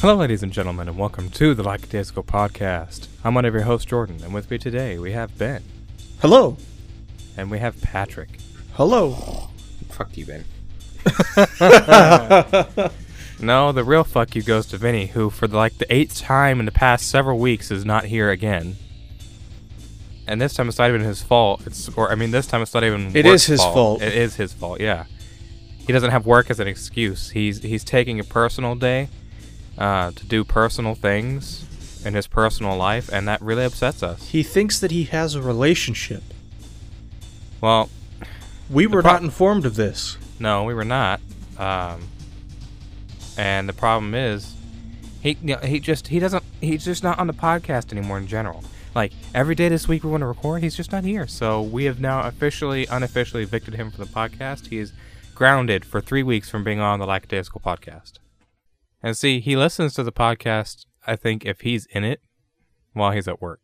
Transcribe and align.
Hello, 0.00 0.14
ladies 0.14 0.42
and 0.42 0.50
gentlemen, 0.50 0.88
and 0.88 0.96
welcome 0.96 1.28
to 1.28 1.52
the 1.52 1.62
Lackadaisical 1.62 2.22
podcast. 2.22 3.06
I'm 3.22 3.34
one 3.34 3.44
of 3.44 3.52
your 3.52 3.64
hosts, 3.64 3.84
Jordan, 3.84 4.22
and 4.24 4.32
with 4.32 4.50
me 4.50 4.56
today 4.56 4.98
we 4.98 5.12
have 5.12 5.36
Ben 5.36 5.62
Hello. 6.22 6.56
and 7.36 7.50
we 7.50 7.58
have 7.58 7.78
Patrick. 7.82 8.38
Hello. 8.72 9.50
Fuck 9.90 10.16
you, 10.16 10.24
Ben. 10.24 10.44
No, 13.42 13.72
the 13.72 13.84
real 13.84 14.04
fuck 14.04 14.34
you 14.34 14.42
goes 14.42 14.64
to 14.68 14.78
Vinny, 14.78 15.08
who 15.08 15.28
for 15.28 15.46
like 15.46 15.76
the 15.76 15.92
eighth 15.92 16.18
time 16.18 16.60
in 16.60 16.66
the 16.66 16.72
past 16.72 17.06
several 17.06 17.38
weeks 17.38 17.70
is 17.70 17.84
not 17.84 18.06
here 18.06 18.30
again. 18.30 18.76
And 20.26 20.40
this 20.40 20.54
time 20.54 20.68
it's 20.68 20.78
not 20.78 20.88
even 20.88 21.02
his 21.02 21.22
fault. 21.22 21.66
It's 21.66 21.90
or 21.90 22.10
I 22.10 22.14
mean 22.14 22.30
this 22.30 22.46
time 22.46 22.62
it's 22.62 22.72
not 22.72 22.84
even 22.84 23.14
It 23.14 23.24
is 23.24 23.24
work's 23.26 23.42
is 23.42 23.46
his 23.48 23.60
fault. 23.60 24.00
It 24.00 24.14
is 24.14 24.36
his 24.36 24.54
fault, 24.54 24.80
yeah. 24.80 25.04
He 25.86 25.92
doesn't 25.92 26.10
have 26.10 26.24
work 26.24 26.48
as 26.50 26.58
an 26.58 26.68
excuse. 26.68 27.30
He's 27.30 27.62
he's 27.62 27.84
taking 27.84 28.18
a 28.18 28.24
personal 28.24 28.74
day 28.74 29.10
uh, 29.78 30.10
to 30.12 30.26
do 30.26 30.44
personal 30.44 30.94
things 30.94 31.66
in 32.04 32.14
his 32.14 32.26
personal 32.26 32.76
life, 32.76 33.10
and 33.12 33.26
that 33.28 33.40
really 33.42 33.64
upsets 33.64 34.02
us. 34.02 34.28
He 34.28 34.42
thinks 34.42 34.78
that 34.80 34.90
he 34.90 35.04
has 35.04 35.34
a 35.34 35.42
relationship. 35.42 36.22
Well, 37.60 37.90
We 38.70 38.86
were 38.86 39.02
pro- 39.02 39.12
not 39.12 39.22
informed 39.22 39.66
of 39.66 39.76
this. 39.76 40.16
No, 40.38 40.64
we 40.64 40.72
were 40.74 40.84
not. 40.84 41.20
Um, 41.58 42.08
and 43.36 43.68
the 43.68 43.72
problem 43.74 44.14
is, 44.14 44.54
he 45.20 45.36
you 45.42 45.56
know, 45.56 45.58
he 45.58 45.78
just 45.80 46.08
he 46.08 46.18
doesn't 46.18 46.42
he's 46.60 46.84
just 46.86 47.02
not 47.02 47.18
on 47.18 47.26
the 47.26 47.34
podcast 47.34 47.92
anymore 47.92 48.16
in 48.18 48.26
general. 48.26 48.64
Like 48.94 49.12
every 49.34 49.54
day 49.54 49.68
this 49.68 49.86
week 49.86 50.02
we 50.02 50.10
want 50.10 50.22
to 50.22 50.26
record, 50.26 50.62
he's 50.62 50.74
just 50.74 50.90
not 50.90 51.04
here. 51.04 51.26
So 51.26 51.60
we 51.62 51.84
have 51.84 52.00
now 52.00 52.22
officially, 52.22 52.86
unofficially 52.86 53.42
evicted 53.42 53.74
him 53.74 53.90
from 53.90 54.04
the 54.04 54.10
podcast. 54.10 54.68
He 54.68 54.78
is 54.78 54.92
grounded 55.34 55.84
for 55.84 56.00
three 56.00 56.22
weeks 56.22 56.48
from 56.50 56.64
being 56.64 56.80
on 56.80 56.98
the 56.98 57.06
Lackadaisical 57.06 57.60
podcast. 57.60 58.14
And 59.02 59.16
see, 59.16 59.40
he 59.40 59.56
listens 59.56 59.94
to 59.94 60.02
the 60.02 60.12
podcast. 60.12 60.84
I 61.06 61.16
think 61.16 61.44
if 61.46 61.62
he's 61.62 61.86
in 61.86 62.04
it 62.04 62.20
while 62.92 63.12
he's 63.12 63.26
at 63.28 63.40
work, 63.40 63.60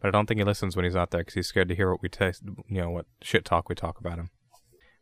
but 0.00 0.08
I 0.08 0.10
don't 0.10 0.26
think 0.26 0.38
he 0.38 0.44
listens 0.44 0.76
when 0.76 0.84
he's 0.84 0.94
not 0.94 1.10
there 1.10 1.20
because 1.22 1.34
he's 1.34 1.46
scared 1.46 1.68
to 1.68 1.74
hear 1.74 1.90
what 1.90 2.02
we 2.02 2.08
taste, 2.08 2.42
you 2.68 2.82
know, 2.82 2.90
what 2.90 3.06
shit 3.22 3.44
talk 3.44 3.68
we 3.68 3.74
talk 3.74 3.98
about 3.98 4.18
him. 4.18 4.30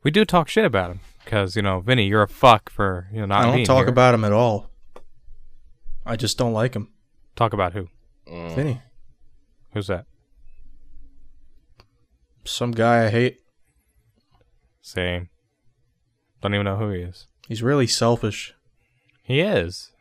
We 0.03 0.11
do 0.11 0.25
talk 0.25 0.49
shit 0.49 0.65
about 0.65 0.91
him 0.91 1.01
because 1.25 1.57
you 1.57 1.63
know, 1.63 1.81
Vinny, 1.81 2.07
you're 2.07 2.23
a 2.23 2.29
fuck 2.29 2.71
for 2.71 3.09
you 3.13 3.21
know 3.21 3.27
not 3.27 3.41
I 3.41 3.45
don't 3.47 3.55
being 3.57 3.67
talk 3.67 3.81
here. 3.85 3.89
about 3.89 4.15
him 4.15 4.25
at 4.25 4.33
all. 4.33 4.71
I 6.07 6.17
just 6.17 6.39
don't 6.39 6.53
like 6.53 6.75
him. 6.75 6.93
talk 7.37 7.53
about 7.53 7.73
who? 7.75 7.89
Mm. 8.27 8.55
Vinny. 8.55 8.83
Who's 9.75 9.89
that? 9.89 10.07
Some 12.45 12.71
guy 12.73 13.07
I 13.07 13.11
hate. 13.11 13.41
Same. 14.81 15.29
Don't 16.41 16.55
even 16.55 16.65
know 16.65 16.77
who 16.77 16.91
he 16.91 17.01
is. 17.03 17.27
He's 17.47 17.63
really 17.63 17.87
selfish. 17.87 18.55
He 19.31 19.43
is. 19.43 19.93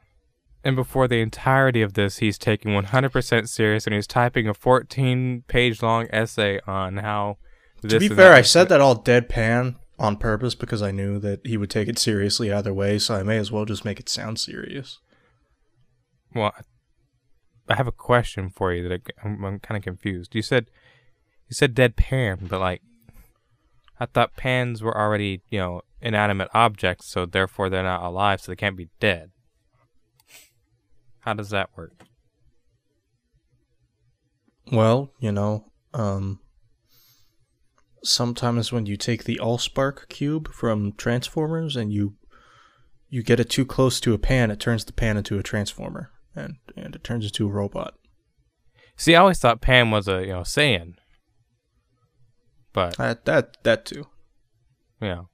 And 0.63 0.75
before 0.75 1.08
the 1.08 1.22
entirety 1.22 1.83
of 1.83 1.94
this, 1.94 2.17
he's 2.17 2.39
taking 2.39 2.72
100% 2.72 3.47
serious 3.47 3.86
and 3.86 3.94
he's 3.94 4.08
typing 4.08 4.47
a 4.47 4.55
14 4.55 5.44
page 5.47 5.83
long 5.83 6.08
essay 6.09 6.59
on 6.66 6.97
how. 6.97 7.38
This 7.83 7.94
to 7.94 7.99
be 7.99 8.08
and 8.08 8.16
fair, 8.16 8.30
that 8.30 8.38
I 8.38 8.39
is- 8.39 8.49
said 8.49 8.69
that 8.69 8.81
all 8.81 8.99
deadpan 8.99 9.75
on 9.99 10.17
purpose 10.17 10.55
because 10.55 10.81
I 10.81 10.89
knew 10.89 11.19
that 11.19 11.45
he 11.45 11.58
would 11.58 11.69
take 11.69 11.88
it 11.88 11.99
seriously 11.99 12.52
either 12.52 12.73
way, 12.73 12.97
so 12.97 13.13
I 13.17 13.21
may 13.21 13.38
as 13.38 13.52
well 13.52 13.66
just 13.66 13.86
make 13.86 13.99
it 13.99 14.09
sound 14.09 14.39
serious. 14.39 14.97
Well, 16.33 16.52
I 17.69 17.75
have 17.75 17.88
a 17.88 17.91
question 17.91 18.49
for 18.49 18.73
you 18.73 18.89
that 18.89 19.02
I, 19.23 19.27
I'm, 19.27 19.45
I'm 19.45 19.59
kind 19.59 19.77
of 19.77 19.83
confused. 19.83 20.33
You 20.33 20.41
said 20.41 20.71
you 21.47 21.53
said 21.53 21.75
deadpan, 21.75 22.49
but 22.49 22.59
like 22.59 22.81
I 23.99 24.08
thought 24.08 24.36
pans 24.36 24.81
were 24.81 24.97
already 24.97 25.43
you 25.52 25.59
know 25.59 25.81
inanimate 26.02 26.50
objects, 26.53 27.08
so 27.08 27.25
therefore 27.25 27.69
they're 27.69 27.83
not 27.83 28.03
alive, 28.03 28.42
so 28.42 28.52
they 28.52 28.55
can't 28.55 28.78
be 28.78 28.89
dead. 29.00 29.31
How 31.20 31.33
does 31.33 31.49
that 31.49 31.70
work? 31.76 32.04
Well, 34.71 35.11
you 35.20 35.32
know, 35.32 35.65
um 35.93 36.39
sometimes 38.04 38.71
when 38.71 38.86
you 38.86 38.95
take 38.95 39.26
the 39.26 39.39
Allspark 39.42 40.08
cube 40.08 40.54
from 40.54 40.93
Transformers 40.93 41.76
and 41.76 41.92
you 41.92 42.15
you 43.09 43.23
get 43.23 43.39
it 43.39 43.49
too 43.49 43.65
close 43.65 43.99
to 43.99 44.14
a 44.14 44.20
pan, 44.20 44.52
it 44.52 44.59
turns 44.59 44.86
the 44.86 44.93
pan 44.93 45.17
into 45.17 45.39
a 45.39 45.43
transformer 45.43 46.11
and 46.36 46.55
and 46.76 46.95
it 46.95 47.04
turns 47.04 47.26
into 47.26 47.48
a 47.48 47.52
robot. 47.52 47.95
See, 48.95 49.15
I 49.15 49.20
always 49.20 49.39
thought 49.39 49.61
pan 49.61 49.92
was 49.92 50.08
a 50.08 50.21
you 50.21 50.33
know 50.33 50.42
Saiyan, 50.42 50.93
but 52.73 52.98
That 52.98 53.26
that 53.26 53.58
that 53.64 53.86
too. 53.86 54.08
know 55.02 55.30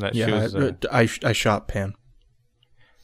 that 0.00 0.14
yeah, 0.14 0.26
shows. 0.26 0.54
uh, 0.54 0.72
I, 0.90 1.02
I 1.02 1.08
I 1.24 1.32
shot 1.32 1.68
Pan. 1.68 1.94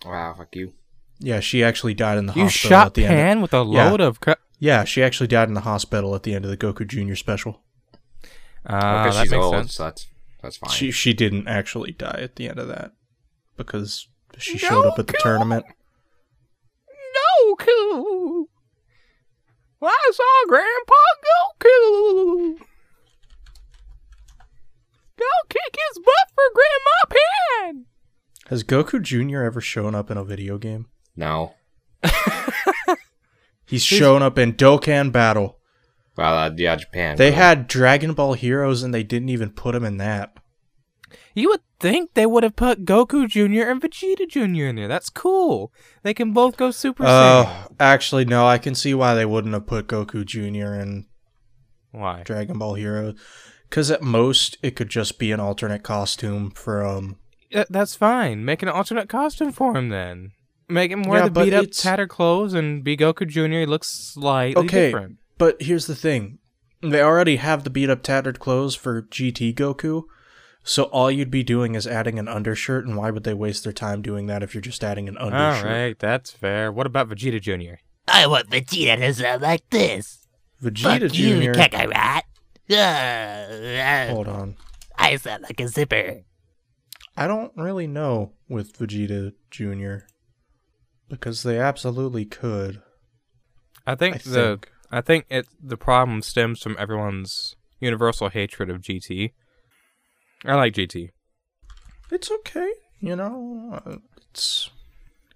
Wow, 0.05 0.35
fuck 0.37 0.55
you. 0.57 0.73
Yeah, 1.19 1.41
she 1.41 1.63
actually 1.63 1.95
died 1.95 2.17
in 2.19 2.27
the 2.27 2.33
you 2.33 2.45
hospital 2.45 2.69
shot 2.71 2.87
at 2.89 2.95
the 2.95 3.05
end. 3.05 3.15
pan 3.15 3.41
with 3.43 3.53
a 3.55 3.65
Yeah. 3.69 3.91
load 3.91 4.01
of. 4.01 4.21
Cu- 4.21 4.35
Yeah, 4.59 4.85
she 4.85 5.03
actually 5.03 5.27
died 5.27 5.49
in 5.49 5.55
the 5.55 5.61
hospital 5.61 6.15
at 6.15 6.23
the 6.23 6.35
end 6.35 6.45
of 6.45 6.51
the 6.51 6.57
Goku 6.57 6.87
Junior 6.87 7.17
special. 7.17 7.61
uh, 8.67 9.05
because 9.05 9.17
that 9.17 9.23
she's 9.23 9.31
makes 9.31 9.45
old, 9.45 9.55
sense. 9.55 9.75
so 9.75 9.85
that's 9.85 10.07
that's 10.43 10.57
fine. 10.57 10.71
She 10.71 10.91
she 10.91 11.13
didn't 11.13 11.47
actually 11.49 11.93
die 11.93 12.21
at 12.23 12.37
the 12.37 12.49
end 12.49 12.59
of 12.59 12.69
that 12.69 12.93
because 13.57 14.09
she 14.39 14.57
showed 14.59 14.87
up 14.87 14.99
at 14.99 15.07
the 15.07 15.19
tournament. 15.21 15.65
No, 16.89 17.55
Goku. 17.57 18.47
I 19.83 20.11
saw 20.13 20.49
Grandpa 20.49 20.95
Goku. 21.27 22.67
Go 25.21 25.27
kick 25.49 25.77
his 25.89 25.99
butt 25.99 26.31
for 26.35 26.45
Grandma 26.55 27.19
Pan. 27.69 27.87
Has 28.49 28.65
Goku 28.65 29.01
Jr. 29.03 29.43
ever 29.43 29.61
shown 29.61 29.95
up 29.95 30.11
in 30.11 30.17
a 30.17 30.25
video 30.25 30.59
game? 30.59 30.87
no. 31.17 31.55
He's 33.67 33.85
shown 33.85 34.21
up 34.23 34.37
in 34.37 34.55
Dokkan 34.55 35.13
Battle. 35.13 35.59
Well, 36.17 36.35
uh, 36.37 36.51
yeah, 36.57 36.75
Japan. 36.75 37.17
They 37.17 37.31
bro. 37.31 37.37
had 37.39 37.69
Dragon 37.69 38.15
Ball 38.15 38.33
Heroes 38.33 38.83
and 38.83 38.93
they 38.93 39.05
didn't 39.05 39.29
even 39.29 39.51
put 39.51 39.77
him 39.77 39.85
in 39.85 39.99
that. 39.99 40.33
You 41.35 41.51
would 41.51 41.61
think 41.79 42.15
they 42.15 42.27
would 42.27 42.43
have 42.43 42.57
put 42.57 42.85
Goku 42.85 43.29
Jr. 43.29 43.71
and 43.71 43.81
Vegeta 43.81 44.29
Jr. 44.29 44.65
in 44.67 44.77
there. 44.77 44.89
That's 44.89 45.09
cool. 45.09 45.73
They 46.03 46.13
can 46.15 46.33
both 46.33 46.57
go 46.57 46.73
Super 46.73 47.05
Saiyan. 47.05 47.45
Oh, 47.47 47.67
actually, 47.79 48.25
no. 48.25 48.45
I 48.47 48.59
can 48.59 48.75
see 48.75 48.93
why 48.95 49.15
they 49.15 49.25
wouldn't 49.27 49.55
have 49.55 49.67
put 49.67 49.87
Goku 49.87 50.25
Jr. 50.27 50.75
in 50.75 51.07
Why? 51.93 52.23
Dragon 52.25 52.59
Ball 52.59 52.75
Heroes. 52.75 53.17
Because 53.71 53.91
at 53.91 54.03
most, 54.03 54.59
it 54.63 54.77
could 54.77 54.89
just 54.89 55.19
be 55.19 55.31
an 55.33 55.41
alternate 55.41 55.83
costume 55.85 56.51
from. 56.51 57.17
That's 57.71 57.95
fine. 57.95 58.45
Make 58.45 58.63
an 58.63 58.69
alternate 58.69 59.09
costume 59.09 59.53
for 59.53 59.77
him 59.77 59.89
then. 59.89 60.33
Make 60.69 60.91
him 60.93 61.03
wear 61.05 61.21
Yeah, 61.21 61.29
the 61.29 61.45
beat 61.45 61.53
up, 61.55 61.63
it's- 61.65 61.83
tattered 61.83 62.09
clothes 62.11 62.53
and 62.55 62.85
be 62.85 62.97
Goku 62.97 63.27
Jr. 63.27 63.61
He 63.61 63.67
looks 63.67 63.89
slightly 63.89 64.65
Okay, 64.65 64.87
different. 64.87 65.17
but 65.39 65.61
here's 65.63 65.87
the 65.87 65.95
thing: 65.97 66.39
they 66.83 67.01
already 67.03 67.37
have 67.37 67.65
the 67.65 67.71
beat 67.71 67.91
up, 67.91 68.03
tattered 68.03 68.39
clothes 68.39 68.75
for 68.77 69.03
GT 69.03 69.53
Goku. 69.55 70.05
So 70.63 70.85
all 70.85 71.11
you'd 71.11 71.31
be 71.31 71.43
doing 71.43 71.75
is 71.75 71.87
adding 71.87 72.19
an 72.19 72.29
undershirt, 72.29 72.87
and 72.87 72.97
why 72.97 73.11
would 73.11 73.25
they 73.25 73.35
waste 73.35 73.65
their 73.65 73.73
time 73.73 74.03
doing 74.03 74.27
that 74.27 74.43
if 74.43 74.55
you're 74.55 74.61
just 74.61 74.85
adding 74.85 75.09
an 75.09 75.17
undershirt? 75.17 75.65
right, 75.65 75.99
that's 75.99 76.31
fair. 76.31 76.71
What 76.71 76.87
about 76.87 77.09
Vegeta 77.09 77.41
Jr.? 77.41 77.81
I 78.07 78.27
want 78.27 78.51
Vegeta 78.51 78.97
to 78.99 79.15
sound 79.15 79.43
like 79.43 79.69
this. 79.71 80.27
Vegeta 80.63 81.09
Fuck 81.09 81.15
you, 81.19 81.41
Jr. 81.41 81.53
Kakarot. 81.59 82.23
Hold 84.11 84.29
on. 84.29 84.57
I 84.97 85.17
sound 85.17 85.43
like 85.43 85.61
a 85.61 85.69
zipper. 85.69 86.23
I 87.17 87.27
don't 87.27 87.53
really 87.57 87.87
know 87.87 88.33
with 88.49 88.79
Vegeta 88.79 89.33
Jr. 89.51 90.07
because 91.09 91.43
they 91.43 91.59
absolutely 91.59 92.25
could. 92.25 92.83
I 93.87 93.95
think 93.95 94.17
I 94.17 94.19
the 94.19 94.47
think. 94.61 94.73
I 94.93 95.01
think 95.01 95.27
it 95.31 95.47
the 95.63 95.77
problem 95.77 96.23
stems 96.23 96.63
from 96.63 96.77
everyone's 96.79 97.57
universal 97.81 98.29
hatred 98.29 98.71
of 98.71 98.81
GT. 98.81 99.33
I 100.45 100.55
like 100.55 100.75
GT. 100.75 101.11
It's 102.11 102.31
okay, 102.31 102.71
you 103.01 103.17
know. 103.17 103.81
uh, 103.85 103.97
It's 104.31 104.71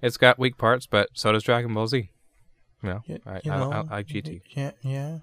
It's 0.02 0.16
got 0.16 0.38
weak 0.38 0.56
parts, 0.58 0.86
but 0.86 1.08
so 1.14 1.32
does 1.32 1.42
Dragon 1.42 1.72
Ball 1.74 1.86
Z. 1.86 2.10
You 2.82 2.88
know, 2.88 3.00
y- 3.08 3.18
I, 3.26 3.40
you 3.44 3.52
I, 3.52 3.58
know. 3.58 3.72
I, 3.72 3.76
I 3.78 3.96
like 3.96 4.06
GT. 4.06 4.42
Yeah, 4.50 4.70
yeah. 4.82 5.18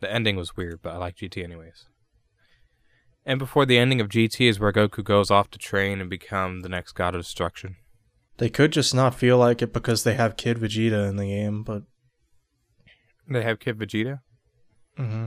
The 0.00 0.12
ending 0.12 0.36
was 0.36 0.56
weird, 0.56 0.80
but 0.82 0.94
I 0.94 0.96
like 0.96 1.16
GT 1.16 1.42
anyways. 1.42 1.86
And 3.26 3.38
before 3.38 3.66
the 3.66 3.78
ending 3.78 4.00
of 4.00 4.08
GT 4.08 4.48
is 4.48 4.58
where 4.58 4.72
Goku 4.72 5.04
goes 5.04 5.30
off 5.30 5.50
to 5.50 5.58
train 5.58 6.00
and 6.00 6.08
become 6.08 6.60
the 6.60 6.68
next 6.68 6.92
god 6.92 7.14
of 7.14 7.22
destruction. 7.22 7.76
They 8.38 8.48
could 8.48 8.72
just 8.72 8.94
not 8.94 9.14
feel 9.14 9.36
like 9.36 9.60
it 9.60 9.72
because 9.72 10.04
they 10.04 10.14
have 10.14 10.36
Kid 10.36 10.58
Vegeta 10.58 11.08
in 11.08 11.16
the 11.16 11.26
game, 11.26 11.62
but 11.62 11.82
They 13.28 13.42
have 13.42 13.58
Kid 13.58 13.78
Vegeta. 13.78 14.20
Mm 14.98 15.10
hmm 15.10 15.26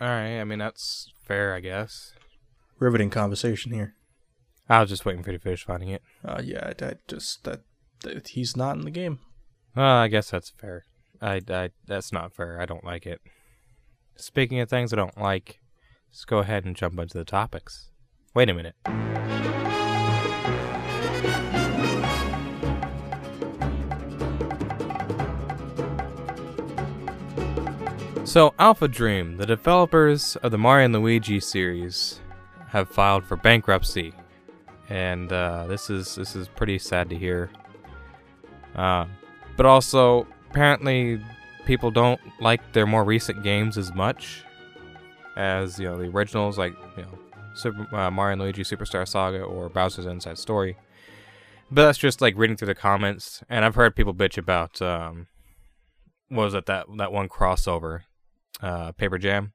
All 0.00 0.08
right, 0.08 0.38
I 0.40 0.44
mean 0.44 0.58
that's 0.58 1.12
fair, 1.24 1.54
I 1.54 1.60
guess. 1.60 2.12
riveting 2.78 3.10
conversation 3.10 3.72
here. 3.72 3.94
I 4.68 4.80
was 4.80 4.88
just 4.90 5.04
waiting 5.04 5.22
for 5.24 5.32
you 5.32 5.38
to 5.38 5.42
finish 5.42 5.64
finding 5.64 5.88
it. 5.88 6.02
Uh, 6.24 6.40
yeah, 6.44 6.72
I, 6.80 6.84
I 6.84 6.94
just 7.08 7.42
that, 7.44 7.62
that 8.02 8.28
he's 8.28 8.56
not 8.56 8.76
in 8.76 8.82
the 8.82 8.90
game. 8.90 9.18
Well, 9.74 9.96
I 9.96 10.06
guess 10.08 10.30
that's 10.30 10.50
fair. 10.50 10.84
I, 11.20 11.40
I, 11.48 11.70
that's 11.86 12.12
not 12.12 12.32
fair. 12.34 12.60
I 12.60 12.66
don't 12.66 12.84
like 12.84 13.04
it. 13.06 13.20
Speaking 14.20 14.60
of 14.60 14.68
things 14.68 14.92
I 14.92 14.96
don't 14.96 15.16
like, 15.18 15.60
let's 16.10 16.26
go 16.26 16.38
ahead 16.38 16.66
and 16.66 16.76
jump 16.76 16.98
into 16.98 17.16
the 17.16 17.24
topics. 17.24 17.88
Wait 18.34 18.50
a 18.50 18.54
minute. 18.54 18.74
So, 28.28 28.50
AlphaDream, 28.60 29.38
the 29.38 29.46
developers 29.46 30.36
of 30.36 30.52
the 30.52 30.58
Mario 30.58 30.84
and 30.84 30.94
Luigi 30.94 31.40
series, 31.40 32.20
have 32.68 32.90
filed 32.90 33.24
for 33.24 33.36
bankruptcy, 33.36 34.12
and 34.90 35.32
uh, 35.32 35.66
this 35.66 35.88
is 35.88 36.14
this 36.14 36.36
is 36.36 36.46
pretty 36.46 36.78
sad 36.78 37.08
to 37.08 37.16
hear. 37.16 37.50
Uh, 38.76 39.06
but 39.56 39.64
also, 39.64 40.26
apparently, 40.50 41.20
people 41.70 41.92
don't 41.92 42.20
like 42.40 42.72
their 42.72 42.84
more 42.84 43.04
recent 43.04 43.44
games 43.44 43.78
as 43.78 43.94
much 43.94 44.42
as 45.36 45.78
you 45.78 45.88
know 45.88 45.96
the 45.96 46.08
originals, 46.08 46.58
like 46.58 46.74
you 46.96 47.04
know 47.04 47.18
Super 47.54 47.86
uh, 47.94 48.10
Mario 48.10 48.32
and 48.32 48.42
Luigi 48.42 48.64
Superstar 48.64 49.06
Saga 49.06 49.42
or 49.42 49.68
Bowser's 49.68 50.04
Inside 50.04 50.36
Story. 50.36 50.76
But 51.70 51.84
that's 51.84 51.98
just 51.98 52.20
like 52.20 52.36
reading 52.36 52.56
through 52.56 52.66
the 52.66 52.74
comments, 52.74 53.44
and 53.48 53.64
I've 53.64 53.76
heard 53.76 53.94
people 53.94 54.12
bitch 54.12 54.36
about 54.36 54.82
um, 54.82 55.28
what 56.28 56.42
was 56.42 56.54
it 56.54 56.66
that 56.66 56.86
that 56.98 57.12
one 57.12 57.28
crossover, 57.28 58.00
uh, 58.60 58.90
Paper 58.90 59.18
Jam. 59.18 59.52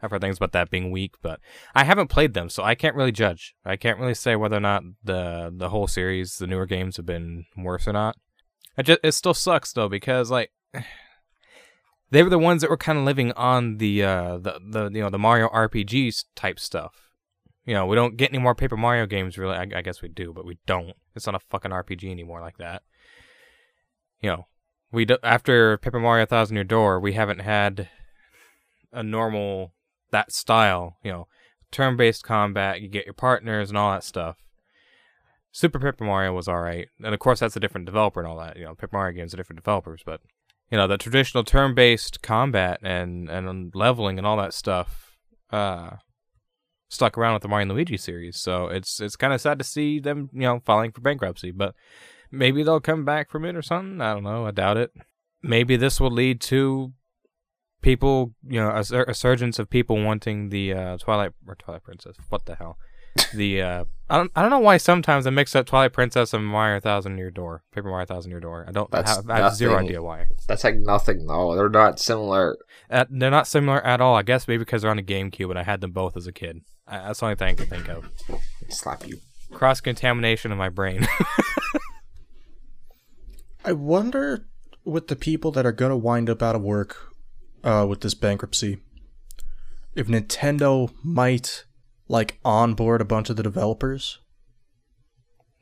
I've 0.00 0.10
heard 0.10 0.22
things 0.22 0.38
about 0.38 0.52
that 0.52 0.70
being 0.70 0.90
weak, 0.90 1.16
but 1.20 1.38
I 1.74 1.84
haven't 1.84 2.08
played 2.08 2.32
them, 2.32 2.48
so 2.48 2.62
I 2.62 2.74
can't 2.74 2.96
really 2.96 3.12
judge. 3.12 3.54
I 3.62 3.76
can't 3.76 3.98
really 3.98 4.14
say 4.14 4.36
whether 4.36 4.56
or 4.56 4.60
not 4.60 4.84
the 5.04 5.52
the 5.54 5.68
whole 5.68 5.86
series, 5.86 6.38
the 6.38 6.46
newer 6.46 6.64
games, 6.64 6.96
have 6.96 7.04
been 7.04 7.44
worse 7.58 7.86
or 7.86 7.92
not. 7.92 8.16
It 8.76 8.84
just 8.84 9.00
it 9.02 9.12
still 9.12 9.34
sucks 9.34 9.72
though 9.72 9.88
because 9.88 10.30
like 10.30 10.52
they 12.10 12.22
were 12.22 12.30
the 12.30 12.38
ones 12.38 12.60
that 12.60 12.70
were 12.70 12.76
kind 12.76 12.98
of 12.98 13.04
living 13.04 13.32
on 13.32 13.78
the 13.78 14.02
uh 14.02 14.38
the 14.38 14.60
the 14.64 14.90
you 14.92 15.02
know 15.02 15.10
the 15.10 15.18
Mario 15.18 15.48
RPGs 15.48 16.24
type 16.34 16.60
stuff. 16.60 17.10
You 17.64 17.74
know, 17.74 17.86
we 17.86 17.96
don't 17.96 18.16
get 18.16 18.30
any 18.30 18.38
more 18.38 18.54
Paper 18.54 18.76
Mario 18.76 19.06
games 19.06 19.38
really. 19.38 19.56
I, 19.56 19.66
I 19.74 19.82
guess 19.82 20.02
we 20.02 20.08
do, 20.08 20.32
but 20.32 20.46
we 20.46 20.58
don't. 20.66 20.94
It's 21.14 21.26
not 21.26 21.34
a 21.34 21.40
fucking 21.40 21.72
RPG 21.72 22.10
anymore 22.10 22.40
like 22.40 22.58
that. 22.58 22.82
You 24.20 24.30
know, 24.30 24.46
we 24.92 25.04
do, 25.04 25.18
after 25.22 25.76
Paper 25.78 25.98
Mario 25.98 26.26
Thousand 26.26 26.56
Year 26.56 26.64
Door, 26.64 27.00
we 27.00 27.14
haven't 27.14 27.40
had 27.40 27.88
a 28.92 29.02
normal 29.02 29.72
that 30.12 30.32
style. 30.32 30.98
You 31.02 31.10
know, 31.10 31.28
turn-based 31.72 32.22
combat. 32.22 32.80
You 32.80 32.88
get 32.88 33.04
your 33.04 33.14
partners 33.14 33.68
and 33.68 33.76
all 33.76 33.90
that 33.92 34.04
stuff. 34.04 34.36
Super 35.56 35.78
Paper 35.78 36.04
Mario 36.04 36.34
was 36.34 36.48
all 36.48 36.60
right, 36.60 36.86
and 37.02 37.14
of 37.14 37.18
course 37.18 37.40
that's 37.40 37.56
a 37.56 37.60
different 37.60 37.86
developer 37.86 38.20
and 38.20 38.28
all 38.28 38.36
that. 38.36 38.58
You 38.58 38.66
know, 38.66 38.74
Paper 38.74 38.90
Mario 38.92 39.16
games 39.16 39.32
are 39.32 39.38
different 39.38 39.56
developers, 39.56 40.02
but 40.04 40.20
you 40.70 40.76
know 40.76 40.86
the 40.86 40.98
traditional 40.98 41.44
turn-based 41.44 42.20
combat 42.20 42.78
and 42.82 43.30
and 43.30 43.74
leveling 43.74 44.18
and 44.18 44.26
all 44.26 44.36
that 44.36 44.52
stuff 44.52 45.16
uh 45.50 45.92
stuck 46.90 47.16
around 47.16 47.32
with 47.32 47.42
the 47.42 47.48
Mario 47.48 47.62
and 47.62 47.72
Luigi 47.72 47.96
series. 47.96 48.36
So 48.36 48.66
it's 48.66 49.00
it's 49.00 49.16
kind 49.16 49.32
of 49.32 49.40
sad 49.40 49.58
to 49.58 49.64
see 49.64 49.98
them 49.98 50.28
you 50.34 50.42
know 50.42 50.60
filing 50.66 50.92
for 50.92 51.00
bankruptcy, 51.00 51.52
but 51.52 51.74
maybe 52.30 52.62
they'll 52.62 52.78
come 52.78 53.06
back 53.06 53.30
from 53.30 53.46
it 53.46 53.56
or 53.56 53.62
something. 53.62 54.02
I 54.02 54.12
don't 54.12 54.24
know. 54.24 54.44
I 54.46 54.50
doubt 54.50 54.76
it. 54.76 54.92
Maybe 55.42 55.78
this 55.78 55.98
will 55.98 56.10
lead 56.10 56.42
to 56.42 56.92
people, 57.80 58.34
you 58.46 58.60
know, 58.60 58.68
a, 58.68 59.04
a 59.04 59.14
surgence 59.14 59.58
of 59.58 59.70
people 59.70 60.04
wanting 60.04 60.50
the 60.50 60.74
uh, 60.74 60.96
Twilight 60.98 61.32
or 61.46 61.54
Twilight 61.54 61.84
Princess. 61.84 62.16
What 62.28 62.44
the 62.44 62.56
hell? 62.56 62.76
The 63.34 63.62
uh, 63.62 63.84
I 64.08 64.18
don't 64.18 64.30
I 64.36 64.42
don't 64.42 64.50
know 64.50 64.60
why 64.60 64.76
sometimes 64.76 65.26
I 65.26 65.30
mix 65.30 65.56
up 65.56 65.66
Twilight 65.66 65.92
Princess 65.92 66.32
and 66.32 66.46
Mario 66.46 66.80
Thousand 66.80 67.18
Year 67.18 67.30
Door, 67.30 67.64
Paper 67.72 67.88
Mario 67.88 68.06
Thousand 68.06 68.30
Year 68.30 68.40
Door. 68.40 68.66
I 68.68 68.72
don't 68.72 68.90
That's 68.90 69.16
have, 69.16 69.28
I 69.28 69.38
have 69.38 69.54
zero 69.54 69.78
idea 69.78 70.02
why. 70.02 70.26
That's 70.46 70.64
like 70.64 70.76
nothing 70.76 71.26
though. 71.26 71.56
They're 71.56 71.68
not 71.68 71.98
similar. 71.98 72.56
Uh, 72.90 73.04
they're 73.10 73.30
not 73.30 73.48
similar 73.48 73.84
at 73.84 74.00
all. 74.00 74.14
I 74.14 74.22
guess 74.22 74.46
maybe 74.46 74.58
because 74.58 74.82
they're 74.82 74.90
on 74.90 74.98
a 74.98 75.02
GameCube 75.02 75.50
and 75.50 75.58
I 75.58 75.64
had 75.64 75.80
them 75.80 75.90
both 75.90 76.16
as 76.16 76.26
a 76.26 76.32
kid. 76.32 76.62
I, 76.86 76.98
that's 76.98 77.20
the 77.20 77.26
only 77.26 77.36
thing 77.36 77.48
I 77.48 77.54
can 77.54 77.66
think 77.66 77.88
of. 77.88 78.08
Slap 78.68 79.06
you. 79.06 79.18
Cross 79.52 79.80
contamination 79.80 80.52
in 80.52 80.58
my 80.58 80.68
brain. 80.68 81.06
I 83.64 83.72
wonder 83.72 84.46
with 84.84 85.08
the 85.08 85.16
people 85.16 85.50
that 85.52 85.66
are 85.66 85.72
going 85.72 85.90
to 85.90 85.96
wind 85.96 86.30
up 86.30 86.42
out 86.42 86.54
of 86.54 86.62
work 86.62 87.12
uh, 87.64 87.84
with 87.88 88.00
this 88.00 88.14
bankruptcy, 88.14 88.78
if 89.96 90.06
Nintendo 90.06 90.92
might 91.02 91.64
like 92.08 92.38
onboard 92.44 93.00
a 93.00 93.04
bunch 93.04 93.30
of 93.30 93.36
the 93.36 93.42
developers. 93.42 94.18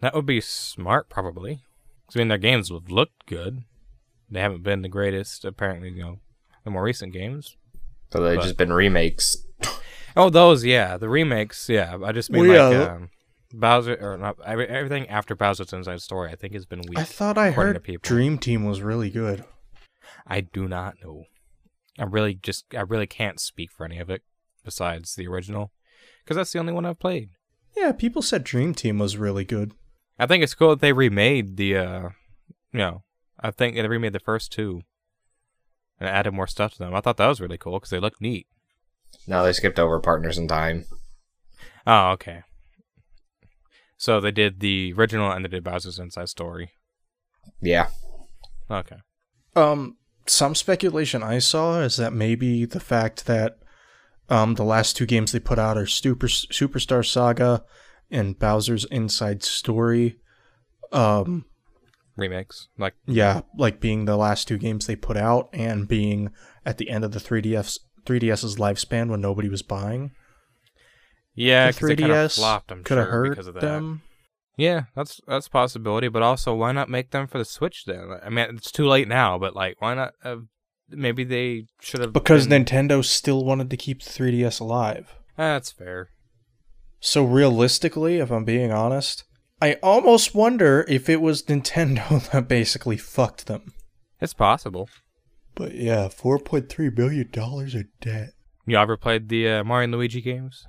that 0.00 0.14
would 0.14 0.26
be 0.26 0.40
smart, 0.40 1.08
probably. 1.08 1.62
'Cause, 2.06 2.16
I 2.16 2.18
mean, 2.18 2.28
their 2.28 2.36
games 2.38 2.70
would 2.70 2.90
look 2.90 3.10
good. 3.26 3.64
They 4.30 4.40
haven't 4.40 4.62
been 4.62 4.82
the 4.82 4.88
greatest, 4.88 5.44
apparently. 5.46 5.90
You 5.90 6.02
know, 6.02 6.20
the 6.64 6.70
more 6.70 6.82
recent 6.82 7.12
games. 7.14 7.56
So 8.12 8.22
they've 8.22 8.36
But- 8.36 8.42
just 8.44 8.56
been 8.58 8.72
remakes. 8.72 9.38
Oh, 10.16 10.30
those, 10.30 10.64
yeah, 10.64 10.96
the 10.96 11.08
remakes, 11.08 11.68
yeah. 11.68 11.98
I 12.04 12.12
just 12.12 12.30
mean 12.30 12.46
Well, 12.46 12.70
like 12.70 12.78
yeah. 12.86 12.94
um, 12.94 13.10
Bowser 13.52 13.96
or 14.00 14.16
not 14.16 14.36
everything 14.46 15.08
after 15.08 15.34
Bowser's 15.34 15.72
Inside 15.72 16.02
Story. 16.02 16.30
I 16.30 16.36
think 16.36 16.54
has 16.54 16.66
been 16.66 16.82
weak. 16.82 16.96
I 16.98 17.02
thought 17.02 17.36
I 17.36 17.48
according 17.48 17.82
to 17.82 17.92
heard. 17.92 18.02
Dream 18.02 18.38
Team 18.38 18.64
was 18.64 18.80
really 18.80 19.10
good. 19.10 19.44
I 20.24 20.40
do 20.42 20.68
not 20.68 20.94
know. 21.02 21.24
I 21.98 22.04
really 22.04 22.34
just 22.34 22.64
I 22.76 22.82
really 22.82 23.08
can't 23.08 23.40
speak 23.40 23.72
for 23.72 23.84
any 23.84 23.98
of 23.98 24.08
it 24.08 24.22
besides 24.64 25.16
the 25.16 25.26
original 25.26 25.72
because 26.24 26.36
that's 26.36 26.52
the 26.52 26.58
only 26.58 26.72
one 26.72 26.86
I've 26.86 26.98
played. 26.98 27.30
Yeah, 27.76 27.92
people 27.92 28.22
said 28.22 28.44
Dream 28.44 28.74
Team 28.74 28.98
was 28.98 29.16
really 29.16 29.44
good. 29.44 29.72
I 30.18 30.26
think 30.26 30.42
it's 30.42 30.54
cool 30.54 30.70
that 30.70 30.80
they 30.80 30.92
remade 30.92 31.56
the 31.56 31.76
uh 31.76 32.08
you 32.72 32.78
know, 32.78 33.02
I 33.38 33.50
think 33.50 33.76
they 33.76 33.86
remade 33.86 34.12
the 34.12 34.18
first 34.18 34.52
two 34.52 34.82
and 36.00 36.08
added 36.08 36.32
more 36.32 36.46
stuff 36.46 36.72
to 36.72 36.78
them. 36.78 36.94
I 36.94 37.00
thought 37.00 37.16
that 37.18 37.28
was 37.28 37.40
really 37.40 37.58
cool 37.58 37.74
because 37.74 37.90
they 37.90 38.00
looked 38.00 38.20
neat. 38.20 38.46
Now 39.26 39.42
they 39.42 39.52
skipped 39.52 39.78
over 39.78 40.00
Partners 40.00 40.38
in 40.38 40.48
Time. 40.48 40.86
Oh, 41.86 42.10
okay. 42.12 42.42
So 43.96 44.20
they 44.20 44.32
did 44.32 44.60
the 44.60 44.92
original 44.96 45.30
and 45.30 45.44
they 45.44 45.48
did 45.48 45.64
Bowser's 45.64 45.98
Inside 45.98 46.28
Story. 46.28 46.72
Yeah. 47.60 47.88
Okay. 48.70 48.96
Um, 49.54 49.96
some 50.26 50.54
speculation 50.54 51.22
I 51.22 51.38
saw 51.38 51.80
is 51.80 51.96
that 51.96 52.12
maybe 52.12 52.64
the 52.64 52.80
fact 52.80 53.26
that 53.26 53.58
um 54.28 54.54
the 54.54 54.64
last 54.64 54.96
two 54.96 55.06
games 55.06 55.32
they 55.32 55.40
put 55.40 55.58
out 55.58 55.76
are 55.76 55.86
Super 55.86 56.26
Superstar 56.28 57.04
Saga 57.04 57.64
and 58.10 58.38
Bowser's 58.38 58.84
Inside 58.86 59.42
Story. 59.42 60.18
Um, 60.92 61.44
Remakes. 62.16 62.68
Like 62.78 62.94
yeah, 63.06 63.42
like 63.56 63.80
being 63.80 64.04
the 64.04 64.16
last 64.16 64.46
two 64.46 64.58
games 64.58 64.86
they 64.86 64.96
put 64.96 65.16
out 65.16 65.48
and 65.52 65.88
being 65.88 66.30
at 66.64 66.78
the 66.78 66.88
end 66.90 67.04
of 67.04 67.12
the 67.12 67.18
3DS 67.18 67.80
3DS's 68.04 68.56
lifespan 68.56 69.08
when 69.08 69.20
nobody 69.20 69.48
was 69.48 69.62
buying. 69.62 70.12
yeah, 71.34 71.66
the 71.66 71.72
because 71.72 71.90
it 71.90 71.96
kind 71.98 72.12
of 72.12 72.30
3DS 72.30 72.34
flopped. 72.36 72.70
I'm 72.70 72.84
could 72.84 72.98
have 72.98 73.06
sure 73.06 73.12
hurt 73.12 73.30
because 73.30 73.46
of 73.48 73.54
that. 73.54 73.60
them. 73.60 74.02
Yeah, 74.56 74.82
that's 74.94 75.20
that's 75.26 75.48
a 75.48 75.50
possibility, 75.50 76.06
but 76.06 76.22
also 76.22 76.54
why 76.54 76.70
not 76.70 76.88
make 76.88 77.10
them 77.10 77.26
for 77.26 77.38
the 77.38 77.44
Switch 77.44 77.84
then? 77.86 78.08
I 78.24 78.28
mean, 78.30 78.46
it's 78.56 78.70
too 78.70 78.86
late 78.86 79.08
now, 79.08 79.36
but 79.36 79.56
like, 79.56 79.80
why 79.80 79.94
not? 79.94 80.12
Uh, 80.22 80.36
maybe 80.96 81.24
they 81.24 81.66
should 81.80 82.00
have 82.00 82.12
Because 82.12 82.46
been- 82.46 82.64
Nintendo 82.64 83.04
still 83.04 83.44
wanted 83.44 83.70
to 83.70 83.76
keep 83.76 84.02
the 84.02 84.10
3DS 84.10 84.60
alive. 84.60 85.14
that's 85.36 85.70
fair. 85.72 86.08
So 87.00 87.24
realistically, 87.24 88.18
if 88.18 88.30
I'm 88.30 88.44
being 88.44 88.72
honest, 88.72 89.24
I 89.60 89.74
almost 89.82 90.34
wonder 90.34 90.84
if 90.88 91.08
it 91.08 91.20
was 91.20 91.42
Nintendo 91.48 92.30
that 92.30 92.48
basically 92.48 92.96
fucked 92.96 93.46
them. 93.46 93.74
It's 94.20 94.34
possible. 94.34 94.88
But 95.54 95.74
yeah, 95.74 96.08
4.3 96.08 96.94
billion 96.94 97.30
dollars 97.30 97.74
of 97.74 97.84
debt. 98.00 98.30
You 98.66 98.76
ever 98.78 98.96
played 98.96 99.28
the 99.28 99.48
uh, 99.48 99.64
Mario 99.64 99.84
and 99.84 99.92
Luigi 99.92 100.20
games? 100.22 100.66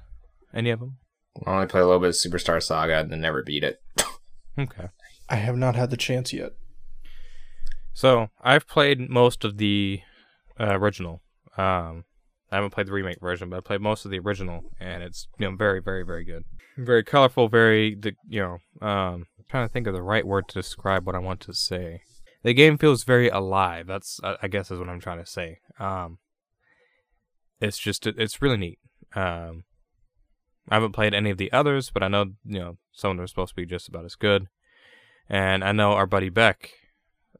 Any 0.53 0.70
of 0.70 0.79
them? 0.79 0.98
I 1.46 1.53
only 1.53 1.67
played 1.67 1.82
a 1.82 1.86
little 1.86 2.00
bit 2.01 2.10
of 2.10 2.15
Superstar 2.15 2.62
Saga 2.62 3.00
and 3.00 3.10
then 3.12 3.22
never 3.22 3.41
beat 3.44 3.63
it. 3.63 3.82
Okay. 4.58 4.88
I 5.27 5.36
have 5.36 5.58
not 5.58 5.75
had 5.75 5.89
the 5.89 5.98
chance 5.98 6.32
yet. 6.32 6.51
So 7.94 8.29
I've 8.41 8.67
played 8.67 9.10
most 9.10 9.44
of 9.44 9.58
the 9.58 10.00
uh, 10.59 10.77
original. 10.79 11.21
Um, 11.57 12.05
I 12.51 12.55
haven't 12.55 12.71
played 12.71 12.88
the 12.88 12.93
remake 12.93 13.19
version, 13.19 13.50
but 13.50 13.57
I 13.57 13.62
played 13.62 13.81
most 13.81 14.05
of 14.05 14.12
the 14.12 14.19
original, 14.19 14.63
and 14.79 15.03
it's 15.03 15.27
you 15.39 15.50
know 15.50 15.55
very, 15.55 15.81
very, 15.81 16.03
very 16.03 16.24
good. 16.24 16.43
Very 16.77 17.03
colorful. 17.03 17.47
Very 17.47 17.97
you 18.27 18.39
know 18.39 18.88
um, 18.88 19.27
I'm 19.38 19.45
trying 19.50 19.67
to 19.67 19.71
think 19.71 19.88
of 19.88 19.93
the 19.93 20.03
right 20.03 20.25
word 20.25 20.47
to 20.50 20.59
describe 20.59 21.05
what 21.05 21.15
I 21.15 21.19
want 21.19 21.39
to 21.41 21.53
say. 21.53 22.01
The 22.43 22.53
game 22.53 22.77
feels 22.77 23.03
very 23.03 23.29
alive. 23.29 23.88
That's 23.88 24.19
I 24.24 24.38
I 24.43 24.47
guess 24.47 24.71
is 24.71 24.79
what 24.79 24.89
I'm 24.89 25.00
trying 25.00 25.24
to 25.24 25.29
say. 25.29 25.59
Um, 25.79 26.19
it's 27.59 27.79
just 27.79 28.05
it's 28.05 28.41
really 28.41 28.57
neat. 28.57 28.79
Um, 29.15 29.63
I 30.69 30.75
haven't 30.75 30.93
played 30.93 31.13
any 31.13 31.29
of 31.29 31.38
the 31.38 31.51
others, 31.51 31.89
but 31.89 32.03
I 32.03 32.07
know 32.07 32.33
you 32.45 32.59
know 32.59 32.77
some 32.91 33.12
of 33.12 33.17
them 33.17 33.24
are 33.24 33.27
supposed 33.27 33.50
to 33.50 33.55
be 33.55 33.65
just 33.65 33.88
about 33.88 34.05
as 34.05 34.15
good. 34.15 34.47
And 35.27 35.63
I 35.63 35.71
know 35.71 35.93
our 35.93 36.05
buddy 36.05 36.29
Beck 36.29 36.71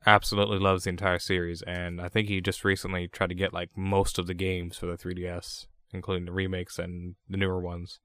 absolutely 0.05 0.59
loves 0.59 0.83
the 0.83 0.89
entire 0.91 1.19
series, 1.19 1.62
and 1.63 2.01
I 2.01 2.09
think 2.09 2.27
he 2.27 2.41
just 2.41 2.63
recently 2.63 3.07
tried 3.07 3.29
to 3.29 3.35
get 3.35 3.53
like 3.53 3.69
most 3.75 4.19
of 4.19 4.27
the 4.27 4.33
games 4.33 4.77
for 4.77 4.85
the 4.85 4.97
3DS, 4.97 5.67
including 5.91 6.25
the 6.25 6.31
remakes 6.31 6.77
and 6.79 7.15
the 7.29 7.38
newer 7.38 7.59
ones, 7.59 8.00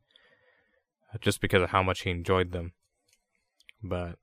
just 1.21 1.41
because 1.41 1.63
of 1.63 1.71
how 1.71 1.83
much 1.83 2.03
he 2.03 2.11
enjoyed 2.11 2.53
them. 2.53 2.73
But 3.83 4.17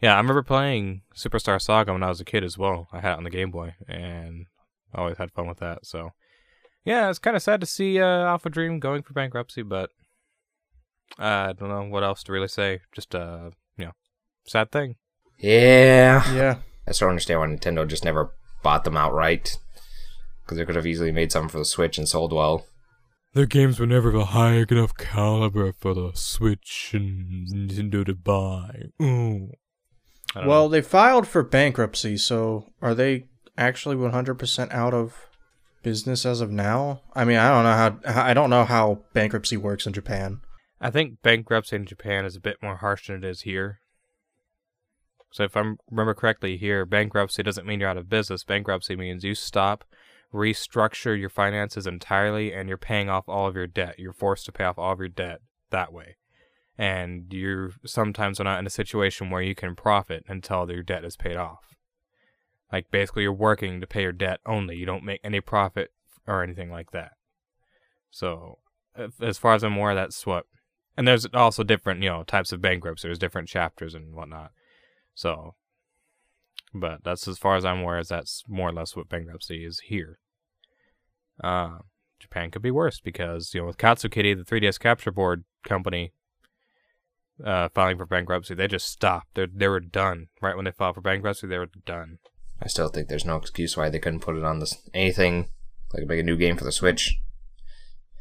yeah, 0.00 0.14
I 0.14 0.18
remember 0.18 0.42
playing 0.42 1.02
Superstar 1.14 1.60
Saga 1.60 1.92
when 1.92 2.02
I 2.02 2.08
was 2.08 2.20
a 2.20 2.24
kid 2.24 2.44
as 2.44 2.58
well. 2.58 2.88
I 2.92 3.00
had 3.00 3.12
it 3.12 3.18
on 3.18 3.24
the 3.24 3.30
Game 3.30 3.50
Boy, 3.50 3.74
and 3.88 4.46
I 4.94 5.00
always 5.00 5.18
had 5.18 5.32
fun 5.32 5.48
with 5.48 5.58
that. 5.58 5.86
So 5.86 6.10
yeah, 6.84 7.08
it's 7.10 7.18
kind 7.18 7.36
of 7.36 7.42
sad 7.42 7.60
to 7.60 7.66
see 7.66 7.98
uh, 7.98 8.04
AlphaDream 8.04 8.78
going 8.80 9.02
for 9.02 9.12
bankruptcy, 9.12 9.62
but 9.62 9.90
uh, 11.18 11.48
I 11.48 11.52
don't 11.52 11.68
know 11.68 11.84
what 11.84 12.04
else 12.04 12.22
to 12.24 12.32
really 12.32 12.48
say. 12.48 12.80
Just 12.92 13.14
uh, 13.14 13.50
you 13.76 13.86
know, 13.86 13.92
sad 14.46 14.70
thing. 14.70 14.96
Yeah. 15.38 16.32
Yeah. 16.32 16.56
I 16.86 16.92
still 16.92 17.06
don't 17.06 17.12
understand 17.12 17.40
why 17.40 17.46
Nintendo 17.46 17.86
just 17.86 18.04
never 18.04 18.34
bought 18.62 18.84
them 18.84 18.96
outright. 18.96 19.58
because 20.46 20.58
they 20.58 20.64
could 20.64 20.76
have 20.76 20.86
easily 20.86 21.10
made 21.10 21.32
some 21.32 21.48
for 21.48 21.58
the 21.58 21.64
Switch 21.64 21.98
and 21.98 22.08
sold 22.08 22.32
well. 22.32 22.66
Their 23.34 23.46
games 23.46 23.78
were 23.78 23.86
never 23.86 24.10
of 24.10 24.14
a 24.14 24.24
high 24.26 24.64
enough 24.70 24.96
caliber 24.96 25.72
for 25.72 25.92
the 25.92 26.12
Switch 26.14 26.92
and 26.94 27.48
Nintendo 27.48 28.06
to 28.06 28.14
buy. 28.14 28.84
Ooh. 29.02 29.50
Well, 30.34 30.64
know. 30.64 30.68
they 30.68 30.82
filed 30.82 31.26
for 31.26 31.42
bankruptcy, 31.42 32.16
so 32.16 32.72
are 32.80 32.94
they 32.94 33.26
actually 33.58 33.96
100% 33.96 34.72
out 34.72 34.94
of 34.94 35.14
business 35.82 36.24
as 36.24 36.40
of 36.40 36.50
now? 36.50 37.02
I 37.14 37.24
mean, 37.24 37.36
I 37.38 37.48
don't 37.48 37.64
know 37.64 38.08
how 38.10 38.22
I 38.22 38.34
don't 38.34 38.50
know 38.50 38.64
how 38.64 39.00
bankruptcy 39.12 39.56
works 39.56 39.86
in 39.86 39.92
Japan. 39.92 40.40
I 40.80 40.90
think 40.90 41.22
bankruptcy 41.22 41.76
in 41.76 41.86
Japan 41.86 42.24
is 42.24 42.36
a 42.36 42.40
bit 42.40 42.56
more 42.62 42.76
harsh 42.76 43.08
than 43.08 43.16
it 43.16 43.24
is 43.24 43.42
here. 43.42 43.80
So 45.30 45.44
if 45.44 45.56
I 45.56 45.74
remember 45.90 46.14
correctly, 46.14 46.56
here 46.56 46.86
bankruptcy 46.86 47.42
doesn't 47.42 47.66
mean 47.66 47.80
you're 47.80 47.88
out 47.88 47.96
of 47.96 48.08
business. 48.08 48.44
Bankruptcy 48.44 48.96
means 48.96 49.24
you 49.24 49.34
stop, 49.34 49.84
restructure 50.32 51.18
your 51.18 51.28
finances 51.28 51.86
entirely, 51.86 52.52
and 52.52 52.68
you're 52.68 52.78
paying 52.78 53.08
off 53.08 53.28
all 53.28 53.46
of 53.46 53.56
your 53.56 53.66
debt. 53.66 53.98
You're 53.98 54.12
forced 54.12 54.46
to 54.46 54.52
pay 54.52 54.64
off 54.64 54.78
all 54.78 54.92
of 54.92 54.98
your 54.98 55.08
debt 55.08 55.40
that 55.70 55.92
way, 55.92 56.16
and 56.78 57.32
you 57.32 57.72
sometimes 57.84 58.40
are 58.40 58.44
not 58.44 58.60
in 58.60 58.66
a 58.66 58.70
situation 58.70 59.30
where 59.30 59.42
you 59.42 59.54
can 59.54 59.74
profit 59.74 60.24
until 60.28 60.70
your 60.70 60.82
debt 60.82 61.04
is 61.04 61.16
paid 61.16 61.36
off. 61.36 61.76
Like 62.72 62.90
basically, 62.90 63.22
you're 63.24 63.32
working 63.32 63.80
to 63.80 63.86
pay 63.86 64.02
your 64.02 64.12
debt 64.12 64.40
only. 64.46 64.76
You 64.76 64.86
don't 64.86 65.04
make 65.04 65.20
any 65.22 65.40
profit 65.40 65.92
or 66.26 66.42
anything 66.42 66.70
like 66.70 66.92
that. 66.92 67.12
So, 68.10 68.58
as 69.20 69.38
far 69.38 69.54
as 69.54 69.62
I'm 69.62 69.76
aware, 69.76 69.94
that's 69.94 70.24
what 70.26 70.46
and 70.96 71.06
there's 71.06 71.26
also 71.34 71.62
different, 71.62 72.02
you 72.02 72.08
know, 72.08 72.22
types 72.22 72.52
of 72.52 72.62
bankruptcy. 72.62 73.08
There's 73.08 73.18
different 73.18 73.48
chapters 73.48 73.94
and 73.94 74.14
whatnot. 74.14 74.52
So, 75.16 75.54
but 76.74 77.02
that's 77.02 77.26
as 77.26 77.38
far 77.38 77.56
as 77.56 77.64
I'm 77.64 77.80
aware. 77.80 77.98
Is 77.98 78.08
that's 78.08 78.44
more 78.46 78.68
or 78.68 78.72
less 78.72 78.94
what 78.94 79.08
bankruptcy 79.08 79.64
is 79.64 79.80
here. 79.80 80.18
Uh, 81.42 81.78
Japan 82.20 82.50
could 82.50 82.62
be 82.62 82.70
worse 82.70 83.00
because 83.00 83.52
you 83.54 83.60
know 83.62 83.66
with 83.66 83.78
Katsukity, 83.78 84.36
the 84.36 84.44
3DS 84.44 84.78
capture 84.78 85.10
board 85.10 85.44
company, 85.64 86.12
uh, 87.44 87.70
filing 87.74 87.96
for 87.96 88.06
bankruptcy, 88.06 88.54
they 88.54 88.68
just 88.68 88.88
stopped. 88.88 89.28
They 89.34 89.46
they 89.52 89.68
were 89.68 89.80
done 89.80 90.26
right 90.42 90.54
when 90.54 90.66
they 90.66 90.70
filed 90.70 90.94
for 90.96 91.00
bankruptcy. 91.00 91.46
They 91.46 91.58
were 91.58 91.70
done. 91.86 92.18
I 92.60 92.68
still 92.68 92.88
think 92.88 93.08
there's 93.08 93.24
no 93.26 93.36
excuse 93.36 93.76
why 93.76 93.88
they 93.88 93.98
couldn't 93.98 94.20
put 94.20 94.36
it 94.36 94.44
on 94.44 94.60
this 94.60 94.76
anything 94.94 95.48
like 95.94 96.06
make 96.06 96.20
a 96.20 96.22
new 96.22 96.36
game 96.36 96.56
for 96.56 96.64
the 96.64 96.72
Switch. 96.72 97.18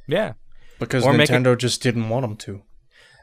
Yeah. 0.08 0.34
Because 0.80 1.06
Or 1.06 1.14
make 1.14 1.30
it- 1.30 1.34
Nintendo 1.34 1.58
just 1.58 1.82
didn't 1.82 2.10
want 2.10 2.24
them 2.24 2.38
to. 2.38 2.64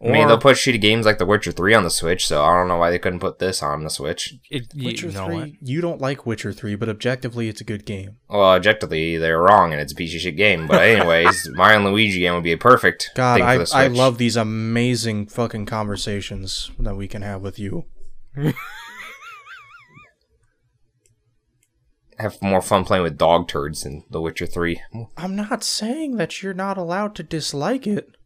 I 0.04 0.10
mean, 0.10 0.26
they'll 0.26 0.38
put 0.38 0.56
shitty 0.56 0.80
games 0.80 1.06
like 1.06 1.18
The 1.18 1.26
Witcher 1.26 1.52
3 1.52 1.74
on 1.74 1.84
the 1.84 1.90
Switch, 1.90 2.26
so 2.26 2.42
I 2.42 2.56
don't 2.56 2.66
know 2.66 2.76
why 2.76 2.90
they 2.90 2.98
couldn't 2.98 3.20
put 3.20 3.38
this 3.38 3.62
on 3.62 3.84
the 3.84 3.90
Switch. 3.90 4.34
It, 4.50 4.66
you 4.74 4.86
Witcher 4.86 5.12
know 5.12 5.26
3, 5.26 5.34
what? 5.36 5.50
you 5.60 5.80
don't 5.80 6.00
like 6.00 6.26
Witcher 6.26 6.52
3, 6.52 6.74
but 6.74 6.88
objectively 6.88 7.48
it's 7.48 7.60
a 7.60 7.64
good 7.64 7.84
game. 7.84 8.16
Well, 8.28 8.42
objectively, 8.42 9.16
they're 9.16 9.40
wrong 9.40 9.72
and 9.72 9.80
it's 9.80 9.92
a 9.92 9.94
piece 9.94 10.12
of 10.14 10.20
shit 10.20 10.36
game. 10.36 10.66
But 10.66 10.82
anyways, 10.82 11.48
Mario 11.52 11.76
and 11.76 11.86
Luigi 11.86 12.18
game 12.18 12.34
would 12.34 12.42
be 12.42 12.52
a 12.52 12.58
perfect 12.58 13.12
God, 13.14 13.36
thing 13.36 13.44
for 13.44 13.48
I, 13.48 13.58
the 13.58 13.66
Switch. 13.66 13.78
I 13.78 13.86
love 13.86 14.18
these 14.18 14.36
amazing 14.36 15.26
fucking 15.26 15.66
conversations 15.66 16.72
that 16.80 16.96
we 16.96 17.06
can 17.06 17.22
have 17.22 17.42
with 17.42 17.60
you. 17.60 17.84
have 22.18 22.42
more 22.42 22.62
fun 22.62 22.84
playing 22.84 23.02
with 23.02 23.18
dog 23.18 23.48
turds 23.48 23.82
than 23.82 24.04
The 24.10 24.20
Witcher 24.20 24.46
3. 24.46 24.80
I'm 25.16 25.36
not 25.36 25.62
saying 25.62 26.16
that 26.16 26.42
you're 26.42 26.54
not 26.54 26.78
allowed 26.78 27.14
to 27.16 27.22
dislike 27.22 27.86
it, 27.86 28.16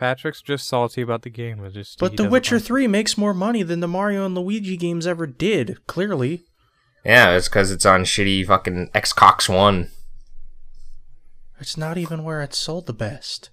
Patrick's 0.00 0.40
just 0.40 0.66
salty 0.66 1.02
about 1.02 1.20
the 1.22 1.28
game. 1.30 1.62
It's 1.62 1.74
just 1.74 1.98
but 1.98 2.16
The 2.16 2.26
Witcher 2.28 2.56
like- 2.56 2.64
3 2.64 2.86
makes 2.86 3.18
more 3.18 3.34
money 3.34 3.62
than 3.62 3.80
the 3.80 3.86
Mario 3.86 4.24
and 4.24 4.34
Luigi 4.34 4.78
games 4.78 5.06
ever 5.06 5.26
did, 5.26 5.86
clearly. 5.86 6.42
Yeah, 7.04 7.32
it's 7.36 7.48
because 7.48 7.70
it's 7.70 7.84
on 7.84 8.04
shitty 8.04 8.46
fucking 8.46 8.88
Xbox 8.94 9.46
One. 9.54 9.90
It's 11.60 11.76
not 11.76 11.98
even 11.98 12.24
where 12.24 12.40
it's 12.40 12.56
sold 12.56 12.86
the 12.86 12.94
best. 12.94 13.50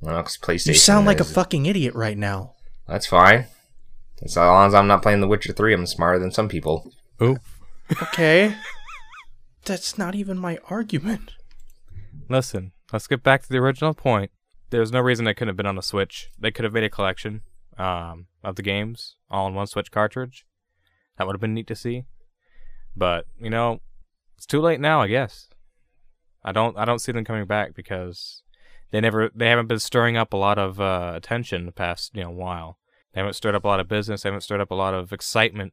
Well, 0.00 0.22
'cause 0.22 0.36
PlayStation. 0.38 0.66
You 0.68 0.74
sound 0.74 1.06
like 1.06 1.18
a 1.18 1.24
fucking 1.24 1.66
idiot 1.66 1.94
right 1.96 2.16
now. 2.16 2.54
That's 2.86 3.06
fine. 3.06 3.46
As 4.22 4.36
long 4.36 4.68
as 4.68 4.74
I'm 4.74 4.86
not 4.86 5.02
playing 5.02 5.22
The 5.22 5.26
Witcher 5.28 5.52
3, 5.52 5.74
I'm 5.74 5.86
smarter 5.86 6.20
than 6.20 6.30
some 6.30 6.48
people. 6.48 6.92
Ooh. 7.20 7.38
Okay. 8.00 8.54
That's 9.64 9.98
not 9.98 10.14
even 10.14 10.38
my 10.38 10.58
argument. 10.70 11.32
Listen, 12.28 12.70
let's 12.92 13.08
get 13.08 13.24
back 13.24 13.42
to 13.42 13.48
the 13.48 13.58
original 13.58 13.92
point. 13.94 14.30
There's 14.74 14.90
no 14.90 15.00
reason 15.00 15.24
they 15.24 15.34
couldn't 15.34 15.50
have 15.50 15.56
been 15.56 15.66
on 15.66 15.76
the 15.76 15.82
Switch. 15.82 16.30
They 16.36 16.50
could 16.50 16.64
have 16.64 16.72
made 16.72 16.82
a 16.82 16.90
collection 16.90 17.42
um, 17.78 18.26
of 18.42 18.56
the 18.56 18.62
games 18.62 19.14
all 19.30 19.46
in 19.46 19.54
one 19.54 19.68
Switch 19.68 19.92
cartridge. 19.92 20.44
That 21.16 21.28
would 21.28 21.34
have 21.34 21.40
been 21.40 21.54
neat 21.54 21.68
to 21.68 21.76
see. 21.76 22.06
But 22.96 23.26
you 23.40 23.50
know, 23.50 23.78
it's 24.36 24.46
too 24.46 24.60
late 24.60 24.80
now. 24.80 25.00
I 25.00 25.06
guess. 25.06 25.48
I 26.42 26.50
don't. 26.50 26.76
I 26.76 26.84
don't 26.84 26.98
see 26.98 27.12
them 27.12 27.24
coming 27.24 27.46
back 27.46 27.72
because 27.74 28.42
they 28.90 29.00
never. 29.00 29.30
They 29.32 29.48
haven't 29.48 29.68
been 29.68 29.78
stirring 29.78 30.16
up 30.16 30.32
a 30.32 30.36
lot 30.36 30.58
of 30.58 30.80
uh, 30.80 31.12
attention 31.14 31.66
the 31.66 31.72
past 31.72 32.16
you 32.16 32.24
know 32.24 32.30
while. 32.30 32.78
They 33.12 33.20
haven't 33.20 33.34
stirred 33.34 33.54
up 33.54 33.64
a 33.64 33.68
lot 33.68 33.78
of 33.78 33.86
business. 33.86 34.22
They 34.22 34.28
haven't 34.28 34.40
stirred 34.40 34.60
up 34.60 34.72
a 34.72 34.74
lot 34.74 34.92
of 34.92 35.12
excitement. 35.12 35.72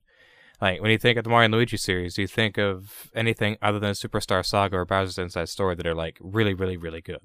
Like 0.62 0.80
when 0.80 0.92
you 0.92 1.00
think 1.00 1.18
of 1.18 1.24
the 1.24 1.32
Mario 1.32 1.46
and 1.46 1.54
Luigi 1.56 1.78
series, 1.78 2.14
do 2.14 2.22
you 2.22 2.28
think 2.28 2.60
of 2.60 3.10
anything 3.16 3.58
other 3.64 3.80
than 3.80 3.94
Superstar 3.94 4.46
Saga 4.46 4.78
or 4.78 4.86
Bowser's 4.86 5.18
Inside 5.18 5.50
Story 5.50 5.74
that 5.74 5.88
are 5.88 5.96
like 5.96 6.18
really, 6.22 6.54
really, 6.54 6.78
really 6.78 7.02
good. 7.02 7.22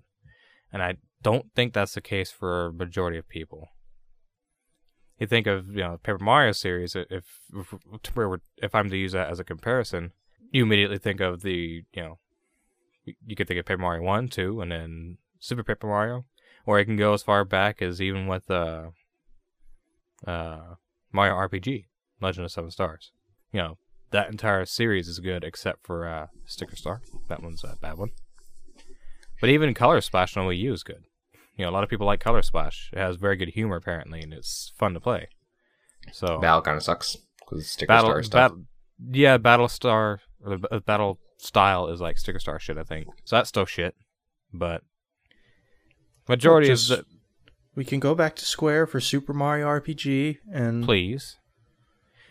And 0.77 0.83
I 0.83 0.97
don't 1.23 1.47
think 1.55 1.73
that's 1.73 1.95
the 1.95 2.03
case 2.03 2.31
for 2.31 2.67
a 2.67 2.73
majority 2.75 3.17
of 3.17 3.27
people. 3.27 3.69
You 5.19 5.27
think 5.27 5.47
of 5.47 5.69
you 5.71 5.81
know 5.81 5.97
Paper 6.03 6.19
Mario 6.23 6.53
series. 6.53 6.95
If 6.95 7.07
if, 7.11 7.75
if, 8.59 8.75
I'm 8.75 8.91
to 8.91 8.97
use 8.99 9.13
that 9.13 9.31
as 9.31 9.41
a 9.41 9.45
comparison, 9.45 10.13
you 10.51 10.65
immediately 10.65 10.99
think 10.99 11.21
of 11.23 11.41
the 11.41 11.83
you 11.95 12.03
know 12.03 12.19
you- 13.07 13.15
you 13.27 13.35
could 13.37 13.49
think 13.49 13.59
of 13.59 13.65
Paper 13.65 13.81
Mario 13.81 14.03
One, 14.03 14.29
Two, 14.29 14.61
and 14.61 14.71
then 14.71 15.17
Super 15.39 15.65
Paper 15.65 15.87
Mario, 15.87 16.27
or 16.67 16.79
it 16.79 16.85
can 16.85 16.99
go 16.99 17.15
as 17.15 17.23
far 17.23 17.43
back 17.47 17.81
as 17.81 18.03
even 18.03 18.27
with 18.27 18.51
uh, 18.51 18.91
uh, 20.27 20.75
Mario 21.11 21.33
RPG, 21.37 21.87
Legend 22.21 22.45
of 22.45 22.53
Seven 22.53 22.71
Stars. 22.71 23.13
You 23.51 23.61
know 23.63 23.79
that 24.11 24.29
entire 24.29 24.67
series 24.67 25.09
is 25.09 25.21
good 25.21 25.43
except 25.43 25.87
for 25.87 26.07
uh, 26.07 26.27
Sticker 26.45 26.77
Star. 26.77 27.01
That 27.29 27.43
one's 27.43 27.65
a 27.65 27.79
bad 27.81 27.97
one. 27.97 28.11
But 29.41 29.51
even 29.51 29.75
Color 29.75 30.01
Splash 30.01 30.37
on 30.37 30.47
Wii 30.47 30.59
U 30.61 30.73
is 30.73 30.83
good. 30.83 31.05
You 31.57 31.65
know, 31.65 31.71
a 31.71 31.73
lot 31.73 31.85
of 31.85 31.91
people 31.91 32.07
like 32.07 32.21
Color 32.21 32.43
Splash. 32.43 32.91
It 32.93 32.99
has 32.99 33.17
very 33.17 33.37
good 33.37 33.49
humor 33.51 33.77
apparently, 33.77 34.21
and 34.21 34.33
it's 34.33 34.73
fun 34.79 34.95
to 34.95 35.01
play. 35.01 35.29
So 36.13 36.39
Battle 36.39 36.63
kind 36.63 36.77
of 36.77 36.83
sucks 36.83 37.17
because 37.41 37.67
sticker 37.69 37.89
battle, 37.89 38.11
star 38.11 38.23
stuff. 38.23 38.53
bat- 38.53 38.59
yeah, 39.17 39.37
Battle 39.39 39.69
Star 39.69 40.21
or 40.45 40.57
the 40.59 40.69
uh, 40.71 40.79
battle 40.81 41.19
style 41.39 41.89
is 41.89 42.01
like 42.01 42.17
Sticker 42.19 42.39
Star 42.39 42.59
shit. 42.59 42.79
I 42.79 42.83
think 42.85 43.07
so. 43.25 43.37
That's 43.37 43.49
still 43.49 43.67
shit, 43.67 43.95
but 44.53 44.83
majority 46.29 46.69
Just- 46.69 46.91
is 46.91 46.99
the, 46.99 47.05
We 47.75 47.85
can 47.85 48.01
go 48.01 48.15
back 48.15 48.37
to 48.37 48.45
Square 48.45 48.87
for 48.87 49.01
Super 49.01 49.33
Mario 49.33 49.67
RPG, 49.67 50.39
and 50.53 50.85
please, 50.85 51.37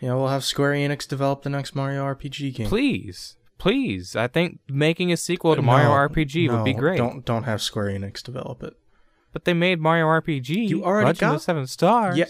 yeah, 0.00 0.14
we'll 0.14 0.28
have 0.28 0.44
Square 0.44 0.72
Enix 0.72 1.06
develop 1.06 1.42
the 1.42 1.50
next 1.50 1.74
Mario 1.74 2.04
RPG 2.04 2.54
game. 2.54 2.68
please, 2.68 3.36
please. 3.58 4.14
I 4.16 4.26
think 4.28 4.60
making 4.68 5.12
a 5.12 5.16
sequel 5.16 5.54
to 5.56 5.62
Mario 5.62 5.88
No, 5.88 5.94
RPG 6.08 6.50
would 6.50 6.64
be 6.64 6.74
great. 6.74 6.96
Don't 6.98 7.24
don't 7.24 7.44
have 7.44 7.60
Square 7.62 7.86
Enix 7.98 8.22
develop 8.22 8.62
it. 8.62 8.74
But 9.32 9.44
they 9.44 9.52
made 9.54 9.80
Mario 9.80 10.06
RPG. 10.06 10.68
You 10.68 10.84
already 10.84 11.06
Legend 11.06 11.16
of 11.16 11.20
got- 11.20 11.32
the 11.34 11.40
Seven 11.40 11.66
Stars. 11.66 12.16
Yeah. 12.16 12.24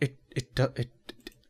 It 0.00 0.16
it 0.30 0.48
it. 0.58 0.72
it 0.76 0.90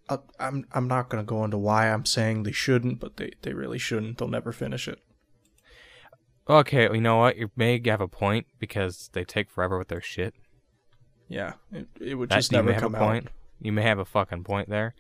uh, 0.08 0.18
I'm 0.38 0.66
I'm 0.72 0.86
not 0.86 1.08
gonna 1.08 1.24
go 1.24 1.44
into 1.44 1.58
why 1.58 1.90
I'm 1.92 2.04
saying 2.04 2.44
they 2.44 2.52
shouldn't, 2.52 3.00
but 3.00 3.16
they, 3.16 3.32
they 3.42 3.52
really 3.52 3.78
shouldn't. 3.78 4.18
They'll 4.18 4.28
never 4.28 4.52
finish 4.52 4.86
it. 4.86 5.00
Okay, 6.48 6.84
you 6.94 7.00
know 7.00 7.16
what? 7.16 7.36
You 7.36 7.50
may 7.56 7.80
have 7.86 8.00
a 8.00 8.06
point 8.06 8.46
because 8.60 9.10
they 9.14 9.24
take 9.24 9.50
forever 9.50 9.76
with 9.78 9.88
their 9.88 10.00
shit. 10.00 10.34
Yeah, 11.28 11.54
it, 11.72 11.88
it 12.00 12.14
would 12.14 12.28
That- 12.28 12.36
just 12.36 12.52
never 12.52 12.72
have 12.72 12.82
come 12.82 12.94
a 12.94 12.98
out. 12.98 13.02
point. 13.02 13.28
You 13.60 13.72
may 13.72 13.82
have 13.82 13.98
a 13.98 14.04
fucking 14.04 14.44
point 14.44 14.68
there. 14.68 14.94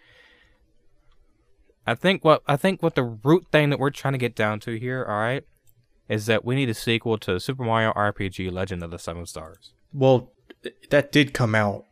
I 1.86 1.94
think 1.94 2.24
what 2.24 2.42
I 2.46 2.56
think 2.56 2.82
what 2.82 2.94
the 2.94 3.04
root 3.04 3.46
thing 3.52 3.70
that 3.70 3.78
we're 3.78 3.90
trying 3.90 4.12
to 4.12 4.18
get 4.18 4.34
down 4.34 4.60
to 4.60 4.78
here, 4.78 5.04
all 5.08 5.18
right, 5.18 5.44
is 6.08 6.26
that 6.26 6.44
we 6.44 6.54
need 6.56 6.68
a 6.68 6.74
sequel 6.74 7.18
to 7.18 7.38
Super 7.38 7.62
Mario 7.64 7.92
RPG: 7.92 8.50
Legend 8.50 8.82
of 8.82 8.90
the 8.90 8.98
Seven 8.98 9.26
Stars. 9.26 9.72
Well, 9.92 10.32
that 10.90 11.12
did 11.12 11.32
come 11.32 11.54
out. 11.54 11.84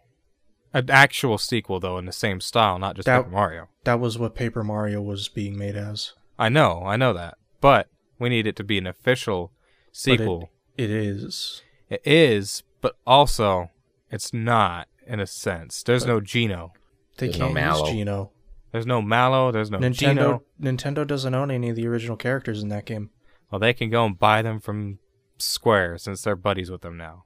An 0.72 0.90
actual 0.90 1.38
sequel, 1.38 1.78
though, 1.78 1.98
in 1.98 2.04
the 2.06 2.12
same 2.12 2.40
style, 2.40 2.78
not 2.80 2.96
just 2.96 3.06
That- 3.06 3.18
Paper 3.24 3.30
Mario. 3.30 3.68
That 3.84 4.00
was 4.00 4.18
what 4.18 4.34
Paper 4.34 4.64
Mario 4.64 5.00
was 5.00 5.28
being 5.28 5.56
made 5.56 5.76
as. 5.76 6.14
I 6.36 6.48
know, 6.48 6.82
I 6.84 6.96
know 6.96 7.12
that, 7.12 7.38
but 7.60 7.88
we 8.18 8.28
need 8.28 8.46
it 8.48 8.56
to 8.56 8.64
be 8.64 8.78
an 8.78 8.86
official 8.88 9.52
But 9.86 9.96
sequel. 9.96 10.50
It 10.76 10.90
is. 10.90 11.62
it 11.88 12.02
is, 12.04 12.64
but 12.80 12.96
also 13.06 13.70
it's 14.10 14.34
not 14.34 14.88
in 15.06 15.20
a 15.20 15.26
sense. 15.28 15.84
There's 15.84 16.04
no 16.06 16.20
Geno. 16.20 16.72
They 17.18 17.26
There's 17.28 17.38
no 17.38 17.44
can't 17.46 17.54
Mallow. 17.54 17.84
use 17.86 17.94
Geno. 17.94 18.30
There's 18.74 18.86
no 18.86 19.00
Mallow. 19.00 19.52
There's 19.52 19.70
no 19.70 19.78
Nintendo 19.78 19.94
Geno. 19.94 20.42
Nintendo 20.60 21.06
doesn't 21.06 21.32
own 21.32 21.52
any 21.52 21.68
of 21.70 21.76
the 21.76 21.86
original 21.86 22.16
characters 22.16 22.60
in 22.60 22.70
that 22.70 22.84
game. 22.86 23.10
Well, 23.48 23.60
they 23.60 23.72
can 23.72 23.88
go 23.88 24.04
and 24.04 24.18
buy 24.18 24.42
them 24.42 24.58
from 24.58 24.98
Square 25.38 25.98
since 25.98 26.22
they're 26.22 26.34
buddies 26.34 26.72
with 26.72 26.80
them 26.80 26.96
now. 26.96 27.22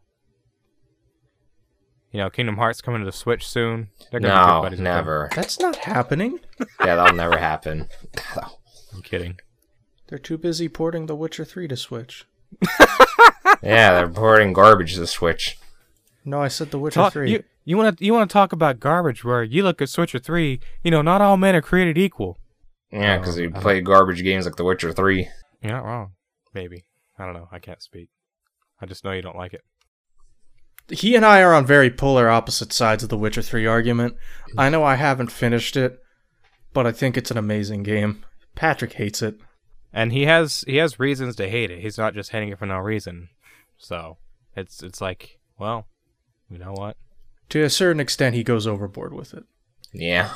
You 2.12 2.20
know, 2.20 2.28
Kingdom 2.28 2.58
Hearts 2.58 2.82
coming 2.82 3.00
to 3.00 3.06
the 3.06 3.12
Switch 3.12 3.48
soon. 3.48 3.88
They're 4.10 4.20
gonna 4.20 4.34
be 4.34 4.46
No, 4.46 4.60
buddies 4.60 4.78
with 4.78 4.84
them. 4.84 4.94
never. 4.94 5.30
That's 5.34 5.58
not 5.58 5.76
happening. 5.76 6.38
yeah, 6.80 6.96
that'll 6.96 7.16
never 7.16 7.38
happen. 7.38 7.88
I'm 8.94 9.00
kidding. 9.02 9.40
They're 10.08 10.18
too 10.18 10.36
busy 10.36 10.68
porting 10.68 11.06
The 11.06 11.16
Witcher 11.16 11.46
3 11.46 11.66
to 11.68 11.76
Switch. 11.78 12.26
Yeah, 13.62 13.94
they're 13.94 14.08
porting 14.08 14.52
garbage 14.52 14.94
to 14.96 15.06
Switch. 15.06 15.58
No, 16.24 16.40
I 16.42 16.48
said 16.48 16.70
The 16.70 16.78
Witcher 16.78 17.00
Talk, 17.00 17.14
3. 17.14 17.30
you 17.32 17.44
you 17.68 17.76
want 17.76 17.98
to 17.98 18.04
you 18.04 18.14
want 18.14 18.30
to 18.30 18.32
talk 18.32 18.52
about 18.52 18.80
garbage 18.80 19.24
where 19.24 19.42
you 19.42 19.62
look 19.62 19.82
at 19.82 19.90
Switcher 19.90 20.18
three. 20.18 20.58
You 20.82 20.90
know, 20.90 21.02
not 21.02 21.20
all 21.20 21.36
men 21.36 21.54
are 21.54 21.60
created 21.60 21.98
equal. 21.98 22.38
Yeah, 22.90 23.18
because 23.18 23.36
Oh, 23.36 23.40
they 23.42 23.46
uh-huh. 23.48 23.60
play 23.60 23.80
garbage 23.82 24.22
games 24.22 24.46
like 24.46 24.56
The 24.56 24.64
Witcher 24.64 24.92
3. 24.92 25.28
You're 25.62 25.72
not 25.72 25.84
wrong. 25.84 26.12
Maybe 26.54 26.84
I 27.18 27.26
don't 27.26 27.34
know. 27.34 27.48
I 27.52 27.58
can't 27.58 27.82
speak. 27.82 28.08
I 28.80 28.86
just 28.86 29.04
know 29.04 29.12
you 29.12 29.20
don't 29.20 29.36
like 29.36 29.52
it. 29.52 29.60
he 30.90 31.14
and 31.14 31.26
I 31.26 31.42
are 31.42 31.52
on 31.52 31.66
very 31.66 31.90
polar 31.90 32.30
opposite 32.30 32.72
sides 32.72 33.02
of 33.02 33.10
the 33.10 33.18
Witcher 33.18 33.42
3 33.42 33.66
argument. 33.66 34.14
I 34.56 34.70
know 34.70 34.82
I 34.84 34.94
haven't 34.94 35.30
finished 35.30 35.76
it, 35.76 35.98
but 36.72 36.86
I 36.86 36.92
think 36.92 37.18
it's 37.18 37.30
an 37.30 37.36
amazing 37.36 37.82
game. 37.82 38.24
Patrick 38.54 38.94
hates 38.94 39.20
it. 39.20 39.38
And 39.92 40.10
he 40.12 40.24
has 40.24 40.64
he 40.66 40.76
has 40.76 40.98
reasons 40.98 41.36
to 41.36 41.48
hate 41.50 41.70
it. 41.70 41.80
He's 41.80 41.98
not 41.98 42.14
just 42.14 42.30
hating 42.30 42.48
it 42.48 42.58
for 42.58 42.66
no 42.66 42.78
reason. 42.78 43.28
So 43.76 44.16
it's 44.56 44.82
it's 44.82 45.00
like, 45.02 45.38
well, 45.58 45.86
you 46.48 46.58
know 46.58 46.72
what? 46.72 46.96
To 47.50 47.62
a 47.62 47.70
certain 47.70 48.00
extent, 48.00 48.34
he 48.34 48.42
goes 48.44 48.66
overboard 48.66 49.14
with 49.14 49.32
it. 49.34 49.44
Yeah. 49.92 50.32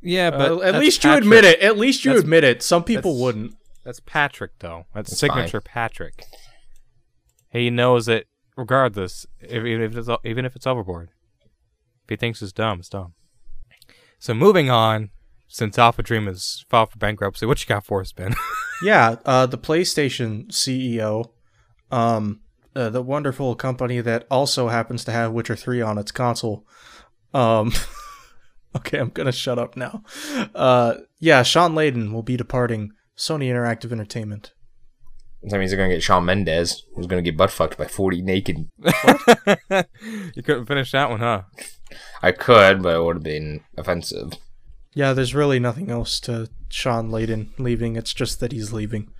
Yeah, 0.00 0.28
Uh, 0.28 0.60
at 0.60 0.74
least 0.76 1.02
you 1.02 1.12
admit 1.12 1.44
it. 1.44 1.60
At 1.60 1.76
least 1.78 2.04
you 2.04 2.10
That's- 2.10 2.22
admit 2.22 2.44
it. 2.44 2.62
Some 2.62 2.84
people 2.84 3.12
that's- 3.12 3.22
wouldn't. 3.22 3.54
That's 3.84 4.00
Patrick, 4.00 4.52
though. 4.58 4.84
That's, 4.94 5.10
That's 5.10 5.20
signature 5.20 5.60
Patrick. 5.62 6.24
He 7.50 7.70
knows 7.70 8.06
it 8.06 8.26
regardless, 8.56 9.24
if, 9.40 9.64
even 9.64 9.82
if 9.82 9.96
it's 9.96 10.08
even 10.24 10.44
if 10.44 10.54
it's 10.54 10.66
overboard. 10.66 11.08
If 12.04 12.10
he 12.10 12.16
thinks 12.16 12.42
it's 12.42 12.52
dumb, 12.52 12.80
it's 12.80 12.88
dumb. 12.90 13.14
So 14.18 14.34
moving 14.34 14.68
on, 14.68 15.10
since 15.48 15.76
AlphaDream 15.78 16.26
has 16.26 16.64
filed 16.68 16.90
for 16.90 16.98
bankruptcy, 16.98 17.46
what 17.46 17.60
you 17.62 17.66
got 17.66 17.84
for 17.86 18.00
us, 18.00 18.12
Ben? 18.12 18.34
Yeah, 18.80 19.16
uh, 19.24 19.44
the 19.46 19.58
PlayStation 19.58 20.52
CEO, 20.52 21.30
um, 21.90 22.42
uh, 22.78 22.88
the 22.90 23.02
wonderful 23.02 23.54
company 23.54 24.00
that 24.00 24.26
also 24.30 24.68
happens 24.68 25.04
to 25.04 25.12
have 25.12 25.32
Witcher 25.32 25.56
3 25.56 25.80
on 25.80 25.98
its 25.98 26.12
console. 26.12 26.66
Um, 27.34 27.72
okay, 28.76 28.98
I'm 28.98 29.10
gonna 29.10 29.32
shut 29.32 29.58
up 29.58 29.76
now. 29.76 30.02
Uh, 30.54 30.94
yeah, 31.18 31.42
Shawn 31.42 31.74
Layden 31.74 32.12
will 32.12 32.22
be 32.22 32.36
departing 32.36 32.92
Sony 33.16 33.46
Interactive 33.50 33.92
Entertainment. 33.92 34.52
That 35.42 35.58
means 35.58 35.70
they're 35.70 35.78
going 35.78 35.90
to 35.90 35.96
get 35.96 36.02
Shawn 36.02 36.24
Mendes, 36.24 36.84
who's 36.94 37.06
going 37.06 37.22
to 37.22 37.30
get 37.30 37.36
butt 37.36 37.52
fucked 37.52 37.78
by 37.78 37.86
40 37.86 38.22
naked. 38.22 38.68
you 38.84 40.42
couldn't 40.42 40.66
finish 40.66 40.90
that 40.90 41.10
one, 41.10 41.20
huh? 41.20 41.42
I 42.22 42.32
could, 42.32 42.82
but 42.82 42.96
it 42.96 43.02
would 43.02 43.16
have 43.16 43.22
been 43.22 43.60
offensive. 43.76 44.32
Yeah, 44.94 45.12
there's 45.12 45.36
really 45.36 45.60
nothing 45.60 45.90
else 45.90 46.18
to 46.20 46.50
Shawn 46.70 47.10
Layden 47.10 47.50
leaving. 47.56 47.94
It's 47.94 48.12
just 48.12 48.40
that 48.40 48.50
he's 48.50 48.72
leaving. 48.72 49.12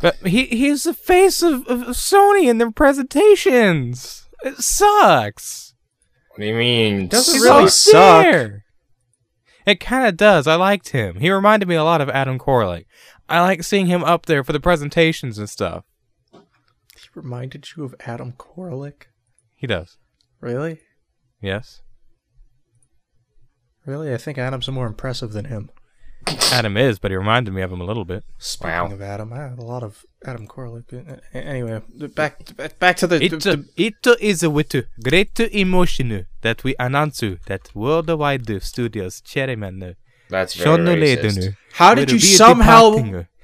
But 0.00 0.16
he 0.26 0.46
he's 0.46 0.84
the 0.84 0.94
face 0.94 1.42
of, 1.42 1.66
of 1.68 1.80
Sony 1.88 2.48
in 2.48 2.58
their 2.58 2.70
presentations. 2.70 4.28
It 4.44 4.56
sucks. 4.58 5.74
What 6.30 6.40
do 6.40 6.46
you 6.46 6.54
mean? 6.54 7.08
Doesn't 7.08 7.34
He's 7.34 7.42
really 7.42 7.68
suck. 7.68 8.24
there. 8.24 8.64
It 9.66 9.78
kind 9.80 10.06
of 10.08 10.16
does. 10.16 10.46
I 10.46 10.56
liked 10.56 10.88
him. 10.88 11.20
He 11.20 11.30
reminded 11.30 11.68
me 11.68 11.74
a 11.76 11.84
lot 11.84 12.00
of 12.00 12.08
Adam 12.08 12.38
Koralik. 12.38 12.86
I 13.28 13.40
like 13.42 13.62
seeing 13.62 13.86
him 13.86 14.02
up 14.02 14.26
there 14.26 14.42
for 14.42 14.52
the 14.52 14.58
presentations 14.60 15.38
and 15.38 15.48
stuff. 15.48 15.84
He 16.32 17.08
reminded 17.14 17.68
you 17.76 17.84
of 17.84 17.94
Adam 18.00 18.32
Koralik? 18.32 19.04
He 19.54 19.66
does. 19.66 19.98
Really? 20.40 20.80
Yes. 21.40 21.82
Really? 23.86 24.12
I 24.12 24.16
think 24.16 24.38
Adam's 24.38 24.68
more 24.68 24.86
impressive 24.86 25.32
than 25.32 25.44
him. 25.46 25.70
Adam 26.52 26.76
is, 26.76 26.98
but 26.98 27.10
he 27.10 27.16
reminded 27.16 27.52
me 27.54 27.62
of 27.62 27.72
him 27.72 27.80
a 27.80 27.84
little 27.84 28.04
bit. 28.04 28.24
Speaking 28.38 28.70
Wow. 28.70 28.92
of 28.92 29.02
Adam, 29.02 29.32
I 29.32 29.38
have 29.48 29.58
a 29.58 29.62
lot 29.64 29.82
of 29.82 30.04
Adam 30.24 30.46
Koralik. 30.46 30.92
Uh, 30.92 31.16
Anyway, 31.34 31.80
back 32.14 32.38
back 32.78 32.96
to 32.98 33.06
the, 33.06 33.18
the, 33.18 33.24
It, 33.24 33.40
the 33.42 33.52
uh, 33.52 33.62
it 33.76 34.06
is 34.20 34.46
with 34.46 34.74
great 35.02 35.38
emotion 35.40 36.26
that 36.42 36.64
we 36.64 36.74
announce 36.78 37.20
that 37.46 37.62
worldwide 37.74 38.62
studios 38.62 39.20
chairman 39.20 39.82
uh, 39.82 39.92
That's 40.28 40.54
very 40.54 40.64
Sean 40.64 40.86
racist. 40.86 41.02
Layden 41.22 41.48
uh, 41.48 41.52
How 41.80 41.94
did 41.94 42.10
you 42.10 42.18
be 42.18 42.22
somehow 42.42 42.82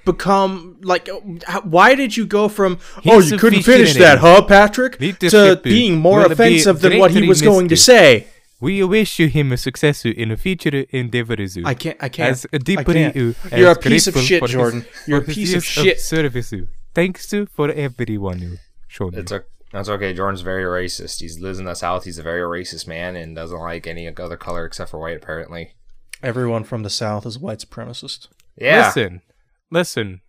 become 0.05 0.77
like? 0.83 1.09
uh, 1.09 1.61
Why 1.63 1.95
did 1.95 2.17
you 2.17 2.27
go 2.27 2.49
from 2.49 2.79
oh 3.07 3.21
you 3.21 3.37
couldn't 3.39 3.63
finish 3.63 3.95
that, 3.95 4.19
huh, 4.19 4.43
Patrick, 4.43 4.99
to 4.99 5.61
being 5.63 5.97
more 5.99 6.23
offensive 6.25 6.81
than 6.81 6.99
what 6.99 7.11
he 7.11 7.27
was 7.29 7.43
going 7.43 7.69
to 7.69 7.73
missed. 7.75 7.87
say? 7.87 8.27
We 8.61 8.83
wish 8.83 9.19
you 9.21 9.29
him 9.29 9.53
a 9.53 9.57
success 9.57 10.05
in 10.05 10.35
future 10.37 10.85
endeavors. 10.91 11.57
I 11.65 11.75
can't. 11.75 11.97
I 12.03 12.09
can't. 12.09 12.31
As 12.31 12.47
I 12.53 12.59
deeply 12.59 12.95
can't. 12.95 13.15
you 13.17 13.35
uh, 13.53 13.57
You're 13.57 13.69
a 13.69 13.71
as 13.71 13.79
piece 13.79 14.07
of 14.09 14.19
shit, 14.19 14.41
for 14.41 14.47
his- 14.47 14.53
Jordan. 14.53 14.85
You're 15.07 15.19
a 15.19 15.21
for 15.23 15.27
his 15.29 15.35
piece 15.37 15.49
of 15.51 15.55
years 15.55 15.65
shit. 15.65 16.01
service. 16.01 16.53
Thanks 16.95 17.29
to 17.29 17.47
for 17.47 17.71
everyone. 17.71 18.43
Uh, 18.43 18.57
Sean. 18.89 19.15
It's 19.15 19.31
a, 19.31 19.45
that's 19.73 19.89
okay. 19.89 20.13
Jordan's 20.13 20.41
very 20.41 20.65
racist. 20.65 21.21
He 21.21 21.29
lives 21.41 21.59
in 21.61 21.67
the 21.67 21.75
South. 21.75 22.05
He's 22.05 22.19
a 22.19 22.23
very 22.23 22.41
racist 22.41 22.89
man 22.89 23.15
and 23.15 23.37
doesn't 23.37 23.59
like 23.61 23.87
any 23.87 24.09
other 24.09 24.37
color 24.37 24.65
except 24.65 24.91
for 24.91 24.99
white, 24.99 25.17
apparently. 25.17 25.75
Everyone 26.23 26.65
from 26.65 26.83
the 26.83 26.91
South 26.91 27.27
is 27.27 27.37
a 27.37 27.39
white 27.39 27.61
supremacist. 27.61 28.27
Yeah. 28.57 28.87
Listen, 28.87 29.23
listen, 29.71 30.21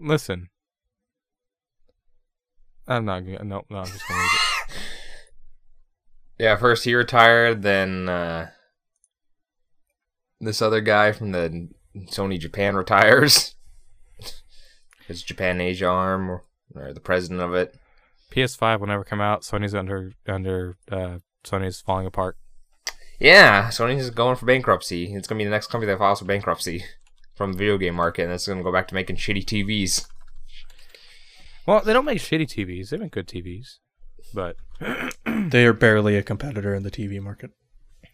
listen. 0.00 0.48
I'm 2.88 3.04
not 3.04 3.20
gonna. 3.20 3.44
No, 3.44 3.64
no, 3.70 3.78
I'm 3.78 3.86
just 3.86 4.08
gonna 4.08 4.20
leave 4.20 4.30
it. 4.32 4.57
Yeah, 6.38 6.56
first 6.56 6.84
he 6.84 6.94
retired, 6.94 7.62
then 7.62 8.08
uh, 8.08 8.50
this 10.40 10.62
other 10.62 10.80
guy 10.80 11.12
from 11.12 11.32
the 11.32 11.68
Sony 12.06 12.38
Japan 12.38 12.76
retires. 12.76 13.56
His 15.08 15.22
Japan 15.22 15.60
Asia 15.60 15.86
arm, 15.86 16.30
or, 16.30 16.44
or 16.74 16.92
the 16.92 17.00
president 17.00 17.40
of 17.40 17.54
it. 17.54 17.74
PS5 18.30 18.80
will 18.80 18.86
never 18.86 19.04
come 19.04 19.20
out. 19.20 19.42
Sony's 19.42 19.74
under 19.74 20.12
under. 20.26 20.76
Uh, 20.90 21.18
Sony's 21.44 21.80
falling 21.80 22.06
apart. 22.06 22.36
Yeah, 23.18 23.68
Sony's 23.68 24.10
going 24.10 24.36
for 24.36 24.46
bankruptcy. 24.46 25.14
It's 25.14 25.26
gonna 25.26 25.38
be 25.38 25.44
the 25.44 25.50
next 25.50 25.68
company 25.68 25.90
that 25.90 25.98
files 25.98 26.20
for 26.20 26.24
bankruptcy 26.24 26.84
from 27.34 27.52
the 27.52 27.58
video 27.58 27.78
game 27.78 27.94
market, 27.94 28.24
and 28.24 28.32
it's 28.32 28.46
gonna 28.46 28.62
go 28.62 28.72
back 28.72 28.86
to 28.88 28.94
making 28.94 29.16
shitty 29.16 29.44
TVs. 29.44 30.06
Well, 31.66 31.82
they 31.82 31.92
don't 31.92 32.04
make 32.04 32.18
shitty 32.18 32.46
TVs. 32.46 32.90
They 32.90 32.96
make 32.96 33.12
good 33.12 33.26
TVs, 33.26 33.78
but 34.34 34.56
They 35.50 35.66
are 35.66 35.72
barely 35.72 36.16
a 36.16 36.22
competitor 36.22 36.74
in 36.74 36.82
the 36.82 36.90
TV 36.90 37.20
market. 37.20 37.50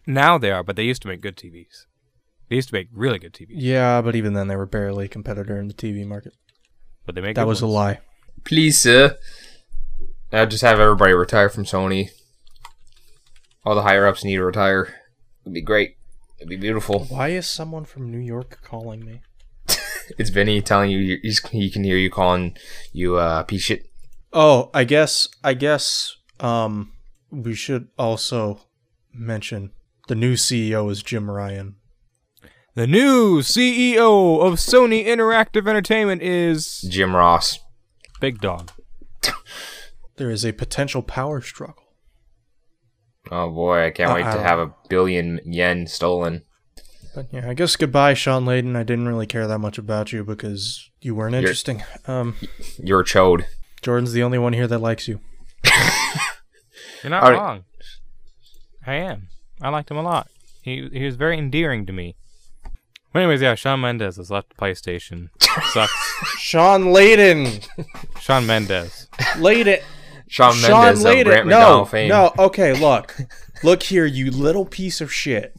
now 0.07 0.39
they 0.39 0.51
are. 0.51 0.63
But 0.63 0.77
they 0.77 0.85
used 0.85 1.03
to 1.03 1.09
make 1.09 1.21
good 1.21 1.37
TVs. 1.37 1.87
They 2.49 2.57
used 2.57 2.69
to 2.69 2.75
make 2.75 2.89
really 2.93 3.19
good 3.19 3.33
TVs. 3.33 3.49
Yeah, 3.51 4.01
but 4.03 4.15
even 4.17 4.35
then, 4.35 4.49
they 4.49 4.57
were 4.57 4.67
barely 4.67 5.07
a 5.07 5.09
competitor 5.09 5.59
in 5.59 5.69
the 5.69 5.75
TV 5.75 6.07
market. 6.07 6.35
But 7.07 7.15
they 7.15 7.21
make 7.21 7.37
That 7.37 7.43
good 7.43 7.49
was 7.49 7.61
a 7.63 7.67
lie. 7.67 8.01
Please, 8.45 8.79
sir. 8.79 9.17
I'd 10.33 10.51
just 10.51 10.63
have 10.63 10.81
everybody 10.81 11.13
retire 11.13 11.49
from 11.49 11.65
Sony. 11.65 12.11
All 13.65 13.75
the 13.75 13.83
higher 13.83 14.07
ups 14.07 14.25
need 14.25 14.37
to 14.37 14.45
retire. 14.45 14.95
It'd 15.45 15.55
be 15.55 15.61
great. 15.63 15.97
It'd 16.39 16.49
be 16.49 16.57
beautiful. 16.57 17.05
Why 17.05 17.29
is 17.29 17.47
someone 17.47 17.85
from 17.85 18.11
New 18.11 18.19
York 18.19 18.61
calling 18.63 19.05
me? 19.05 19.21
It's 20.19 20.29
Vinny 20.29 20.61
telling 20.61 20.91
you 20.91 20.99
you- 20.99 21.33
he 21.51 21.71
can 21.71 21.83
hear 21.83 21.97
you 21.97 22.11
calling 22.11 22.57
you 22.93 23.17
uh 23.17 23.43
piece 23.45 23.61
of 23.63 23.65
shit. 23.65 23.87
Oh, 24.35 24.71
I 24.75 24.85
guess 24.85 25.29
I 25.43 25.55
guess 25.55 26.17
um 26.41 26.93
we 27.31 27.55
should 27.55 27.89
also 27.99 28.61
mention 29.13 29.71
the 30.09 30.15
new 30.15 30.35
CEO 30.35 30.91
is 30.91 31.03
Jim 31.03 31.31
Ryan. 31.31 31.77
The 32.75 32.87
new 32.89 33.41
CEO 33.41 34.41
of 34.45 34.55
Sony 34.55 35.07
Interactive 35.07 35.69
Entertainment 35.69 36.23
is 36.23 36.81
Jim 36.91 37.15
Ross. 37.15 37.59
Big 38.21 38.41
Dog. 38.41 38.73
There 40.17 40.31
is 40.31 40.45
a 40.45 40.53
potential 40.53 41.03
power 41.03 41.41
struggle. 41.41 41.83
Oh 43.33 43.51
boy, 43.51 43.85
I 43.87 43.91
can't 43.91 44.13
Uh, 44.13 44.15
wait 44.15 44.25
I 44.25 44.35
to 44.37 44.43
have 44.43 44.61
a 44.61 44.73
billion 44.89 45.41
yen 45.45 45.89
stolen. 45.89 46.43
But 47.17 47.27
yeah, 47.33 47.49
I 47.51 47.55
guess 47.55 47.75
goodbye, 47.75 48.15
Shawn 48.15 48.45
Layden. 48.45 48.77
I 48.77 48.85
didn't 48.85 49.09
really 49.09 49.27
care 49.27 49.49
that 49.49 49.59
much 49.59 49.77
about 49.77 50.13
you 50.13 50.23
because 50.23 50.89
you 51.01 51.17
weren't 51.17 51.35
interesting. 51.35 51.83
Um, 52.07 52.37
You're 52.79 53.01
a 53.01 53.05
chode. 53.05 53.45
Jordan's 53.85 54.13
the 54.13 54.23
only 54.23 54.39
one 54.39 54.55
here 54.55 54.67
that 54.67 54.79
likes 54.79 55.07
you. 55.07 55.21
You're 57.03 57.11
not 57.11 57.23
Alright. 57.23 57.39
wrong. 57.39 57.65
I 58.87 58.95
am. 58.95 59.29
I 59.61 59.69
liked 59.69 59.91
him 59.91 59.99
a 59.99 60.03
lot. 60.03 60.29
He 60.63 60.89
he 60.91 61.05
was 61.05 61.17
very 61.17 61.39
endearing 61.39 61.85
to 61.87 61.93
me. 61.93 62.17
But 63.13 63.21
anyways, 63.21 63.43
yeah, 63.43 63.55
Shawn 63.55 63.81
Mendes 63.83 64.17
has 64.17 64.31
left 64.31 64.57
PlayStation. 64.57 65.29
Sucks. 65.73 65.93
Shawn 66.39 66.85
Layden, 66.85 67.65
Shawn 68.21 68.47
Mendes. 68.47 69.07
Layden, 69.37 69.83
Sean 70.27 70.55
Shawn 70.55 70.85
Mendes 70.87 71.05
Layden. 71.05 71.47
No, 71.47 71.85
fame. 71.85 72.09
no. 72.09 72.33
Okay, 72.39 72.73
look, 72.73 73.15
look 73.63 73.83
here, 73.85 74.07
you 74.07 74.31
little 74.31 74.65
piece 74.65 75.01
of 75.03 75.13
shit. 75.13 75.55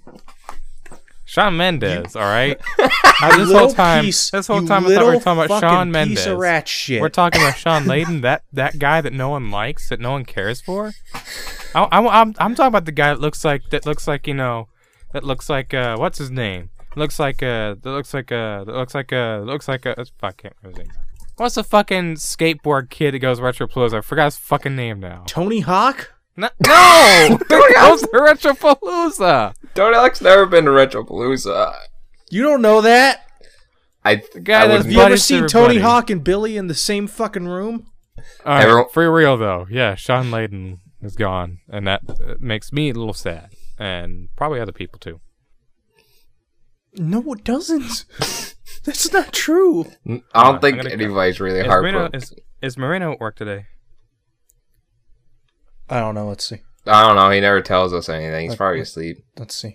Shawn 1.26 1.58
Mendes, 1.58 2.16
all 2.16 2.22
right? 2.24 2.60
This 3.38 3.52
whole 3.52 3.72
time- 3.72 4.04
piece, 4.06 4.30
this 4.30 4.48
whole 4.48 4.66
time 4.68 4.86
I 4.86 4.94
thought 4.96 5.06
we 5.08 5.16
were 5.16 5.20
talking 5.22 5.44
about 5.46 5.62
Sean 5.62 5.62
Shawn 5.62 5.88
Piece 5.94 6.20
of 6.26 6.26
Mendes. 6.28 6.28
rat 6.40 6.68
shit. 6.68 7.02
We're 7.02 7.10
talking 7.10 7.42
about 7.42 7.58
Shawn 7.58 7.86
Layden, 7.86 8.22
that 8.24 8.44
that 8.54 8.78
guy 8.78 9.00
that 9.02 9.14
no 9.14 9.30
one 9.30 9.50
likes, 9.52 9.88
that 9.90 10.00
no 10.02 10.12
one 10.12 10.26
cares 10.26 10.62
for. 10.62 10.92
I, 11.74 11.84
I, 11.84 12.22
I'm 12.22 12.34
I'm 12.40 12.56
talking 12.56 12.68
about 12.68 12.86
the 12.86 12.92
guy 12.92 13.08
that 13.10 13.20
looks 13.22 13.44
like 13.46 13.70
that 13.72 13.86
looks 13.86 14.08
like 14.08 14.28
you 14.28 14.34
know, 14.34 14.68
that 15.14 15.24
looks 15.24 15.50
like 15.50 15.74
uh, 15.74 15.96
what's 15.98 16.18
his 16.18 16.30
name? 16.30 16.70
Looks 16.98 17.18
like 17.20 17.42
a. 17.42 17.78
That 17.82 17.90
looks 17.90 18.14
like 18.14 18.32
a. 18.32 18.64
That 18.66 18.74
looks 18.74 18.94
like 18.94 19.12
a. 19.12 19.42
that 19.44 19.46
Looks 19.46 19.68
like 19.68 19.86
a. 19.86 19.92
it's- 19.92 20.12
Fuck, 20.20 20.38
can't 20.38 20.54
remember 20.62 20.82
his 20.82 20.90
name. 20.90 20.98
What's 21.38 21.56
the 21.56 21.64
fucking 21.64 22.16
skateboard 22.16 22.90
kid 22.90 23.14
that 23.14 23.20
goes 23.20 23.40
Retropalooza? 23.40 23.96
I 23.98 24.02
forgot 24.02 24.26
his 24.26 24.38
fucking 24.38 24.76
name 24.76 25.00
now. 25.00 25.24
Tony 25.28 25.62
Hawk? 25.62 26.14
No, 26.38 26.50
no! 26.66 27.40
goes 27.50 28.02
to 28.02 28.08
Retropalooza. 28.14 29.54
Tony 29.76 29.96
Hawk's 29.96 30.22
never 30.22 30.46
been 30.46 30.66
to 30.66 30.72
Retropalooza. 30.72 31.76
You 32.32 32.44
don't 32.44 32.62
know 32.62 32.82
that? 32.82 33.22
I 34.04 34.24
The 34.34 34.40
guy 34.40 34.64
I 34.64 34.68
that's 34.68 34.70
would 34.70 34.86
Have 34.86 34.92
you 34.92 35.00
ever 35.00 35.10
buddies 35.10 35.24
seen 35.24 35.48
Tony 35.48 35.64
everybody. 35.76 35.80
Hawk 35.80 36.10
and 36.10 36.24
Billy 36.24 36.58
in 36.58 36.68
the 36.68 36.74
same 36.76 37.08
fucking 37.08 37.48
room? 37.48 37.88
All 38.18 38.24
right, 38.56 38.64
Everyone- 38.64 38.90
for 38.90 39.12
real 39.12 39.38
though, 39.38 39.68
yeah, 39.70 39.96
Shawn 39.96 40.28
Layden 40.32 40.80
is 41.02 41.16
gone, 41.16 41.60
and 41.70 41.86
that 41.88 42.02
uh, 42.10 42.36
makes 42.40 42.72
me 42.72 42.90
a 42.90 42.94
little 42.94 43.14
sad, 43.14 43.50
and 43.78 44.30
probably 44.36 44.60
other 44.60 44.72
people 44.72 45.00
too. 45.00 45.20
No, 46.96 47.22
it 47.34 47.44
doesn't. 47.44 48.06
That's 48.86 49.12
not 49.12 49.34
true. 49.34 49.86
I 50.08 50.10
don't 50.10 50.24
I'm 50.34 50.62
think 50.62 50.78
gonna- 50.78 50.92
anybody's 50.92 51.40
really 51.42 51.60
Is 51.60 51.68
Marino, 51.68 52.00
heartbroken. 52.00 52.16
is, 52.22 52.34
is 52.62 52.78
Marino 52.78 53.12
at 53.12 53.20
work 53.20 53.36
today? 53.36 53.66
I 55.90 56.00
don't 56.00 56.16
know. 56.16 56.28
Let's 56.28 56.46
see. 56.46 56.62
I 56.88 57.06
don't 57.08 57.16
know. 57.16 57.30
He 57.32 57.40
never 57.40 57.62
tells 57.62 57.94
us 57.94 58.10
anything. 58.10 58.44
He's 58.44 58.52
What- 58.52 58.58
probably 58.58 58.80
what- 58.80 58.84
asleep. 58.88 59.26
Let's 59.38 59.56
see. 59.56 59.70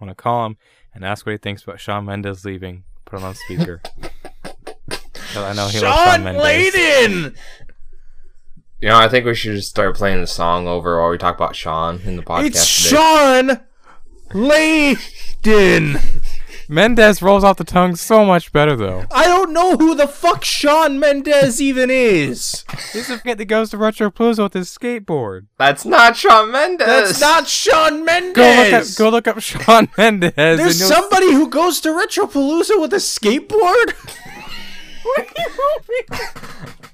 I 0.00 0.04
want 0.04 0.16
to 0.16 0.22
call 0.22 0.46
him 0.46 0.56
and 0.94 1.04
ask 1.04 1.24
what 1.26 1.32
he 1.32 1.38
thinks 1.38 1.62
about 1.62 1.80
Shawn 1.80 2.04
Mendes 2.06 2.44
leaving. 2.44 2.84
Put 3.04 3.18
him 3.20 3.24
on 3.26 3.34
speaker. 3.34 3.80
I 5.36 5.52
know 5.52 5.66
he 5.68 5.80
loves 5.80 5.80
Sean 5.80 5.82
Shawn 5.82 6.24
Mendes. 6.24 6.42
Layden! 6.44 7.36
You 8.80 8.88
know, 8.90 8.98
I 8.98 9.08
think 9.08 9.24
we 9.26 9.34
should 9.34 9.56
just 9.56 9.70
start 9.70 9.96
playing 9.96 10.20
the 10.20 10.26
song 10.26 10.66
over 10.68 11.00
while 11.00 11.10
we 11.10 11.18
talk 11.18 11.34
about 11.36 11.56
Sean 11.56 12.00
in 12.04 12.16
the 12.16 12.22
podcast 12.22 12.46
It's 12.46 12.82
today. 12.84 12.96
Shawn 12.96 13.60
Layden! 14.30 16.00
Mendes 16.68 17.22
rolls 17.22 17.44
off 17.44 17.56
the 17.56 17.64
tongue 17.64 17.96
so 17.96 18.24
much 18.24 18.52
better 18.52 18.76
though. 18.76 19.04
I 19.12 19.26
don't 19.26 19.52
know 19.52 19.76
who 19.76 19.94
the 19.94 20.06
fuck 20.08 20.44
Shawn 20.44 20.98
Mendes 20.98 21.60
even 21.60 21.90
is. 21.90 22.64
He's 22.92 23.08
the 23.08 23.18
kid 23.18 23.38
that 23.38 23.44
goes 23.46 23.70
to 23.70 23.76
Retropalooza 23.76 24.42
with 24.44 24.54
his 24.54 24.68
skateboard. 24.76 25.46
That's 25.58 25.84
not 25.84 26.16
Shawn 26.16 26.50
Mendes. 26.50 26.86
That's 26.86 27.20
not 27.20 27.46
Shawn 27.48 28.04
Mendes. 28.04 28.34
Go 28.34 28.50
look 28.62 28.72
up, 28.72 28.96
go 28.96 29.08
look 29.10 29.28
up 29.28 29.40
Sean 29.40 29.88
Mendes. 29.98 30.32
There's 30.34 30.80
and 30.80 30.90
somebody 30.90 31.32
who 31.32 31.48
goes 31.48 31.80
to 31.82 31.90
Retropalooza 31.90 32.80
with 32.80 32.92
a 32.92 32.96
skateboard? 32.96 33.92
What 35.02 35.20
are 35.20 35.34
you 35.36 35.50
hoping? 35.60 36.28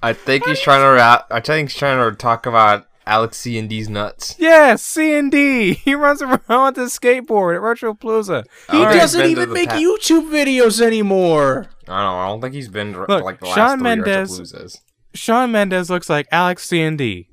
I 0.02 0.12
think 0.12 0.46
he's 0.46 0.60
trying 0.60 0.80
to. 0.82 0.88
Ra- 0.88 1.24
I 1.30 1.40
think 1.40 1.70
he's 1.70 1.78
trying 1.78 2.10
to 2.10 2.16
talk 2.16 2.44
about 2.46 2.86
Alex 3.10 3.38
C 3.38 3.58
and 3.58 3.68
D's 3.68 3.88
nuts. 3.88 4.36
Yeah, 4.38 4.76
C 4.76 5.14
and 5.14 5.32
D. 5.32 5.74
He 5.84 5.94
runs 5.96 6.22
around 6.22 6.40
with 6.48 6.76
his 6.76 6.96
skateboard 6.96 7.56
at 7.56 7.60
Retropalooza. 7.60 8.44
He 8.70 8.76
Alright, 8.76 8.94
doesn't 8.96 9.26
even 9.28 9.52
make 9.52 9.68
pa- 9.70 9.74
YouTube 9.74 10.30
videos 10.30 10.80
anymore. 10.80 11.66
I 11.88 12.02
don't 12.02 12.12
know. 12.12 12.18
I 12.18 12.26
don't 12.28 12.40
think 12.40 12.54
he's 12.54 12.68
been 12.68 12.92
to, 12.92 13.06
Look, 13.08 13.24
like 13.24 13.40
the 13.40 13.46
last 13.46 13.54
Shawn 13.56 13.78
three 13.78 13.82
Mendes- 13.96 14.40
Retropaloozas. 14.40 14.78
Shawn 15.12 15.50
Mendes 15.50 15.90
looks 15.90 16.08
like 16.08 16.28
Alex 16.30 16.66
C 16.66 16.80
and 16.82 16.96
D. 16.96 17.28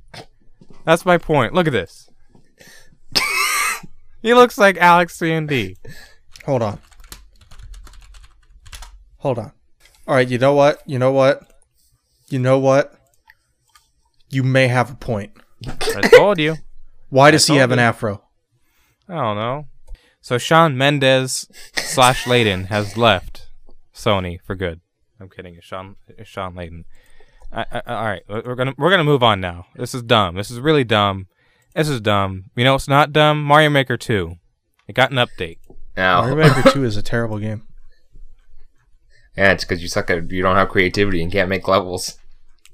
That's 0.84 1.06
my 1.06 1.20
point. 1.20 1.54
Look 1.54 1.68
at 1.68 1.74
this. 1.74 2.10
he 4.24 4.34
looks 4.34 4.58
like 4.58 4.78
Alex 4.78 5.20
C 5.20 5.32
and 5.32 5.48
D. 5.48 5.78
Hold 6.46 6.63
on. 6.63 6.80
Hold 9.18 9.38
on. 9.38 9.52
All 10.08 10.16
right, 10.16 10.28
you 10.28 10.40
know 10.40 10.54
what? 10.54 10.82
You 10.88 10.98
know 10.98 11.12
what? 11.12 11.44
You 12.30 12.40
know 12.40 12.58
what? 12.58 12.94
You 14.30 14.42
may 14.42 14.68
have 14.70 14.92
a 14.92 14.96
point. 14.96 15.32
I 15.65 16.02
told 16.02 16.39
you. 16.39 16.56
Why 17.10 17.32
does 17.32 17.48
he 17.48 17.52
told 17.52 17.62
have 17.62 17.72
an 17.72 17.80
afro? 17.80 18.24
I 19.08 19.15
don't 19.15 19.38
know. 19.38 19.67
So 20.22 20.38
Shawn 20.38 20.78
Mendes 20.78 21.48
slash 21.76 22.26
Layden 22.26 22.65
has 22.65 22.98
left 22.98 23.48
Sony 23.93 24.41
for 24.41 24.56
good. 24.56 24.82
I'm 25.20 25.30
kidding. 25.30 25.56
It's 25.56 25.65
Sean 25.65 25.96
it's 26.10 26.30
Shawn 26.30 26.54
Layden. 26.54 26.84
I, 27.52 27.65
I, 27.72 27.82
all 27.88 28.04
right, 28.04 28.24
we're 28.28 28.56
gonna 28.56 28.74
we're 28.78 28.89
gonna 28.89 29.06
move 29.06 29.24
on 29.24 29.39
now. 29.39 29.67
This 29.76 29.96
is 29.96 30.04
dumb. 30.04 30.36
This 30.36 30.52
is 30.52 30.60
really 30.60 30.84
dumb. 30.84 31.28
This 31.74 31.88
is 31.88 32.02
dumb. 32.02 32.46
You 32.56 32.65
know 32.65 32.76
it's 32.76 32.88
not 32.88 33.13
dumb. 33.13 33.43
Mario 33.43 33.70
Maker 33.70 33.98
2. 33.98 34.36
It 34.88 34.93
got 34.93 35.12
an 35.12 35.17
update. 35.17 35.60
Now, 35.96 36.22
Mario 36.22 36.36
Maker 36.36 36.70
2 36.72 36.84
is 36.84 36.98
a 36.98 37.02
terrible 37.02 37.39
game. 37.39 37.63
yeah, 39.38 39.54
it's 39.54 39.63
because 39.63 39.82
you 39.82 39.88
suck 39.88 40.10
at. 40.10 40.30
You 40.30 40.41
don't 40.41 40.56
have 40.56 40.70
creativity 40.70 41.22
and 41.24 41.32
can't 41.32 41.50
make 41.50 41.67
levels. 41.67 42.17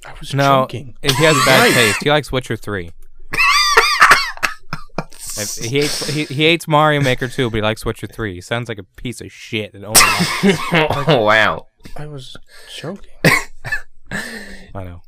I 0.06 0.13
was 0.20 0.34
No, 0.34 0.63
joking. 0.63 0.96
he 1.02 1.10
has 1.24 1.36
bad 1.46 1.60
Right. 1.62 1.74
taste. 1.74 2.04
He 2.04 2.10
likes 2.10 2.32
Witcher 2.32 2.56
3. 2.58 2.92
If- 5.36 5.56
he 5.56 5.80
hates 5.80 6.08
he, 6.10 6.26
he 6.26 6.44
hates 6.44 6.68
Mario 6.68 7.02
Maker 7.02 7.28
2, 7.28 7.50
but 7.50 7.56
he 7.58 7.62
likes 7.63 7.84
Witcher 7.86 8.06
3. 8.06 8.36
He 8.36 8.42
sounds 8.42 8.70
like 8.70 8.78
a 8.78 8.84
piece 8.84 9.20
of 9.20 9.32
shit. 9.32 9.74
And 9.74 9.84
only 9.84 10.00
oh 11.08 11.24
wow. 11.24 11.68
I 11.98 12.06
was 12.06 12.38
joking. 12.76 13.10
I 14.12 14.84
know. 14.84 15.02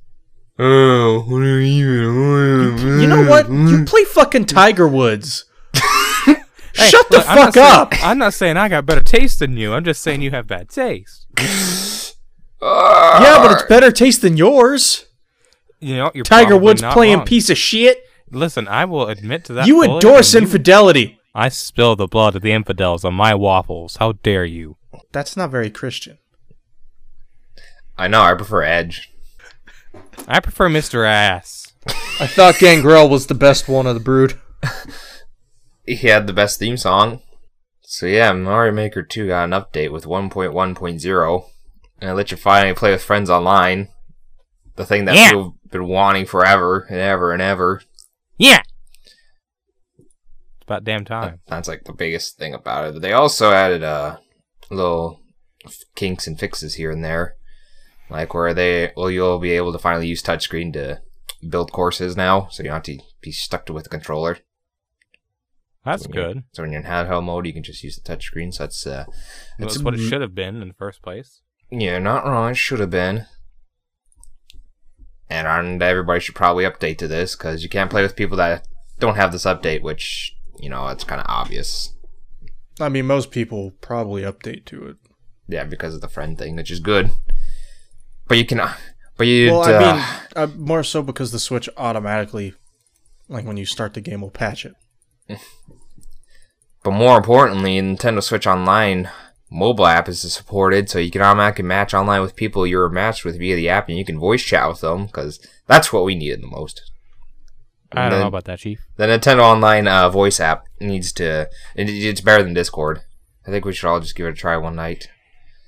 Oh, 0.58 1.26
what 1.28 1.42
are 1.44 1.60
you? 1.62 2.76
You 3.00 3.08
know 3.08 3.24
what? 3.30 3.50
You 3.52 3.84
play 3.86 4.04
fucking 4.06 4.46
Tiger 4.46 4.88
Woods. 4.88 5.46
Hey, 6.78 6.90
Shut 6.90 7.08
the 7.10 7.18
look, 7.20 7.30
I'm 7.30 7.36
not 7.38 7.46
fuck 7.46 7.54
saying- 7.54 7.72
up. 7.74 7.94
I'm 8.04 8.18
not 8.18 8.34
saying 8.34 8.58
I 8.58 8.68
got 8.68 8.86
better 8.86 9.02
taste 9.02 9.40
than 9.40 9.56
you. 9.56 9.74
I'm 9.74 9.86
just 9.86 10.02
saying 10.04 10.22
you 10.22 10.32
have 10.32 10.46
bad 10.46 10.68
taste. 10.68 11.26
Yeah, 12.66 13.40
but 13.42 13.52
it's 13.52 13.64
better 13.70 13.92
taste 13.92 14.22
than 14.22 14.38
yours. 14.38 15.06
You 15.80 15.96
know, 15.98 16.12
you're 16.16 16.24
Tiger 16.24 16.58
Woods 16.58 16.82
not 16.82 16.94
playing 16.94 17.18
wrong. 17.20 17.26
piece 17.28 17.50
of 17.50 17.58
shit. 17.58 18.02
Listen, 18.32 18.68
I 18.68 18.86
will 18.86 19.08
admit 19.08 19.46
to 19.46 19.54
that. 19.54 19.68
You 19.68 19.84
fully, 19.84 19.94
endorse 19.96 20.34
and 20.34 20.42
you- 20.44 20.48
infidelity. 20.48 21.20
I 21.34 21.50
spill 21.50 21.96
the 21.96 22.08
blood 22.08 22.36
of 22.36 22.42
the 22.42 22.52
infidels 22.54 23.04
on 23.04 23.14
my 23.14 23.36
waffles. 23.36 23.98
How 23.98 24.14
dare 24.14 24.46
you? 24.46 24.78
That's 25.12 25.36
not 25.36 25.52
very 25.52 25.70
Christian. 25.70 26.18
I 27.98 28.08
know. 28.08 28.22
I 28.22 28.34
prefer 28.36 28.64
Edge. 28.64 29.12
I 30.28 30.40
prefer 30.40 30.70
Mr. 30.70 31.06
Ass. 31.06 31.74
I 32.20 32.28
thought 32.28 32.58
Gangrel 32.60 33.10
was 33.10 33.28
the 33.28 33.34
best 33.36 33.68
one 33.68 33.86
of 33.86 33.94
the 33.96 34.02
brood. 34.02 34.40
He 35.88 35.98
had 35.98 36.26
the 36.26 36.34
best 36.34 36.58
theme 36.58 36.78
song. 36.78 37.22
So 37.82 38.08
yeah, 38.08 38.34
Mario 38.34 38.74
Maker 38.74 39.04
2 39.04 39.28
got 39.28 39.44
an 39.44 39.52
update 39.52 39.92
with 39.92 40.06
1.1.0, 40.06 41.46
and 42.02 42.10
it 42.10 42.14
let 42.14 42.32
you 42.32 42.38
finally 42.38 42.74
play 42.76 42.92
with 42.92 43.04
friends 43.04 43.30
online. 43.30 43.90
The 44.76 44.86
thing 44.86 45.06
that 45.06 45.16
Yeah. 45.16 45.30
people 45.30 45.58
have 45.64 45.72
been 45.72 45.88
wanting 45.88 46.26
forever 46.26 46.86
and 46.90 47.00
ever 47.00 47.32
and 47.32 47.42
ever. 47.42 47.82
Yeah. 48.38 48.62
It's 49.98 50.64
about 50.64 50.84
damn 50.84 51.06
time. 51.06 51.40
That's 51.48 51.68
like 51.68 51.84
the 51.86 51.94
biggest 51.94 52.38
thing 52.38 52.54
about 52.54 52.86
it. 52.86 52.94
But 52.94 53.02
they 53.02 53.14
also 53.14 53.52
added 53.52 53.84
uh, 53.84 54.18
little 54.70 55.22
kinks 55.96 56.28
and 56.28 56.40
fixes 56.40 56.76
here 56.76 56.92
and 56.92 57.04
there, 57.04 57.36
like 58.10 58.34
where 58.34 58.54
they 58.54 58.92
well 58.96 59.10
you'll 59.10 59.40
be 59.40 59.52
able 59.52 59.72
to 59.72 59.80
finally 59.80 60.08
use 60.08 60.22
touchscreen 60.22 60.74
to 60.74 61.02
build 61.48 61.72
courses 61.72 62.18
now, 62.18 62.48
so 62.52 62.64
you 62.64 62.70
don't 62.70 62.76
have 62.76 62.84
to 62.84 63.00
be 63.22 63.32
stuck 63.32 63.66
to 63.68 63.74
with 63.74 63.84
the 63.86 63.90
controller. 63.90 64.40
That's 65.86 66.08
When 66.08 66.12
good. 66.16 66.44
So 66.54 66.64
when 66.64 66.72
you're 66.72 66.82
in 66.82 66.88
handheld 66.88 67.24
mode, 67.26 67.46
you 67.46 67.54
can 67.54 67.62
just 67.64 67.84
use 67.84 67.96
the 67.96 68.02
touchscreen. 68.02 68.52
So 68.54 68.64
that's 68.64 68.86
uh, 68.88 69.06
That's 69.60 69.82
what 69.82 69.94
it 69.94 70.00
should 70.00 70.22
have 70.22 70.34
been 70.34 70.62
in 70.62 70.68
the 70.68 70.74
first 70.74 71.02
place. 71.04 71.42
Yeah, 71.70 72.00
not 72.00 72.26
wrong. 72.26 72.52
It 72.52 72.58
should 72.58 72.80
have 72.80 72.90
been. 72.90 73.26
And, 75.30 75.48
and 75.48 75.82
everybody 75.82 76.20
should 76.20 76.36
probably 76.36 76.66
update 76.66 76.98
to 77.00 77.08
this 77.08 77.36
because 77.36 77.64
you 77.64 77.70
can't 77.70 77.90
play 77.90 78.04
with 78.04 78.16
people 78.16 78.38
that 78.38 78.68
don't 79.00 79.16
have 79.16 79.32
this 79.32 79.46
update, 79.46 79.82
which 79.82 80.36
you 80.60 80.70
know 80.70 80.88
it's 80.88 81.04
kind 81.04 81.20
of 81.20 81.28
obvious. 81.28 81.94
I 82.80 82.90
mean, 82.90 83.06
most 83.06 83.32
people 83.32 83.72
probably 83.82 84.22
update 84.24 84.66
to 84.66 84.88
it. 84.88 84.98
Yeah, 85.48 85.64
because 85.64 85.96
of 85.96 86.02
the 86.02 86.10
friend 86.10 86.38
thing, 86.38 86.56
which 86.56 86.72
is 86.72 86.80
good. 86.80 87.12
But 88.28 88.38
you 88.38 88.46
can, 88.46 88.60
uh, 88.60 88.74
but 89.18 89.28
you. 89.28 89.52
Well, 89.52 89.64
I 89.64 89.74
uh, 89.74 89.96
mean, 89.96 90.06
uh, 90.36 90.48
more 90.58 90.84
so 90.84 91.02
because 91.02 91.32
the 91.32 91.40
Switch 91.40 91.70
automatically, 91.78 92.54
like 93.28 93.46
when 93.46 93.58
you 93.58 93.66
start 93.66 93.94
the 93.94 94.02
game, 94.02 94.22
will 94.22 94.32
patch 94.32 94.66
it. 94.66 94.76
but 96.84 96.92
more 96.92 97.18
importantly, 97.18 97.80
Nintendo 97.80 98.22
Switch 98.22 98.48
Online 98.48 99.10
mobile 99.50 99.88
app 99.88 100.08
is 100.10 100.22
supported, 100.34 100.90
so 100.90 101.00
you 101.00 101.12
can 101.12 101.22
automatically 101.22 101.64
match 101.66 101.94
online 101.94 102.22
with 102.22 102.36
people 102.36 102.66
you're 102.66 102.90
matched 102.90 103.26
with 103.26 103.38
via 103.38 103.56
the 103.56 103.70
app, 103.70 103.90
and 103.90 103.98
you 103.98 104.06
can 104.06 104.20
voice 104.20 104.44
chat 104.44 104.68
with 104.68 104.82
them 104.82 105.06
because 105.06 105.40
that's 105.68 105.94
what 105.94 106.04
we 106.06 106.16
needed 106.16 106.42
the 106.42 106.48
most. 106.48 106.92
I 107.92 108.04
don't 108.04 108.12
then- 108.12 108.20
know 108.22 108.28
about 108.28 108.46
that, 108.46 108.60
Chief. 108.60 108.86
The 108.98 109.06
Nintendo 109.06 109.42
Online 109.42 109.88
uh, 109.88 110.10
voice 110.10 110.40
app 110.40 110.66
needs 110.80 111.12
to. 111.14 111.50
It, 111.76 111.90
it's 111.90 112.22
better 112.22 112.44
than 112.44 112.54
Discord. 112.54 113.02
I 113.48 113.52
think 113.52 113.64
we 113.64 113.74
should 113.74 113.88
all 113.88 114.00
just 114.00 114.16
give 114.16 114.26
it 114.26 114.32
a 114.32 114.34
try 114.34 114.58
one 114.58 114.76
night. 114.76 115.10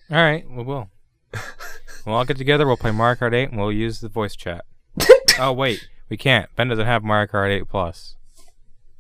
All 0.10 0.18
right, 0.18 0.50
we 0.50 0.64
will. 0.64 0.90
we'll 2.06 2.16
all 2.16 2.26
get 2.26 2.38
together. 2.38 2.66
We'll 2.66 2.78
play 2.78 2.92
Mario 2.92 3.16
Kart 3.16 3.34
8, 3.34 3.50
and 3.50 3.60
we'll 3.60 3.72
use 3.72 4.00
the 4.00 4.10
voice 4.10 4.36
chat. 4.36 4.66
oh 5.40 5.54
wait, 5.54 5.88
we 6.10 6.18
can't. 6.18 6.50
Ben 6.56 6.70
doesn't 6.70 6.86
have 6.86 7.04
Mario 7.04 7.28
Kart 7.28 7.52
8 7.52 7.68
Plus. 7.70 8.16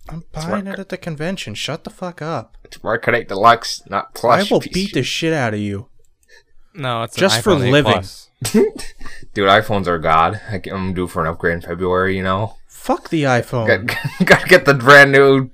I'm 0.10 0.24
buying 0.32 0.68
it 0.68 0.80
at 0.80 0.90
the 0.90 0.98
convention. 0.98 1.54
Shut 1.56 1.84
the 1.84 1.90
fuck 1.90 2.22
up. 2.22 2.58
It's 2.64 2.82
Mario 2.84 3.02
Kart 3.02 3.16
8 3.16 3.28
Deluxe, 3.28 3.82
not 3.90 4.14
Plus. 4.14 4.50
I 4.50 4.54
will 4.54 4.62
piece 4.62 4.74
beat 4.74 4.94
the 4.94 5.04
shit 5.04 5.34
out 5.34 5.54
of 5.54 5.60
you. 5.60 5.88
No, 6.74 7.04
it's 7.04 7.16
an 7.18 7.22
Just 7.22 7.44
for 7.44 7.56
living. 7.56 8.04
Dude, 9.34 9.48
iPhones 9.48 9.88
are 9.88 9.98
god. 9.98 10.40
I 10.50 10.60
can- 10.60 10.74
I'm 10.74 10.94
due 10.94 11.08
for 11.08 11.22
an 11.22 11.28
upgrade 11.28 11.56
in 11.56 11.62
February, 11.62 12.16
you 12.16 12.24
know? 12.24 12.56
Fuck 12.68 13.10
the 13.10 13.24
iPhone. 13.24 13.88
Got, 13.88 13.98
gotta 14.26 14.48
get 14.48 14.66
the 14.66 14.74
brand 14.74 15.12
new 15.12 15.50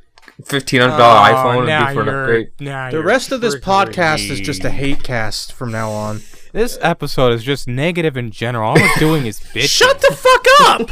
fifteen 0.46 0.82
hundred 0.82 0.98
dollar 0.98 1.30
oh, 1.30 1.34
iPhone 1.34 1.58
would 1.58 1.68
now 1.68 1.94
for 1.94 2.02
an 2.02 2.10
upgrade. 2.10 2.52
The 2.92 3.02
rest 3.04 3.32
of 3.32 3.42
this 3.42 3.56
triggering 3.56 3.94
podcast 3.94 4.30
is 4.30 4.39
just 4.39 4.63
a 4.63 4.70
hate 4.70 5.04
cast 5.04 5.54
from 5.54 5.72
now 5.72 5.89
on. 5.92 6.22
This 6.52 6.78
episode 6.82 7.34
is 7.34 7.44
just 7.44 7.68
negative 7.68 8.16
in 8.18 8.30
general. 8.30 8.70
All 8.70 8.76
we're 8.76 8.96
doing 9.00 9.26
is 9.26 9.39
bitch. 9.39 9.70
Shut 9.70 10.00
the 10.02 10.16
fuck 10.16 10.46
up! 10.62 10.89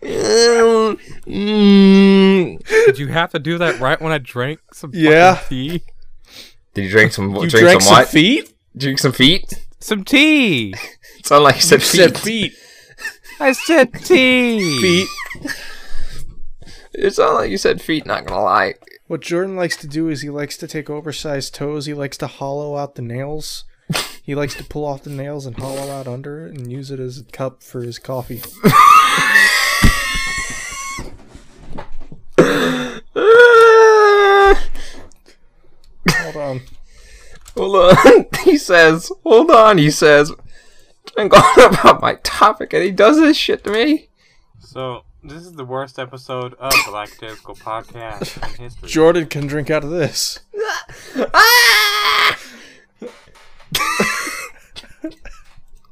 Did 0.00 0.98
you 2.98 3.08
have 3.08 3.30
to 3.32 3.38
do 3.38 3.58
that 3.58 3.78
right 3.80 4.00
when 4.00 4.12
I 4.12 4.18
drank 4.18 4.60
some 4.72 4.90
Yeah. 4.94 5.34
fucking 5.34 5.48
tea? 5.58 5.82
Did 6.74 6.84
you 6.84 6.90
drink 6.90 7.12
some? 7.12 7.30
You 7.34 7.48
drink 7.48 7.64
drank 7.64 7.82
some 7.82 7.94
some 7.96 8.06
feet? 8.06 8.52
Drink 8.76 8.98
some 8.98 9.12
feet. 9.12 9.54
Some 9.80 10.04
tea. 10.04 10.74
It 11.18 11.26
sounded 11.26 11.44
like 11.44 11.56
you 11.56 11.62
said 11.62 11.80
You 11.80 11.86
feet. 11.86 11.98
said 11.98 12.18
feet. 12.18 12.52
I 13.40 13.52
said 13.52 13.92
tea. 14.04 14.80
Feet. 14.80 15.08
It 16.94 17.12
sounded 17.12 17.34
like 17.34 17.50
you 17.50 17.58
said 17.58 17.82
feet. 17.82 18.06
Not 18.06 18.24
gonna 18.24 18.42
lie. 18.44 18.74
What 19.08 19.20
Jordan 19.20 19.56
likes 19.56 19.76
to 19.78 19.88
do 19.88 20.08
is 20.08 20.20
he 20.22 20.30
likes 20.30 20.56
to 20.58 20.68
take 20.68 20.88
oversized 20.88 21.54
toes. 21.56 21.86
He 21.86 21.94
likes 21.94 22.16
to 22.18 22.28
hollow 22.28 22.76
out 22.76 22.94
the 22.94 23.02
nails. 23.02 23.64
He 24.22 24.34
likes 24.36 24.54
to 24.56 24.64
pull 24.64 24.84
off 24.84 25.02
the 25.02 25.10
nails 25.10 25.44
and 25.44 25.56
hollow 25.58 25.90
out 25.90 26.06
under 26.06 26.46
it 26.46 26.54
and 26.56 26.70
use 26.70 26.90
it 26.92 27.00
as 27.00 27.18
a 27.18 27.24
cup 27.24 27.62
for 27.64 27.82
his 27.82 27.98
coffee. 27.98 28.42
Hold 36.10 36.36
on. 36.36 36.60
Hold 37.56 37.76
on. 37.76 38.26
he 38.44 38.56
says, 38.58 39.10
hold 39.24 39.50
on. 39.50 39.78
He 39.78 39.90
says, 39.90 40.32
I'm 41.16 41.28
going 41.28 41.42
about 41.56 42.00
my 42.00 42.16
topic, 42.22 42.72
and 42.72 42.82
he 42.82 42.90
does 42.90 43.16
this 43.18 43.36
shit 43.36 43.64
to 43.64 43.70
me. 43.70 44.08
So 44.60 45.04
this 45.22 45.42
is 45.42 45.54
the 45.54 45.64
worst 45.64 45.98
episode 45.98 46.54
of 46.54 46.70
the 46.70 46.84
Black 46.90 47.10
Lactical 47.20 47.56
Podcast 47.56 48.36
in 48.58 48.64
history. 48.64 48.88
Jordan 48.88 49.26
can 49.26 49.46
drink 49.46 49.70
out 49.70 49.84
of 49.84 49.90
this. 49.90 50.40
Ah! 51.34 52.38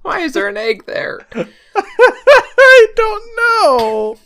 Why 0.02 0.20
is 0.20 0.35
there 0.35 0.48
an 0.48 0.56
egg 0.56 0.87
there? 0.87 1.26
I 1.74 2.87
don't 2.94 3.37
know. 3.37 4.18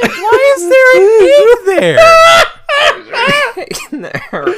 Why 0.00 0.54
is 0.56 0.68
there 0.68 0.90
an 0.96 1.06
egg 1.22 1.48
there? 1.66 1.98
in 3.92 4.02
there. 4.02 4.54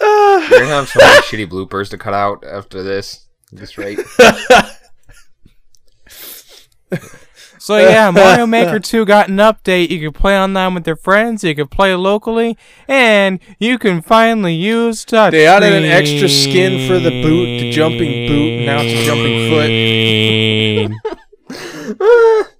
You're 0.00 0.48
gonna 0.60 0.66
have 0.66 0.88
so 0.88 1.00
many 1.00 1.22
shitty 1.22 1.46
bloopers 1.48 1.90
to 1.90 1.98
cut 1.98 2.14
out 2.14 2.44
after 2.46 2.82
this. 2.82 3.26
At 3.52 3.58
this 3.58 3.78
rate. 3.78 3.98
So 7.68 7.76
yeah, 7.76 8.10
Mario 8.10 8.46
Maker 8.46 8.80
2 8.80 9.04
got 9.04 9.28
an 9.28 9.36
update. 9.36 9.90
You 9.90 10.00
can 10.00 10.14
play 10.18 10.40
online 10.40 10.72
with 10.72 10.86
your 10.86 10.96
friends, 10.96 11.44
you 11.44 11.54
can 11.54 11.68
play 11.68 11.94
locally, 11.94 12.56
and 12.88 13.40
you 13.58 13.78
can 13.78 14.00
finally 14.00 14.54
use 14.54 15.04
touch. 15.04 15.32
They 15.32 15.46
added 15.46 15.74
an 15.74 15.84
extra 15.84 16.30
skin 16.30 16.88
for 16.88 16.98
the 16.98 17.10
boot, 17.10 17.60
the 17.60 17.70
jumping 17.70 18.26
boot, 18.26 18.64
now 18.64 18.78
it's 18.80 18.98
a 18.98 19.04
jumping 19.04 19.50
foot. 21.50 22.46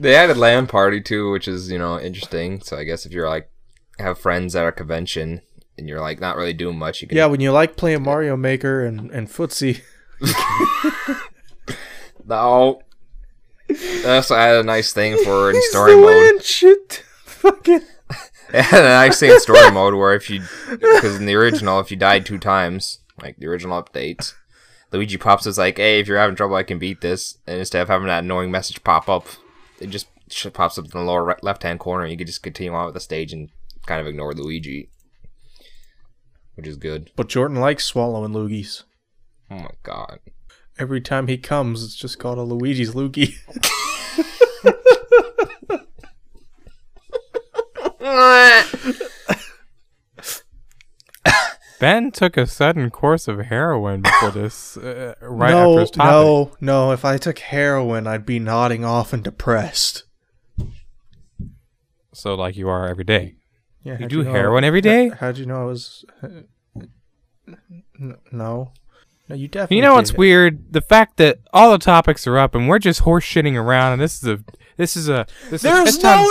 They 0.00 0.16
added 0.16 0.38
LAN 0.38 0.68
party 0.68 1.02
too, 1.02 1.30
which 1.30 1.46
is 1.46 1.70
you 1.70 1.78
know 1.78 2.00
interesting. 2.00 2.62
So 2.62 2.78
I 2.78 2.84
guess 2.84 3.04
if 3.04 3.12
you're 3.12 3.28
like 3.28 3.50
have 3.98 4.18
friends 4.18 4.56
at 4.56 4.66
a 4.66 4.72
convention 4.72 5.42
and 5.76 5.86
you're 5.86 6.00
like 6.00 6.18
not 6.18 6.36
really 6.36 6.54
doing 6.54 6.78
much, 6.78 7.02
you 7.02 7.08
can 7.08 7.18
Yeah, 7.18 7.26
when 7.26 7.40
you 7.40 7.52
like 7.52 7.76
playing 7.76 8.02
Mario 8.02 8.38
Maker 8.38 8.86
and, 8.86 9.10
and 9.10 9.28
footsie. 9.28 9.82
no. 12.26 12.80
They 13.68 14.16
also 14.16 14.34
added 14.34 14.60
a 14.60 14.62
nice 14.64 14.92
thing 14.92 15.16
for 15.24 15.50
in 15.50 15.56
He's 15.56 15.70
story 15.70 15.92
the 15.94 16.00
mode. 16.00 16.06
winch. 16.34 16.44
Shit. 16.44 17.02
Fucking. 17.24 17.80
They 18.52 18.62
had 18.62 18.84
a 18.84 18.88
nice 18.88 19.18
thing 19.18 19.30
in 19.32 19.40
story 19.40 19.68
mode 19.72 19.94
where 19.94 20.14
if 20.14 20.30
you 20.30 20.42
because 20.70 21.16
in 21.16 21.26
the 21.26 21.34
original 21.34 21.80
if 21.80 21.90
you 21.90 21.96
died 21.96 22.24
two 22.24 22.38
times 22.38 23.00
like 23.20 23.36
the 23.38 23.46
original 23.46 23.82
updates. 23.82 24.34
Luigi 24.92 25.16
pops 25.16 25.44
is 25.46 25.58
like, 25.58 25.78
"Hey, 25.78 25.98
if 25.98 26.06
you're 26.06 26.18
having 26.18 26.36
trouble, 26.36 26.54
I 26.54 26.62
can 26.62 26.78
beat 26.78 27.00
this." 27.00 27.38
And 27.48 27.58
instead 27.58 27.82
of 27.82 27.88
having 27.88 28.06
that 28.06 28.22
annoying 28.22 28.52
message 28.52 28.84
pop 28.84 29.08
up, 29.08 29.26
it 29.80 29.88
just 29.88 30.06
pops 30.52 30.78
up 30.78 30.84
in 30.84 30.90
the 30.92 31.00
lower 31.00 31.24
right, 31.24 31.42
left-hand 31.42 31.80
corner. 31.80 32.04
and 32.04 32.12
You 32.12 32.18
can 32.18 32.28
just 32.28 32.44
continue 32.44 32.72
on 32.74 32.84
with 32.84 32.94
the 32.94 33.00
stage 33.00 33.32
and 33.32 33.48
kind 33.86 34.00
of 34.00 34.06
ignore 34.06 34.32
Luigi, 34.34 34.88
which 36.54 36.68
is 36.68 36.76
good. 36.76 37.10
But 37.16 37.28
Jordan 37.28 37.58
likes 37.58 37.84
swallowing 37.84 38.32
loogies. 38.32 38.84
Oh 39.50 39.56
my 39.56 39.70
god! 39.82 40.20
Every 40.78 41.00
time 41.00 41.28
he 41.28 41.38
comes, 41.38 41.84
it's 41.84 41.94
just 41.94 42.18
called 42.18 42.38
a 42.38 42.42
Luigi's 42.42 42.94
loogie. 42.94 43.34
Ben 51.80 52.12
took 52.12 52.36
a 52.36 52.46
sudden 52.46 52.88
course 52.90 53.26
of 53.28 53.38
heroin 53.40 54.02
before 54.02 54.30
this, 54.30 54.76
uh, 54.76 55.14
right 55.20 55.50
no, 55.50 55.72
after 55.72 55.80
his 55.80 55.90
topic. 55.90 56.10
no, 56.10 56.52
no. 56.60 56.92
If 56.92 57.04
I 57.04 57.18
took 57.18 57.38
heroin, 57.40 58.06
I'd 58.06 58.24
be 58.24 58.38
nodding 58.38 58.84
off 58.84 59.12
and 59.12 59.22
depressed. 59.24 60.04
So 62.14 62.34
like 62.36 62.56
you 62.56 62.68
are 62.68 62.86
every 62.88 63.04
day. 63.04 63.34
Yeah, 63.82 63.94
You 63.94 63.98
how'd 64.02 64.10
do 64.10 64.22
know- 64.22 64.30
heroin 64.32 64.64
every 64.64 64.80
day? 64.80 65.08
How, 65.08 65.26
would 65.28 65.38
you 65.38 65.46
know 65.46 65.62
I 65.62 65.64
was? 65.64 66.04
N- 66.22 66.46
no, 68.32 68.72
no. 69.28 69.34
You 69.36 69.48
definitely. 69.48 69.76
You 69.76 69.82
know 69.82 69.94
what's 69.94 70.12
weird? 70.14 70.72
The 70.72 70.80
fact 70.80 71.16
that 71.18 71.38
all 71.52 71.70
the 71.72 71.78
topics 71.78 72.26
are 72.26 72.38
up 72.38 72.54
and 72.54 72.68
we're 72.68 72.78
just 72.78 73.00
horse 73.00 73.24
shitting 73.24 73.54
around, 73.56 73.92
and 73.94 74.02
this 74.02 74.22
is 74.22 74.28
a 74.28 74.44
this 74.76 74.96
is 74.96 75.08
a 75.08 75.26
this 75.50 75.62
There's 75.62 75.88
is, 75.88 75.94
it's 75.94 76.02
time- 76.02 76.20
no 76.22 76.30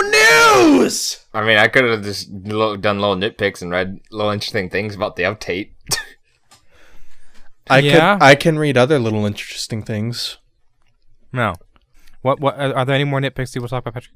news. 0.80 1.24
I 1.32 1.44
mean, 1.44 1.56
I 1.58 1.68
could 1.68 1.84
have 1.84 2.02
just 2.02 2.30
lo- 2.30 2.76
done 2.76 3.00
little 3.00 3.16
nitpicks 3.16 3.62
and 3.62 3.70
read 3.70 4.00
little 4.10 4.30
interesting 4.30 4.70
things 4.70 4.94
about 4.94 5.16
the 5.16 5.24
update. 5.24 5.70
I 7.68 7.78
Yeah. 7.78 8.16
could. 8.18 8.22
I 8.24 8.34
can 8.34 8.58
read 8.58 8.76
other 8.76 8.98
little 8.98 9.24
interesting 9.26 9.82
things. 9.82 10.38
no. 11.32 11.54
What 12.22 12.40
what 12.40 12.58
are 12.58 12.74
are 12.74 12.84
there 12.86 12.94
any 12.94 13.04
more 13.04 13.20
nitpicks 13.20 13.54
you 13.54 13.60
will 13.60 13.68
talk 13.68 13.82
about, 13.86 13.94
Patrick? 13.94 14.14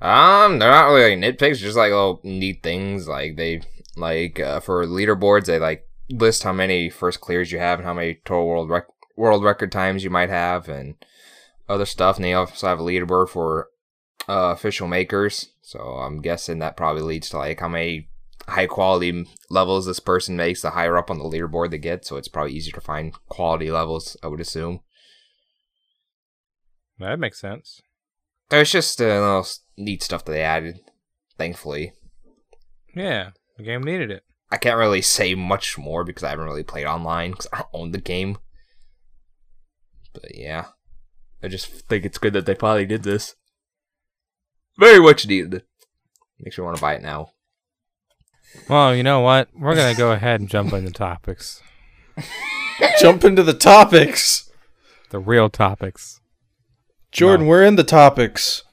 Um, 0.00 0.58
they're 0.60 0.70
not 0.70 0.86
really 0.88 1.16
like 1.16 1.36
nitpicks, 1.36 1.58
just 1.58 1.76
like 1.76 1.90
little 1.90 2.20
neat 2.22 2.62
things. 2.62 3.08
Like 3.08 3.36
they 3.36 3.62
like 3.96 4.38
uh, 4.38 4.60
for 4.60 4.86
leaderboards, 4.86 5.46
they 5.46 5.58
like 5.58 5.86
list 6.10 6.42
how 6.42 6.52
many 6.52 6.90
first 6.90 7.20
clears 7.20 7.52
you 7.52 7.58
have 7.58 7.78
and 7.78 7.86
how 7.86 7.94
many 7.94 8.20
total 8.24 8.46
world 8.46 8.70
rec- 8.70 8.86
world 9.16 9.44
record 9.44 9.72
times 9.72 10.04
you 10.04 10.10
might 10.10 10.30
have 10.30 10.68
and 10.68 10.94
other 11.68 11.86
stuff. 11.86 12.16
And 12.16 12.24
they 12.24 12.34
also 12.34 12.66
have 12.66 12.80
a 12.80 12.82
leaderboard 12.82 13.28
for 13.28 13.68
uh, 14.28 14.52
official 14.52 14.88
makers. 14.88 15.50
So 15.62 15.78
I'm 15.78 16.20
guessing 16.20 16.58
that 16.58 16.76
probably 16.76 17.02
leads 17.02 17.30
to 17.30 17.38
like 17.38 17.60
how 17.60 17.68
many 17.68 18.08
high 18.48 18.66
quality 18.66 19.26
levels 19.48 19.86
this 19.86 20.00
person 20.00 20.36
makes. 20.36 20.62
The 20.62 20.70
higher 20.70 20.96
up 20.96 21.10
on 21.10 21.18
the 21.18 21.24
leaderboard 21.24 21.70
they 21.70 21.78
get, 21.78 22.04
so 22.04 22.16
it's 22.16 22.28
probably 22.28 22.52
easier 22.52 22.72
to 22.74 22.80
find 22.80 23.14
quality 23.28 23.70
levels. 23.70 24.16
I 24.22 24.26
would 24.26 24.40
assume. 24.40 24.80
That 26.98 27.18
makes 27.18 27.40
sense. 27.40 27.80
There's 28.50 28.72
just 28.72 29.00
a 29.00 29.04
little 29.04 29.46
neat 29.78 30.02
stuff 30.02 30.24
that 30.24 30.32
they 30.32 30.42
added. 30.42 30.80
Thankfully. 31.38 31.92
Yeah, 32.94 33.30
the 33.56 33.62
game 33.62 33.82
needed 33.82 34.10
it. 34.10 34.24
I 34.50 34.56
can't 34.56 34.78
really 34.78 35.02
say 35.02 35.34
much 35.34 35.78
more 35.78 36.04
because 36.04 36.22
I 36.24 36.30
haven't 36.30 36.44
really 36.46 36.62
played 36.64 36.86
online 36.86 37.30
because 37.32 37.46
I 37.52 37.58
don't 37.58 37.68
own 37.72 37.90
the 37.92 38.00
game. 38.00 38.38
But 40.12 40.34
yeah, 40.36 40.66
I 41.42 41.48
just 41.48 41.68
think 41.88 42.04
it's 42.04 42.18
good 42.18 42.32
that 42.32 42.46
they 42.46 42.54
finally 42.54 42.86
did 42.86 43.02
this. 43.04 43.36
Very 44.78 45.00
much 45.00 45.26
needed. 45.26 45.62
Makes 46.40 46.58
me 46.58 46.64
want 46.64 46.76
to 46.76 46.80
buy 46.80 46.94
it 46.94 47.02
now. 47.02 47.30
Well, 48.68 48.96
you 48.96 49.02
know 49.04 49.20
what? 49.20 49.48
We're 49.54 49.76
gonna 49.76 49.94
go 49.94 50.10
ahead 50.12 50.40
and 50.40 50.48
jump 50.48 50.72
into 50.72 50.90
topics, 50.90 51.62
Jump 53.00 53.24
into 53.24 53.42
the 53.44 53.52
topics. 53.54 54.50
the 55.10 55.20
real 55.20 55.48
topics. 55.48 56.20
Jordan, 57.12 57.46
No. 57.46 57.50
we're 57.50 57.62
in 57.64 57.76
the 57.76 57.84
topics. 57.84 58.64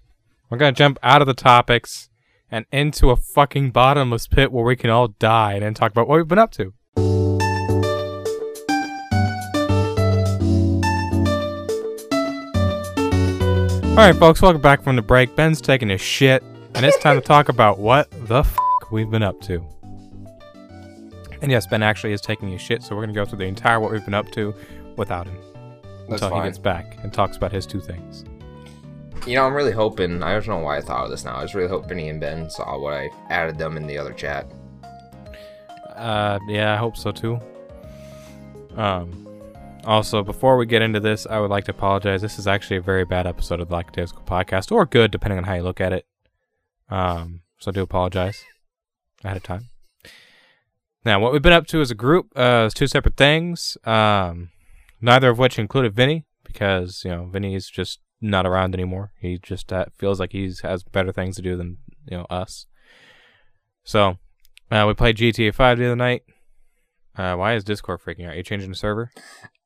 We're 0.50 0.58
gonna 0.58 0.72
jump 0.72 0.98
out 1.04 1.22
of 1.22 1.28
the 1.28 1.34
topics 1.36 2.10
and 2.52 2.66
into 2.72 3.10
a 3.10 3.16
fucking 3.16 3.72
bottomless 3.72 4.28
pit 4.28 4.52
where 4.52 4.64
we 4.64 4.76
can 4.76 4.90
all 4.90 5.10
die 5.10 5.54
and 5.54 5.64
then 5.64 5.74
talk 5.74 5.92
about 5.92 6.08
what 6.08 6.18
we've 6.18 6.28
been 6.28 6.40
up 6.40 6.52
to. 6.52 6.74
Alright, 13.98 14.16
folks, 14.16 14.44
welcome 14.44 14.62
back 14.62 14.84
from 14.84 14.96
the 14.96 15.02
break. 15.02 15.36
Ben's 15.36 15.60
taking 15.60 15.90
a 15.90 15.98
shit, 15.98 16.44
and 16.76 16.86
it's 16.86 17.00
time 17.00 17.20
to 17.20 17.26
talk 17.26 17.50
about 17.50 17.80
what 17.80 18.10
the 18.28 18.44
fuck 18.44 18.92
we've 18.92 19.10
been 19.10 19.24
up 19.24 19.42
to. 19.42 19.66
And 21.42 21.50
yes, 21.50 21.66
Ben 21.66 21.82
actually 21.82 22.14
is 22.14 22.22
taking 22.22 22.54
a 22.54 22.60
shit, 22.60 22.84
so 22.84 22.96
we're 22.96 23.02
gonna 23.02 23.14
go 23.14 23.26
through 23.26 23.40
the 23.40 23.46
entire 23.46 23.80
what 23.80 23.92
we've 23.92 24.06
been 24.06 24.14
up 24.14 24.32
to 24.34 24.54
without 24.98 25.28
him 25.28 25.38
That's 26.10 26.22
until 26.22 26.40
he 26.40 26.48
gets 26.48 26.60
back 26.60 26.98
and 27.04 27.12
talks 27.12 27.38
about 27.38 27.52
his 27.52 27.66
two 27.66 27.80
things. 27.80 28.24
You 29.28 29.36
know, 29.36 29.46
I'm 29.46 29.54
really 29.54 29.74
hoping. 29.74 30.24
I 30.24 30.32
don't 30.32 30.48
know 30.48 30.60
why 30.60 30.78
I 30.78 30.82
thought 30.82 31.04
of 31.04 31.12
this 31.12 31.26
now. 31.26 31.36
I 31.36 31.42
was 31.42 31.54
really 31.54 31.68
hoping 31.68 31.90
Vinny 31.90 32.08
and 32.08 32.20
Ben 32.20 32.50
saw 32.50 32.80
what 32.80 32.94
I 32.94 33.10
added 33.30 33.58
them 33.58 33.76
in 33.76 33.86
the 33.86 33.98
other 33.98 34.13
chat. 34.13 34.50
Uh, 35.98 36.40
yeah, 36.48 36.74
I 36.74 36.78
hope 36.78 36.96
so 36.96 37.12
too. 37.12 37.38
Um, 38.78 39.28
Also, 39.84 40.24
before 40.24 40.56
we 40.58 40.66
get 40.66 40.82
into 40.82 41.00
this, 41.02 41.26
I 41.26 41.40
would 41.40 41.50
like 41.50 41.66
to 41.66 41.72
apologize. 41.72 42.22
This 42.22 42.40
is 42.40 42.48
actually 42.48 42.78
a 42.78 42.82
very 42.82 43.04
bad 43.04 43.28
episode 43.28 43.60
of 43.60 43.68
the 43.68 43.76
Lackadaisical 43.76 44.24
Podcast, 44.24 44.72
or 44.72 44.86
good, 44.86 45.12
depending 45.12 45.38
on 45.38 45.44
how 45.44 45.56
you 45.56 45.63
look 45.63 45.82
at 45.82 45.94
it. 45.94 46.06
Um, 46.90 47.42
so 47.60 47.72
I 47.72 47.74
do 47.74 47.82
apologize 47.82 48.44
ahead 49.26 49.38
of 49.38 49.44
time. 49.44 49.70
Now, 51.04 51.20
what 51.20 51.34
we've 51.34 51.42
been 51.42 51.54
up 51.54 51.68
to 51.68 51.82
as 51.82 51.92
a 51.92 51.96
group 51.96 52.28
uh, 52.38 52.66
is 52.68 52.74
two 52.74 52.88
separate 52.88 53.18
things. 53.18 53.78
Um, 53.86 54.50
neither 55.02 55.30
of 55.30 55.38
which 55.38 55.60
included 55.60 55.94
Vinny, 55.96 56.26
because 56.46 57.04
you 57.04 57.12
know 57.12 57.26
Vinny's 57.26 57.70
just 57.70 58.00
not 58.22 58.46
around 58.46 58.74
anymore. 58.74 59.12
He 59.20 59.38
just 59.38 59.72
uh, 59.72 59.86
feels 59.98 60.20
like 60.20 60.32
he 60.32 60.52
has 60.64 60.84
better 60.84 61.12
things 61.12 61.36
to 61.36 61.42
do 61.42 61.56
than 61.56 61.78
you 62.10 62.18
know 62.18 62.26
us. 62.30 62.66
So 63.84 64.18
uh, 64.72 64.86
we 64.88 64.94
played 64.94 65.18
GTA 65.18 65.54
5 65.54 65.78
the 65.78 65.86
other 65.86 65.96
night. 65.96 66.24
Uh, 67.16 67.36
why 67.36 67.54
is 67.56 67.64
Discord 67.64 68.02
freaking 68.02 68.26
out? 68.26 68.34
Are 68.34 68.38
you 68.38 68.44
changing 68.44 68.70
the 68.70 68.76
server? 68.76 69.12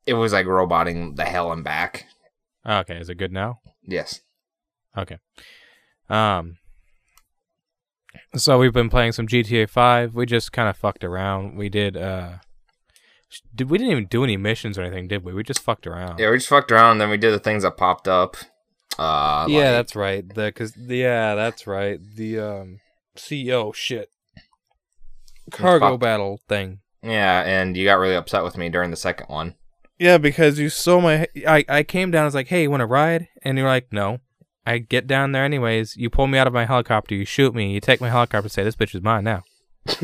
It 0.06 0.14
was 0.14 0.34
like 0.34 0.46
roboting 0.46 1.16
the 1.16 1.26
hell 1.26 1.52
and 1.52 1.64
back. 1.64 2.06
Okay, 2.66 2.98
is 2.98 3.10
it 3.10 3.16
good 3.16 3.32
now? 3.32 3.60
Yes. 3.84 4.22
Okay. 4.98 5.18
Um. 6.10 6.58
So 8.36 8.58
we've 8.60 8.74
been 8.74 8.90
playing 8.90 9.14
some 9.14 9.28
GTA 9.28 9.70
5. 9.70 10.14
We 10.16 10.26
just 10.26 10.52
kind 10.52 10.70
of 10.70 10.78
fucked 10.78 11.04
around. 11.04 11.58
We 11.58 11.70
did. 11.70 11.98
uh 11.98 12.36
did 13.56 13.70
we 13.70 13.78
didn't 13.78 13.92
even 13.92 14.06
do 14.08 14.24
any 14.24 14.38
missions 14.38 14.78
or 14.78 14.82
anything, 14.82 15.08
did 15.08 15.24
we? 15.24 15.34
We 15.34 15.44
just 15.44 15.62
fucked 15.62 15.88
around. 15.88 16.20
Yeah, 16.20 16.30
we 16.32 16.38
just 16.38 16.50
fucked 16.50 16.72
around 16.72 16.94
and 16.94 17.02
then 17.02 17.10
we 17.10 17.18
did 17.18 17.32
the 17.34 17.40
things 17.40 17.64
that 17.64 17.78
popped 17.78 18.08
up. 18.08 18.36
Uh, 19.00 19.46
yeah, 19.50 19.58
like- 19.58 19.64
that's 19.72 19.96
right. 19.96 20.34
The 20.36 20.52
cause 20.52 20.74
yeah, 20.78 21.36
that's 21.36 21.66
right. 21.68 22.00
The 22.16 22.40
um 22.40 22.80
CEO 23.18 23.74
shit 23.74 24.10
cargo 25.52 25.92
fuck- 25.92 26.00
battle 26.02 26.40
thing. 26.48 26.80
yeah, 27.04 27.42
and 27.42 27.76
you 27.76 27.86
got 27.86 28.00
really 28.00 28.16
upset 28.16 28.44
with 28.44 28.58
me 28.58 28.70
during 28.70 28.92
the 28.92 28.98
second 28.98 29.28
one. 29.28 29.56
Yeah, 30.00 30.18
because 30.18 30.58
you 30.60 30.70
saw 30.70 31.00
my. 31.00 31.28
I 31.48 31.64
I 31.70 31.84
came 31.84 32.10
down. 32.12 32.24
I 32.24 32.26
was 32.26 32.34
like, 32.36 32.48
"Hey, 32.48 32.64
you 32.64 32.72
want 32.72 32.82
to 32.82 32.86
ride?" 32.88 33.28
And 33.44 33.58
you're 33.58 33.68
like, 33.68 33.92
"No." 33.94 34.20
I 34.66 34.78
get 34.78 35.08
down 35.08 35.32
there 35.32 35.44
anyways. 35.46 35.96
You 35.98 36.10
pull 36.10 36.28
me 36.28 36.38
out 36.38 36.46
of 36.48 36.54
my 36.54 36.66
helicopter. 36.66 37.16
You 37.16 37.26
shoot 37.26 37.54
me. 37.56 37.74
You 37.74 37.80
take 37.80 38.00
my 38.02 38.10
helicopter. 38.10 38.46
and 38.46 38.52
Say 38.52 38.64
this 38.64 38.76
bitch 38.76 38.94
is 38.96 39.02
mine 39.02 39.24
now. 39.24 39.44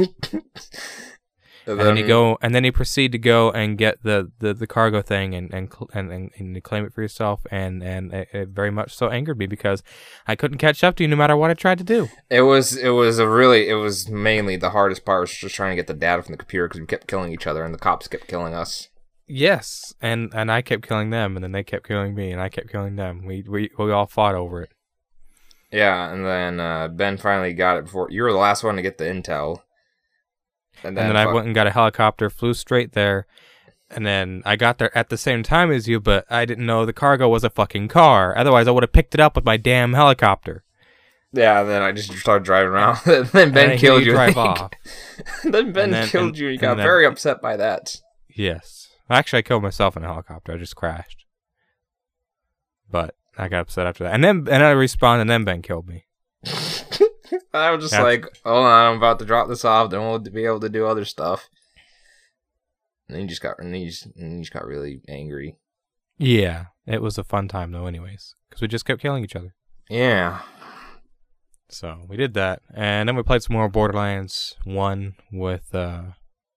And 1.67 1.79
And 1.79 1.87
then 1.87 1.97
you 1.97 2.07
go, 2.07 2.37
and 2.41 2.55
then 2.55 2.63
you 2.63 2.71
proceed 2.71 3.11
to 3.11 3.17
go 3.17 3.51
and 3.51 3.77
get 3.77 4.01
the, 4.01 4.31
the, 4.39 4.53
the 4.53 4.67
cargo 4.67 5.01
thing 5.01 5.35
and 5.35 5.53
and, 5.53 5.71
and 5.93 6.11
and 6.11 6.31
and 6.37 6.63
claim 6.63 6.85
it 6.85 6.93
for 6.93 7.01
yourself. 7.01 7.45
And 7.51 7.83
and 7.83 8.13
it, 8.13 8.29
it 8.31 8.49
very 8.49 8.71
much 8.71 8.95
so 8.95 9.09
angered 9.09 9.37
me 9.37 9.47
because 9.47 9.83
I 10.27 10.35
couldn't 10.35 10.57
catch 10.57 10.83
up 10.83 10.95
to 10.95 11.03
you 11.03 11.07
no 11.07 11.15
matter 11.17 11.35
what 11.35 11.51
I 11.51 11.53
tried 11.53 11.77
to 11.79 11.83
do. 11.83 12.09
It 12.29 12.41
was 12.41 12.75
it 12.75 12.89
was 12.89 13.19
a 13.19 13.27
really 13.27 13.67
it 13.67 13.75
was 13.75 14.09
mainly 14.09 14.55
the 14.55 14.71
hardest 14.71 15.05
part 15.05 15.21
was 15.21 15.31
just 15.31 15.55
trying 15.55 15.71
to 15.71 15.75
get 15.75 15.87
the 15.87 15.93
data 15.93 16.23
from 16.23 16.31
the 16.31 16.37
computer 16.37 16.67
because 16.67 16.79
we 16.79 16.87
kept 16.87 17.07
killing 17.07 17.33
each 17.33 17.47
other 17.47 17.63
and 17.63 17.73
the 17.73 17.79
cops 17.79 18.07
kept 18.07 18.27
killing 18.27 18.53
us. 18.53 18.87
Yes, 19.27 19.93
and 20.01 20.31
and 20.33 20.49
I 20.49 20.61
kept 20.61 20.87
killing 20.87 21.09
them, 21.09 21.35
and 21.35 21.43
then 21.43 21.51
they 21.51 21.63
kept 21.63 21.85
killing 21.85 22.15
me, 22.15 22.31
and 22.31 22.41
I 22.41 22.47
kept 22.47 22.71
killing 22.71 22.95
them. 22.95 23.25
We 23.25 23.43
we 23.47 23.69
we 23.77 23.91
all 23.91 24.05
fought 24.05 24.35
over 24.35 24.61
it. 24.61 24.71
Yeah, 25.69 26.13
and 26.13 26.25
then 26.25 26.61
uh, 26.61 26.87
Ben 26.87 27.17
finally 27.17 27.53
got 27.53 27.77
it 27.77 27.85
before 27.85 28.07
you 28.09 28.23
were 28.23 28.31
the 28.31 28.37
last 28.37 28.63
one 28.63 28.77
to 28.77 28.81
get 28.81 28.97
the 28.97 29.03
intel. 29.03 29.63
And 30.83 30.95
then 30.97 31.15
I 31.17 31.25
went 31.31 31.45
and 31.47 31.55
got 31.55 31.67
a 31.67 31.71
helicopter, 31.71 32.29
flew 32.29 32.53
straight 32.53 32.93
there, 32.93 33.25
and 33.89 34.05
then 34.05 34.41
I 34.45 34.55
got 34.55 34.77
there 34.77 34.95
at 34.97 35.09
the 35.09 35.17
same 35.17 35.43
time 35.43 35.71
as 35.71 35.87
you, 35.87 35.99
but 35.99 36.25
I 36.29 36.45
didn't 36.45 36.65
know 36.65 36.85
the 36.85 36.93
cargo 36.93 37.27
was 37.29 37.43
a 37.43 37.49
fucking 37.49 37.87
car. 37.87 38.37
Otherwise, 38.37 38.67
I 38.67 38.71
would 38.71 38.83
have 38.83 38.91
picked 38.93 39.13
it 39.13 39.19
up 39.19 39.35
with 39.35 39.45
my 39.45 39.57
damn 39.57 39.93
helicopter. 39.93 40.63
Yeah, 41.33 41.61
and 41.61 41.69
then 41.69 41.81
I 41.81 41.91
just 41.91 42.11
started 42.13 42.45
driving 42.45 42.69
around. 42.71 42.99
and 43.05 43.25
then 43.27 43.51
Ben 43.51 43.69
hear 43.71 43.77
killed 43.77 44.05
you. 44.05 44.11
Drive 44.13 44.37
off. 44.37 44.71
then 45.43 45.71
Ben 45.71 45.91
then- 45.91 46.07
killed 46.07 46.27
and- 46.29 46.37
you. 46.37 46.47
You 46.49 46.57
got 46.57 46.75
then- 46.77 46.85
very 46.85 47.05
upset 47.05 47.41
by 47.41 47.57
that. 47.57 47.97
Yes, 48.29 48.87
actually, 49.09 49.39
I 49.39 49.43
killed 49.43 49.63
myself 49.63 49.97
in 49.97 50.03
a 50.03 50.07
helicopter. 50.07 50.53
I 50.53 50.57
just 50.57 50.75
crashed, 50.75 51.25
but 52.89 53.15
I 53.37 53.47
got 53.47 53.61
upset 53.61 53.87
after 53.87 54.03
that. 54.03 54.13
And 54.13 54.23
then 54.23 54.47
and 54.49 54.63
I 54.63 54.73
respawned, 54.73 55.21
and 55.21 55.29
then 55.29 55.43
Ben 55.43 55.61
killed 55.61 55.87
me. 55.87 56.05
I 57.53 57.71
was 57.71 57.83
just 57.83 57.91
That's- 57.91 58.03
like, 58.23 58.37
hold 58.45 58.65
on, 58.65 58.91
I'm 58.91 58.97
about 58.97 59.19
to 59.19 59.25
drop 59.25 59.47
this 59.47 59.65
off. 59.65 59.89
Then 59.89 60.01
we'll 60.01 60.19
be 60.19 60.45
able 60.45 60.59
to 60.61 60.69
do 60.69 60.85
other 60.85 61.05
stuff. 61.05 61.49
And 63.07 63.15
then 63.15 63.21
you 63.23 63.27
just 63.29 63.41
got, 63.41 63.59
and 63.59 63.77
you 63.77 63.87
just, 63.87 64.05
and 64.17 64.33
you 64.33 64.39
just 64.41 64.53
got 64.53 64.65
really 64.65 65.01
angry. 65.07 65.55
Yeah, 66.17 66.65
it 66.85 67.01
was 67.01 67.17
a 67.17 67.23
fun 67.23 67.47
time 67.47 67.71
though, 67.71 67.85
anyways, 67.85 68.35
because 68.49 68.61
we 68.61 68.67
just 68.67 68.85
kept 68.85 69.01
killing 69.01 69.23
each 69.23 69.35
other. 69.35 69.53
Yeah. 69.89 70.41
So 71.69 72.05
we 72.07 72.17
did 72.17 72.33
that, 72.33 72.61
and 72.73 73.07
then 73.07 73.15
we 73.15 73.23
played 73.23 73.43
some 73.43 73.55
more 73.55 73.69
Borderlands 73.69 74.55
One 74.63 75.15
with 75.31 75.75
uh, 75.75 76.01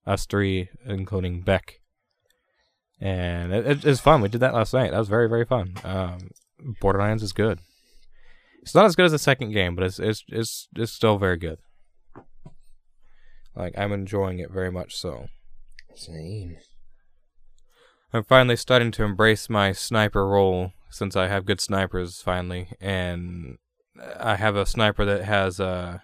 us 0.05 0.25
three, 0.25 0.69
including 0.85 1.41
Beck, 1.41 1.79
and 2.99 3.53
it, 3.53 3.67
it, 3.67 3.85
it's 3.85 3.99
fun. 3.99 4.21
We 4.21 4.29
did 4.29 4.39
that 4.41 4.53
last 4.53 4.73
night. 4.73 4.91
That 4.91 4.99
was 4.99 5.09
very 5.09 5.27
very 5.29 5.45
fun. 5.45 5.73
Um, 5.83 6.31
Borderlands 6.79 7.23
is 7.23 7.33
good. 7.33 7.59
It's 8.61 8.75
not 8.75 8.85
as 8.85 8.95
good 8.95 9.05
as 9.05 9.11
the 9.11 9.19
second 9.19 9.51
game, 9.51 9.75
but 9.75 9.83
it's 9.83 9.99
it's 9.99 10.23
it's 10.27 10.67
it's 10.75 10.91
still 10.91 11.17
very 11.17 11.37
good. 11.37 11.59
Like 13.55 13.77
I'm 13.77 13.91
enjoying 13.91 14.39
it 14.39 14.51
very 14.51 14.71
much 14.71 14.95
so. 14.95 15.27
Same. 15.95 16.57
I'm 18.13 18.23
finally 18.23 18.55
starting 18.55 18.91
to 18.91 19.03
embrace 19.03 19.49
my 19.49 19.71
sniper 19.71 20.27
role 20.27 20.73
since 20.89 21.15
I 21.15 21.27
have 21.27 21.45
good 21.45 21.61
snipers 21.61 22.21
finally, 22.21 22.69
and 22.79 23.57
I 24.19 24.35
have 24.35 24.55
a 24.55 24.65
sniper 24.65 25.05
that 25.05 25.23
has 25.23 25.59
a 25.59 26.03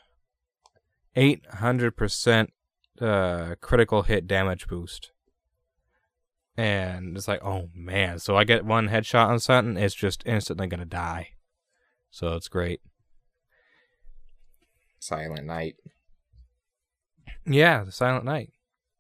800% 1.16 2.48
uh, 3.02 3.56
critical 3.60 4.04
hit 4.04 4.28
damage 4.28 4.68
boost. 4.68 5.12
And 6.56 7.16
it's 7.16 7.28
like, 7.28 7.44
oh 7.44 7.70
man! 7.76 8.18
So 8.20 8.36
I 8.36 8.44
get 8.44 8.66
one 8.66 8.90
headshot 8.90 9.28
on 9.28 9.40
something, 9.40 9.78
it's 9.78 9.94
just 9.94 10.24
instantly 10.26 10.68
gonna 10.68 10.86
die. 10.86 11.30
So 12.12 12.36
it's 12.36 12.48
great. 12.48 12.82
Silent 15.00 15.46
Night. 15.46 15.76
Yeah, 17.46 17.84
the 17.84 17.92
Silent 17.92 18.26
Night. 18.26 18.52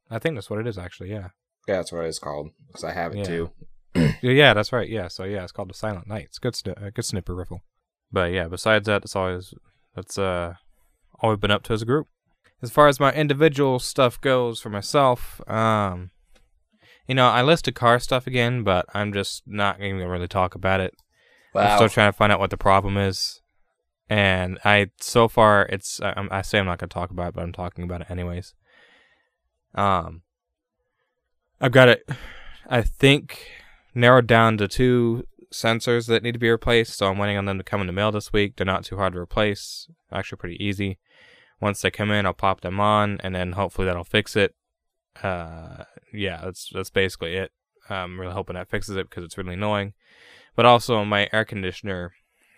I 0.09 0.19
think 0.19 0.35
that's 0.35 0.49
what 0.49 0.59
it 0.59 0.67
is 0.67 0.77
actually. 0.77 1.09
Yeah. 1.11 1.29
Yeah, 1.67 1.77
that's 1.77 1.91
what 1.91 2.05
it's 2.05 2.19
called. 2.19 2.51
Because 2.67 2.83
I 2.83 2.93
have 2.93 3.13
it 3.13 3.19
Yeah. 3.19 3.23
too. 3.23 3.49
Yeah, 4.21 4.53
that's 4.53 4.71
right. 4.71 4.87
Yeah, 4.87 5.07
so 5.07 5.23
yeah, 5.23 5.43
it's 5.43 5.51
called 5.51 5.69
the 5.69 5.73
Silent 5.73 6.07
Night. 6.07 6.25
It's 6.25 6.37
a 6.37 6.41
good, 6.41 6.53
sni- 6.53 6.93
good 6.93 7.05
snipper 7.05 7.35
riffle. 7.35 7.61
But 8.11 8.31
yeah, 8.31 8.47
besides 8.47 8.85
that, 8.85 9.03
it's 9.03 9.15
always 9.15 9.53
that's 9.95 10.17
uh 10.17 10.53
all 11.19 11.31
we've 11.31 11.39
been 11.39 11.51
up 11.51 11.63
to 11.63 11.73
as 11.73 11.81
a 11.81 11.85
group. 11.85 12.07
As 12.61 12.69
far 12.71 12.87
as 12.87 12.99
my 12.99 13.11
individual 13.13 13.79
stuff 13.79 14.19
goes 14.21 14.59
for 14.59 14.69
myself, 14.69 15.41
um, 15.49 16.11
you 17.07 17.15
know, 17.15 17.27
I 17.27 17.41
listed 17.41 17.75
car 17.75 17.99
stuff 17.99 18.27
again, 18.27 18.63
but 18.63 18.85
I'm 18.93 19.13
just 19.13 19.43
not 19.45 19.79
going 19.79 19.97
to 19.99 20.05
really 20.05 20.27
talk 20.27 20.55
about 20.55 20.79
it. 20.79 20.93
I'm 21.55 21.77
still 21.77 21.89
trying 21.89 22.11
to 22.11 22.17
find 22.17 22.31
out 22.31 22.39
what 22.39 22.49
the 22.49 22.57
problem 22.57 22.97
is, 22.97 23.41
and 24.09 24.59
I 24.63 24.91
so 24.99 25.27
far 25.27 25.65
it's 25.67 26.01
I, 26.01 26.27
I 26.31 26.41
say 26.41 26.59
I'm 26.59 26.65
not 26.65 26.79
going 26.79 26.89
to 26.89 26.93
talk 26.93 27.09
about 27.09 27.29
it, 27.29 27.33
but 27.35 27.43
I'm 27.43 27.53
talking 27.53 27.83
about 27.83 28.01
it 28.01 28.11
anyways. 28.11 28.53
Um, 29.75 30.21
I've 31.59 31.71
got 31.71 31.89
it. 31.89 32.07
I 32.69 32.81
think 32.81 33.47
narrowed 33.95 34.27
down 34.27 34.57
to 34.57 34.67
two 34.67 35.25
sensors 35.51 36.07
that 36.07 36.23
need 36.23 36.33
to 36.33 36.39
be 36.39 36.49
replaced, 36.49 36.97
so 36.97 37.07
I'm 37.07 37.17
waiting 37.17 37.37
on 37.37 37.45
them 37.45 37.57
to 37.57 37.63
come 37.63 37.81
in 37.81 37.87
the 37.87 37.93
mail 37.93 38.11
this 38.11 38.33
week. 38.33 38.55
They're 38.55 38.65
not 38.65 38.83
too 38.83 38.97
hard 38.97 39.13
to 39.13 39.19
replace, 39.19 39.87
actually 40.11 40.37
pretty 40.37 40.63
easy. 40.63 40.99
Once 41.59 41.81
they 41.81 41.89
come 41.89 42.11
in, 42.11 42.25
I'll 42.25 42.33
pop 42.33 42.61
them 42.61 42.79
on, 42.79 43.19
and 43.23 43.33
then 43.33 43.53
hopefully 43.53 43.87
that'll 43.87 44.03
fix 44.03 44.35
it. 44.35 44.53
Uh, 45.23 45.85
yeah, 46.13 46.41
that's 46.43 46.69
that's 46.73 46.91
basically 46.91 47.35
it. 47.35 47.51
I'm 47.89 48.19
really 48.19 48.33
hoping 48.33 48.55
that 48.55 48.69
fixes 48.69 48.95
it 48.95 49.09
because 49.09 49.23
it's 49.23 49.37
really 49.37 49.53
annoying. 49.53 49.93
But 50.57 50.65
also, 50.65 51.05
my 51.05 51.29
air 51.31 51.45
conditioner, 51.45 52.13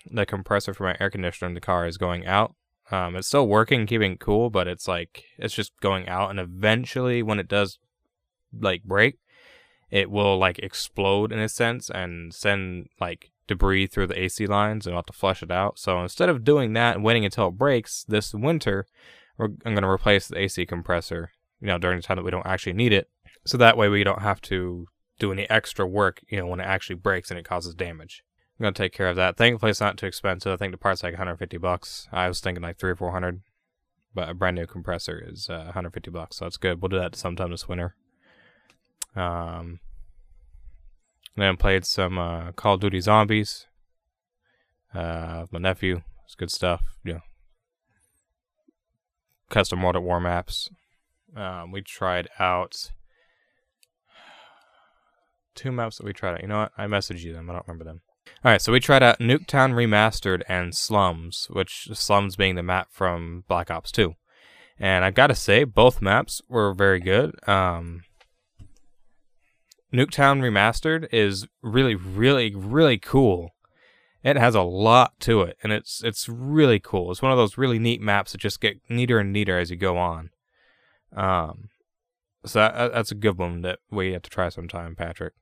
the 0.09 0.25
compressor 0.25 0.73
for 0.73 0.85
my 0.85 0.95
air 1.01 1.09
conditioner 1.09 1.49
in 1.49 1.53
the 1.53 1.59
car 1.59 1.85
is 1.85 1.97
going 1.97 2.25
out. 2.25 2.55
Um, 2.91 3.17
it's 3.17 3.27
still 3.27 3.45
working, 3.45 3.85
keeping 3.85 4.13
it 4.13 4.21
cool, 4.21 4.49
but 4.49 4.69
it's 4.69 4.87
like 4.87 5.25
it's 5.37 5.53
just 5.53 5.77
going 5.81 6.07
out, 6.07 6.29
and 6.29 6.39
eventually, 6.39 7.21
when 7.21 7.39
it 7.39 7.49
does 7.49 7.77
like 8.57 8.83
break, 8.83 9.19
it 9.91 10.09
will 10.09 10.37
like 10.37 10.59
explode 10.59 11.33
in 11.33 11.39
a 11.39 11.49
sense 11.49 11.89
and 11.89 12.33
send 12.33 12.87
like 13.01 13.31
debris 13.47 13.87
through 13.87 14.07
the 14.07 14.19
AC 14.19 14.47
lines, 14.47 14.87
and 14.87 14.95
I'll 14.95 14.99
have 14.99 15.07
to 15.07 15.13
flush 15.13 15.43
it 15.43 15.51
out. 15.51 15.77
So 15.77 16.01
instead 16.01 16.29
of 16.29 16.45
doing 16.45 16.71
that 16.73 16.95
and 16.95 17.03
waiting 17.03 17.25
until 17.25 17.49
it 17.49 17.57
breaks 17.57 18.05
this 18.07 18.33
winter, 18.33 18.87
I'm 19.37 19.57
going 19.65 19.81
to 19.81 19.89
replace 19.89 20.29
the 20.29 20.39
AC 20.39 20.65
compressor. 20.65 21.31
You 21.59 21.67
know, 21.67 21.77
during 21.77 21.97
the 21.97 22.03
time 22.03 22.15
that 22.15 22.23
we 22.23 22.31
don't 22.31 22.47
actually 22.47 22.73
need 22.73 22.93
it, 22.93 23.09
so 23.45 23.57
that 23.57 23.75
way 23.75 23.89
we 23.89 24.05
don't 24.05 24.21
have 24.21 24.39
to 24.43 24.87
do 25.19 25.31
any 25.31 25.49
extra 25.49 25.85
work. 25.85 26.21
You 26.29 26.39
know, 26.39 26.47
when 26.47 26.59
it 26.59 26.63
actually 26.63 26.95
breaks 26.95 27.29
and 27.29 27.39
it 27.39 27.45
causes 27.45 27.75
damage. 27.75 28.23
I'm 28.59 28.63
gonna 28.63 28.73
take 28.73 28.93
care 28.93 29.07
of 29.07 29.15
that. 29.15 29.37
Thankfully, 29.37 29.69
it's 29.69 29.79
not 29.79 29.97
too 29.97 30.05
expensive. 30.05 30.51
I 30.51 30.57
think 30.57 30.73
the 30.73 30.77
part's 30.77 31.03
like 31.03 31.13
150 31.13 31.57
bucks. 31.57 32.07
I 32.11 32.27
was 32.27 32.39
thinking 32.41 32.63
like 32.63 32.77
three 32.77 32.91
or 32.91 32.95
four 32.95 33.11
hundred, 33.11 33.41
but 34.13 34.27
a 34.27 34.33
brand 34.33 34.55
new 34.55 34.65
compressor 34.65 35.23
is 35.25 35.49
uh, 35.49 35.63
150 35.65 36.11
bucks, 36.11 36.37
so 36.37 36.45
that's 36.45 36.57
good. 36.57 36.81
We'll 36.81 36.89
do 36.89 36.99
that 36.99 37.15
sometime 37.15 37.51
this 37.51 37.69
winter. 37.69 37.95
Um, 39.15 39.79
then 41.37 41.55
played 41.55 41.85
some 41.85 42.17
uh, 42.17 42.51
Call 42.51 42.73
of 42.75 42.81
Duty 42.81 42.99
Zombies. 42.99 43.65
Uh, 44.93 45.45
my 45.51 45.59
nephew, 45.59 46.01
it's 46.25 46.35
good 46.35 46.51
stuff. 46.51 46.81
Know, 47.05 47.21
custom 49.49 49.81
World 49.81 49.95
at 49.95 50.03
War 50.03 50.19
maps. 50.19 50.69
Um, 51.35 51.71
we 51.71 51.81
tried 51.81 52.27
out 52.39 52.91
two 55.59 55.71
maps 55.71 55.97
that 55.97 56.05
we 56.05 56.13
tried 56.13 56.35
out. 56.35 56.41
You 56.41 56.47
know 56.47 56.59
what? 56.59 56.71
I 56.77 56.85
messaged 56.85 57.21
you 57.21 57.33
them. 57.33 57.49
I 57.49 57.53
don't 57.53 57.67
remember 57.67 57.83
them. 57.83 58.01
All 58.43 58.51
right, 58.51 58.61
so 58.61 58.71
we 58.71 58.79
tried 58.79 59.03
out 59.03 59.19
Nuketown 59.19 59.73
Remastered 59.73 60.43
and 60.47 60.73
Slums, 60.73 61.47
which 61.49 61.89
Slums 61.93 62.35
being 62.35 62.55
the 62.55 62.63
map 62.63 62.87
from 62.91 63.43
Black 63.47 63.69
Ops 63.69 63.91
2. 63.91 64.13
And 64.79 65.03
I've 65.03 65.15
got 65.15 65.27
to 65.27 65.35
say, 65.35 65.65
both 65.65 66.01
maps 66.01 66.41
were 66.47 66.73
very 66.73 67.01
good. 67.01 67.35
Um, 67.47 68.03
Nuketown 69.93 70.39
Remastered 70.39 71.07
is 71.11 71.47
really, 71.61 71.95
really, 71.95 72.55
really 72.55 72.97
cool. 72.97 73.49
It 74.23 74.37
has 74.37 74.55
a 74.55 74.61
lot 74.61 75.19
to 75.21 75.41
it, 75.41 75.57
and 75.63 75.71
it's 75.71 76.03
it's 76.03 76.27
really 76.27 76.79
cool. 76.79 77.09
It's 77.09 77.21
one 77.21 77.31
of 77.31 77.37
those 77.37 77.57
really 77.57 77.79
neat 77.79 78.01
maps 78.01 78.33
that 78.33 78.39
just 78.39 78.59
get 78.59 78.77
neater 78.89 79.19
and 79.19 79.31
neater 79.31 79.57
as 79.57 79.71
you 79.71 79.77
go 79.77 79.97
on. 79.97 80.29
Um, 81.15 81.69
so 82.45 82.59
that, 82.59 82.93
that's 82.93 83.11
a 83.11 83.15
good 83.15 83.37
one 83.37 83.61
that 83.61 83.79
we 83.89 84.11
have 84.11 84.21
to 84.23 84.29
try 84.29 84.49
sometime, 84.49 84.95
Patrick. 84.95 85.33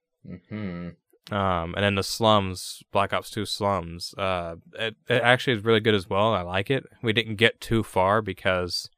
Hmm 0.49 0.89
Um, 1.29 1.73
and 1.75 1.83
then 1.83 1.95
the 1.95 2.03
slums, 2.03 2.83
Black 2.91 3.13
Ops 3.13 3.29
2 3.29 3.45
slums, 3.45 4.13
uh, 4.17 4.55
it, 4.79 4.95
it 5.09 5.21
actually 5.21 5.53
is 5.57 5.63
really 5.63 5.79
good 5.79 5.95
as 5.95 6.09
well. 6.09 6.33
I 6.33 6.41
like 6.41 6.69
it. 6.71 6.85
We 7.01 7.13
didn't 7.13 7.35
get 7.35 7.59
too 7.59 7.83
far 7.83 8.21
because 8.21 8.89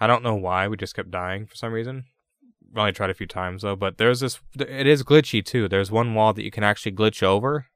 I 0.00 0.06
don't 0.06 0.22
know 0.22 0.36
why 0.36 0.68
we 0.68 0.76
just 0.76 0.94
kept 0.94 1.10
dying 1.10 1.46
for 1.46 1.56
some 1.56 1.72
reason. 1.72 2.04
We 2.72 2.80
only 2.80 2.92
tried 2.92 3.10
a 3.10 3.14
few 3.14 3.26
times 3.26 3.62
though, 3.62 3.76
but 3.76 3.98
there's 3.98 4.20
this, 4.20 4.38
it 4.58 4.86
is 4.86 5.02
glitchy 5.02 5.44
too. 5.44 5.68
There's 5.68 5.90
one 5.90 6.14
wall 6.14 6.32
that 6.34 6.44
you 6.44 6.50
can 6.50 6.62
actually 6.64 6.92
glitch 6.92 7.22
over 7.22 7.66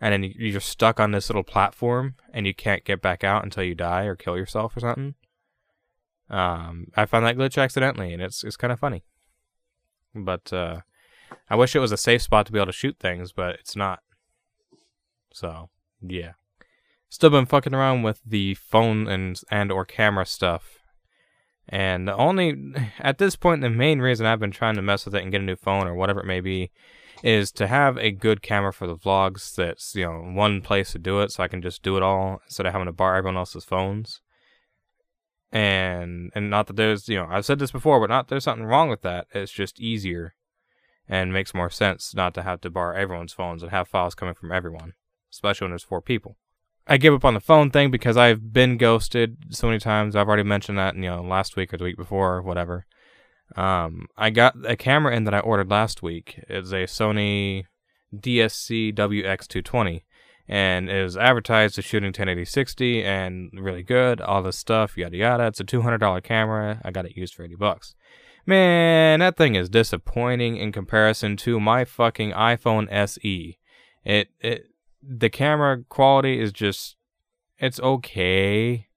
and 0.00 0.12
then 0.12 0.24
you- 0.24 0.34
you're 0.36 0.60
stuck 0.60 0.98
on 0.98 1.12
this 1.12 1.28
little 1.28 1.44
platform 1.44 2.16
and 2.32 2.46
you 2.46 2.54
can't 2.54 2.84
get 2.84 3.00
back 3.00 3.22
out 3.22 3.44
until 3.44 3.62
you 3.62 3.74
die 3.76 4.04
or 4.04 4.16
kill 4.16 4.36
yourself 4.36 4.76
or 4.76 4.80
something. 4.80 5.14
Um, 6.30 6.86
I 6.96 7.04
found 7.06 7.26
that 7.26 7.36
glitch 7.36 7.62
accidentally 7.62 8.12
and 8.12 8.22
it's, 8.22 8.42
it's 8.42 8.56
kind 8.56 8.72
of 8.72 8.80
funny. 8.80 9.04
But, 10.14 10.52
uh, 10.52 10.80
I 11.48 11.56
wish 11.56 11.74
it 11.74 11.80
was 11.80 11.92
a 11.92 11.96
safe 11.96 12.22
spot 12.22 12.46
to 12.46 12.52
be 12.52 12.58
able 12.58 12.66
to 12.66 12.72
shoot 12.72 12.96
things, 12.98 13.32
but 13.32 13.56
it's 13.56 13.76
not. 13.76 14.00
So, 15.32 15.70
yeah. 16.00 16.32
Still 17.08 17.30
been 17.30 17.46
fucking 17.46 17.74
around 17.74 18.02
with 18.02 18.20
the 18.24 18.54
phone 18.54 19.06
and 19.06 19.38
and 19.50 19.70
or 19.70 19.84
camera 19.84 20.24
stuff. 20.24 20.78
And 21.68 22.08
the 22.08 22.16
only 22.16 22.74
at 22.98 23.18
this 23.18 23.36
point 23.36 23.60
the 23.60 23.70
main 23.70 24.00
reason 24.00 24.26
I've 24.26 24.40
been 24.40 24.50
trying 24.50 24.76
to 24.76 24.82
mess 24.82 25.04
with 25.04 25.14
it 25.14 25.22
and 25.22 25.30
get 25.30 25.42
a 25.42 25.44
new 25.44 25.56
phone 25.56 25.86
or 25.86 25.94
whatever 25.94 26.20
it 26.20 26.26
may 26.26 26.40
be 26.40 26.70
is 27.22 27.52
to 27.52 27.66
have 27.66 27.98
a 27.98 28.10
good 28.10 28.42
camera 28.42 28.72
for 28.72 28.86
the 28.86 28.96
vlogs 28.96 29.54
that's, 29.54 29.94
you 29.94 30.04
know, 30.04 30.32
one 30.34 30.60
place 30.60 30.92
to 30.92 30.98
do 30.98 31.20
it 31.20 31.30
so 31.30 31.42
I 31.42 31.48
can 31.48 31.62
just 31.62 31.82
do 31.82 31.96
it 31.96 32.02
all 32.02 32.40
instead 32.46 32.66
of 32.66 32.72
having 32.72 32.86
to 32.86 32.92
borrow 32.92 33.18
everyone 33.18 33.36
else's 33.36 33.64
phones. 33.64 34.20
And 35.52 36.32
and 36.34 36.48
not 36.48 36.66
that 36.68 36.76
there's, 36.76 37.08
you 37.08 37.18
know, 37.18 37.28
I've 37.30 37.44
said 37.44 37.58
this 37.58 37.72
before, 37.72 38.00
but 38.00 38.08
not 38.08 38.28
there's 38.28 38.44
something 38.44 38.64
wrong 38.64 38.88
with 38.88 39.02
that. 39.02 39.26
It's 39.34 39.52
just 39.52 39.78
easier 39.78 40.34
and 41.12 41.30
makes 41.30 41.52
more 41.52 41.68
sense 41.68 42.14
not 42.14 42.32
to 42.32 42.42
have 42.42 42.62
to 42.62 42.70
borrow 42.70 42.96
everyone's 42.96 43.34
phones 43.34 43.62
and 43.62 43.70
have 43.70 43.86
files 43.86 44.14
coming 44.14 44.32
from 44.32 44.50
everyone, 44.50 44.94
especially 45.30 45.66
when 45.66 45.72
there's 45.72 45.82
four 45.82 46.00
people. 46.00 46.38
I 46.86 46.96
give 46.96 47.12
up 47.12 47.26
on 47.26 47.34
the 47.34 47.40
phone 47.40 47.70
thing 47.70 47.90
because 47.90 48.16
I've 48.16 48.54
been 48.54 48.78
ghosted 48.78 49.36
so 49.50 49.66
many 49.66 49.78
times. 49.78 50.16
I've 50.16 50.26
already 50.26 50.42
mentioned 50.42 50.78
that, 50.78 50.96
you 50.96 51.02
know, 51.02 51.20
last 51.22 51.54
week 51.54 51.74
or 51.74 51.76
the 51.76 51.84
week 51.84 51.98
before 51.98 52.36
or 52.36 52.42
whatever. 52.42 52.86
Um, 53.54 54.06
I 54.16 54.30
got 54.30 54.54
a 54.64 54.74
camera 54.74 55.14
in 55.14 55.24
that 55.24 55.34
I 55.34 55.40
ordered 55.40 55.70
last 55.70 56.02
week. 56.02 56.42
It's 56.48 56.72
a 56.72 56.84
Sony 56.84 57.64
DSC 58.16 58.94
WX220 58.94 60.04
and 60.48 60.88
it 60.88 61.02
was 61.02 61.18
advertised 61.18 61.78
as 61.78 61.84
shooting 61.84 62.08
1080 62.08 62.46
60 62.46 63.04
and 63.04 63.50
really 63.52 63.82
good, 63.82 64.22
all 64.22 64.42
this 64.42 64.58
stuff, 64.58 64.96
yada 64.96 65.18
yada. 65.18 65.46
It's 65.48 65.60
a 65.60 65.64
$200 65.64 66.22
camera. 66.22 66.80
I 66.82 66.90
got 66.90 67.04
it 67.04 67.18
used 67.18 67.34
for 67.34 67.44
80 67.44 67.56
bucks. 67.56 67.94
Man, 68.44 69.20
that 69.20 69.36
thing 69.36 69.54
is 69.54 69.68
disappointing 69.68 70.56
in 70.56 70.72
comparison 70.72 71.36
to 71.38 71.60
my 71.60 71.84
fucking 71.84 72.32
iPhone 72.32 72.88
SE. 72.90 73.58
It 74.04 74.28
it 74.40 74.66
the 75.00 75.30
camera 75.30 75.84
quality 75.88 76.40
is 76.40 76.52
just 76.52 76.96
it's 77.58 77.78
okay. 77.80 78.88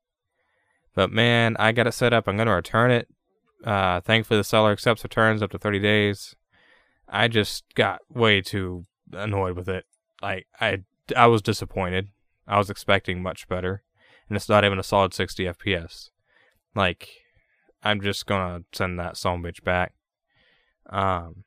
But 0.95 1.11
man, 1.11 1.55
I 1.59 1.71
got 1.73 1.87
it 1.87 1.93
set 1.93 2.13
up. 2.13 2.27
I'm 2.27 2.37
gonna 2.37 2.55
return 2.55 2.89
it. 2.89 3.07
Uh 3.63 4.01
thankfully 4.01 4.39
the 4.39 4.43
seller 4.43 4.71
accepts 4.71 5.03
returns 5.03 5.43
up 5.43 5.51
to 5.51 5.59
30 5.59 5.79
days. 5.79 6.35
I 7.07 7.27
just 7.27 7.63
got 7.75 8.01
way 8.09 8.41
too 8.41 8.85
annoyed 9.11 9.55
with 9.55 9.69
it. 9.69 9.85
Like 10.23 10.47
I 10.59 10.83
I 11.15 11.27
was 11.27 11.43
disappointed. 11.43 12.09
I 12.47 12.57
was 12.57 12.71
expecting 12.71 13.21
much 13.21 13.47
better. 13.47 13.83
And 14.27 14.35
it's 14.35 14.49
not 14.49 14.65
even 14.65 14.79
a 14.79 14.83
solid 14.83 15.13
60 15.13 15.45
FPS. 15.45 16.09
Like 16.73 17.09
I'm 17.85 18.01
just 18.01 18.25
gonna 18.25 18.63
send 18.73 18.99
that 18.99 19.15
son 19.15 19.43
bitch 19.43 19.63
back. 19.63 19.93
Um, 20.89 21.43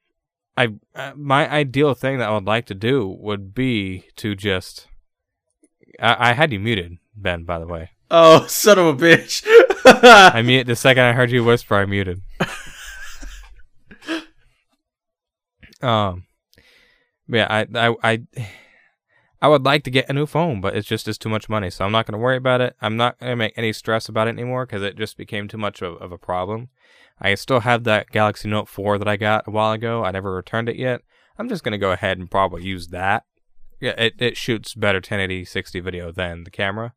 I 0.57 0.69
uh, 0.95 1.13
my 1.17 1.51
ideal 1.51 1.95
thing 1.95 2.19
that 2.19 2.29
I 2.29 2.35
would 2.35 2.47
like 2.47 2.67
to 2.67 2.75
do 2.75 3.09
would 3.21 3.53
be 3.53 4.05
to 4.17 4.35
just. 4.35 4.87
I, 6.01 6.31
I 6.31 6.33
had 6.35 6.53
you 6.53 6.61
muted, 6.61 6.99
Ben. 7.17 7.45
By 7.45 7.59
the 7.59 7.67
way, 7.67 7.91
Oh, 8.11 8.47
son 8.49 8.79
of 8.79 8.87
a 8.87 8.95
bitch. 8.95 9.45
I 9.85 10.43
mute 10.43 10.67
the 10.67 10.77
second 10.77 11.05
I 11.05 11.13
heard 11.13 11.31
you 11.31 11.45
whisper. 11.45 11.75
I 11.75 11.85
muted. 11.87 12.23
um, 15.83 16.25
yeah, 17.29 17.47
I 17.51 17.67
I 17.75 17.95
I. 18.03 18.23
I 19.41 19.49
would 19.49 19.65
like 19.65 19.85
to 19.85 19.91
get 19.91 20.09
a 20.09 20.13
new 20.13 20.27
phone, 20.27 20.61
but 20.61 20.77
it's 20.77 20.89
just 20.89 21.07
it's 21.07 21.19
too 21.19 21.29
much 21.29 21.49
money, 21.49 21.71
so 21.71 21.85
I'm 21.85 21.93
not 21.93 22.07
going 22.07 22.19
to 22.19 22.23
worry 22.23 22.37
about 22.37 22.61
it. 22.61 22.75
I'm 22.81 22.97
not 22.97 23.19
going 23.21 23.31
to 23.31 23.37
make 23.37 23.57
any 23.57 23.73
stress 23.73 24.09
about 24.09 24.27
it 24.27 24.33
anymore 24.33 24.67
because 24.67 24.83
it 24.83 24.97
just 24.97 25.17
became 25.17 25.47
too 25.47 25.59
much 25.59 25.81
of, 25.81 25.97
of 26.03 26.11
a 26.11 26.19
problem. 26.19 26.71
I 27.21 27.35
still 27.35 27.61
have 27.61 27.85
that 27.85 28.11
Galaxy 28.11 28.49
Note 28.49 28.69
4 28.69 28.99
that 28.99 29.09
I 29.09 29.17
got 29.17 29.47
a 29.47 29.51
while 29.51 29.73
ago. 29.73 30.05
I 30.05 30.11
never 30.11 30.35
returned 30.35 30.69
it 30.69 30.77
yet. 30.77 31.03
I'm 31.39 31.49
just 31.49 31.63
going 31.63 31.73
to 31.73 31.79
go 31.79 31.93
ahead 31.93 32.19
and 32.19 32.31
probably 32.31 32.65
use 32.65 32.89
that. 32.89 33.25
Yeah, 33.81 33.95
it, 33.97 34.15
it 34.19 34.37
shoots 34.37 34.75
better 34.75 34.99
1080 34.99 35.45
60 35.45 35.81
video 35.81 36.11
than 36.11 36.43
the 36.43 36.51
camera. 36.51 36.95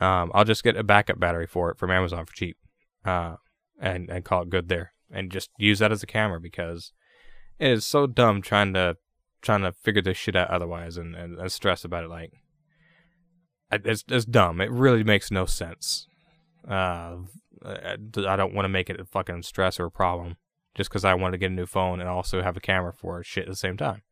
Um, 0.00 0.30
I'll 0.34 0.44
just 0.44 0.64
get 0.64 0.76
a 0.76 0.82
backup 0.82 1.18
battery 1.18 1.46
for 1.46 1.70
it 1.70 1.78
from 1.78 1.90
Amazon 1.90 2.26
for 2.26 2.34
cheap, 2.34 2.56
uh, 3.04 3.36
and 3.80 4.08
and 4.10 4.24
call 4.24 4.42
it 4.42 4.50
good 4.50 4.68
there, 4.68 4.92
and 5.10 5.30
just 5.30 5.50
use 5.58 5.78
that 5.80 5.92
as 5.92 6.02
a 6.02 6.06
camera 6.06 6.40
because 6.40 6.92
it 7.58 7.70
is 7.70 7.86
so 7.86 8.06
dumb 8.06 8.40
trying 8.40 8.72
to 8.74 8.96
trying 9.42 9.62
to 9.62 9.72
figure 9.72 10.02
this 10.02 10.16
shit 10.16 10.36
out 10.36 10.50
otherwise 10.50 10.96
and, 10.96 11.14
and, 11.14 11.38
and 11.38 11.52
stress 11.52 11.84
about 11.84 12.04
it 12.04 12.10
like 12.10 12.32
it's 13.72 14.04
it's 14.08 14.24
dumb. 14.24 14.60
It 14.60 14.70
really 14.70 15.02
makes 15.02 15.30
no 15.30 15.46
sense. 15.46 16.06
Uh, 16.68 17.16
I 17.64 17.96
don't 18.36 18.54
want 18.54 18.64
to 18.64 18.70
make 18.70 18.90
it 18.90 19.00
a 19.00 19.04
fucking 19.04 19.42
stress 19.42 19.80
or 19.80 19.86
a 19.86 19.90
problem 19.90 20.36
just 20.74 20.90
because 20.90 21.04
I 21.04 21.14
want 21.14 21.32
to 21.32 21.38
get 21.38 21.50
a 21.50 21.54
new 21.54 21.66
phone 21.66 22.00
and 22.00 22.08
also 22.08 22.42
have 22.42 22.56
a 22.56 22.60
camera 22.60 22.92
for 22.92 23.22
shit 23.22 23.44
at 23.44 23.50
the 23.50 23.56
same 23.56 23.76
time. 23.76 24.02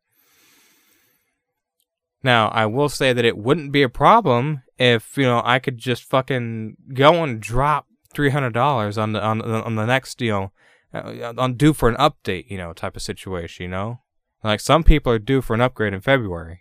Now, 2.23 2.49
I 2.49 2.67
will 2.67 2.89
say 2.89 3.13
that 3.13 3.25
it 3.25 3.39
wouldn't 3.39 3.73
be 3.73 3.83
a 3.83 3.89
problem 3.89 4.63
if 4.79 5.17
you 5.17 5.25
know 5.25 5.43
I 5.45 5.59
could 5.59 5.79
just 5.79 6.05
fucking 6.05 6.77
go 6.95 7.23
and 7.23 7.41
drop 7.41 7.87
three 8.13 8.31
hundred 8.31 8.53
dollars 8.53 8.99
on 8.99 9.13
the 9.13 9.23
on 9.23 9.41
on 9.43 9.75
the 9.77 9.87
next 9.87 10.21
you 10.21 10.31
know 10.31 10.53
uh, 10.93 11.33
on 11.39 11.55
due 11.55 11.73
for 11.73 11.89
an 11.89 11.97
update 11.97 12.51
you 12.51 12.59
know 12.59 12.73
type 12.73 12.97
of 12.97 13.03
situation. 13.03 13.65
You 13.65 13.71
know, 13.71 14.01
like 14.43 14.61
some 14.61 14.83
people 14.83 15.13
are 15.13 15.19
due 15.19 15.43
for 15.43 15.55
an 15.55 15.61
upgrade 15.61 15.95
in 15.95 16.01
February. 16.01 16.61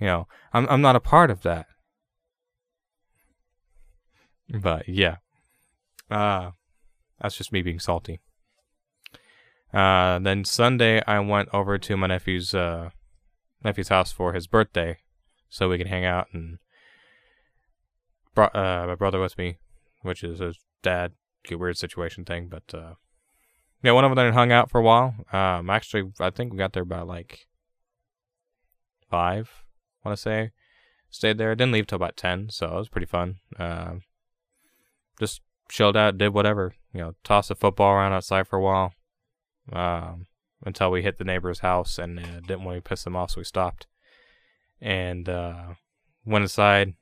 You 0.00 0.06
know, 0.06 0.28
I'm 0.52 0.66
I'm 0.68 0.80
not 0.80 0.96
a 0.96 1.00
part 1.00 1.30
of 1.30 1.42
that. 1.42 1.66
But 4.48 4.88
yeah, 4.88 5.16
uh, 6.10 6.52
that's 7.20 7.36
just 7.36 7.52
me 7.52 7.62
being 7.62 7.80
salty. 7.80 8.20
Uh, 9.72 10.18
then 10.20 10.44
Sunday 10.44 11.02
I 11.06 11.20
went 11.20 11.50
over 11.52 11.76
to 11.76 11.96
my 11.96 12.06
nephew's 12.06 12.54
uh 12.54 12.90
nephew's 13.62 13.88
house 13.88 14.12
for 14.12 14.32
his 14.32 14.46
birthday, 14.46 14.98
so 15.50 15.68
we 15.68 15.78
could 15.78 15.88
hang 15.88 16.04
out 16.04 16.28
and 16.32 16.58
brought 18.34 18.54
uh 18.54 18.86
my 18.86 18.94
brother 18.94 19.20
with 19.20 19.36
me, 19.36 19.58
which 20.02 20.22
is 20.22 20.38
his 20.38 20.58
dad. 20.82 21.12
Weird 21.50 21.78
situation 21.78 22.26
thing, 22.26 22.48
but 22.48 22.74
uh, 22.74 22.94
yeah, 23.82 23.92
went 23.92 24.04
over 24.04 24.14
there 24.14 24.26
and 24.26 24.34
hung 24.34 24.52
out 24.52 24.70
for 24.70 24.78
a 24.78 24.82
while. 24.82 25.14
Um, 25.32 25.70
actually, 25.70 26.10
I 26.20 26.30
think 26.30 26.52
we 26.52 26.58
got 26.58 26.72
there 26.72 26.82
about 26.82 27.06
like 27.06 27.46
five. 29.10 29.50
Want 30.04 30.16
to 30.16 30.22
say, 30.22 30.50
stayed 31.10 31.38
there. 31.38 31.54
Didn't 31.54 31.72
leave 31.72 31.86
till 31.86 31.96
about 31.96 32.16
ten, 32.16 32.50
so 32.50 32.66
it 32.66 32.74
was 32.74 32.88
pretty 32.88 33.06
fun. 33.06 33.36
Um, 33.58 34.02
just 35.20 35.40
chilled 35.68 35.96
out, 35.96 36.18
did 36.18 36.34
whatever. 36.34 36.74
You 36.92 37.00
know, 37.00 37.14
tossed 37.24 37.50
a 37.50 37.54
football 37.54 37.92
around 37.92 38.12
outside 38.12 38.46
for 38.48 38.56
a 38.56 38.62
while. 38.62 38.92
Um, 39.72 40.26
until 40.64 40.90
we 40.90 41.02
hit 41.02 41.18
the 41.18 41.24
neighbor's 41.24 41.60
house 41.60 41.98
and 41.98 42.18
uh, 42.18 42.40
didn't 42.40 42.64
want 42.64 42.76
to 42.82 42.88
piss 42.88 43.04
them 43.04 43.16
off, 43.16 43.32
so 43.32 43.40
we 43.40 43.44
stopped. 43.44 43.86
And 44.80 45.28
uh, 45.28 45.74
went 46.24 46.42
inside. 46.42 46.94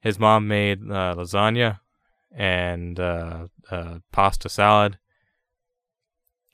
His 0.00 0.18
mom 0.18 0.48
made 0.48 0.80
uh, 0.82 1.14
lasagna 1.16 1.80
and 2.32 2.98
uh, 3.00 3.46
uh, 3.70 3.98
pasta 4.12 4.48
salad, 4.48 4.98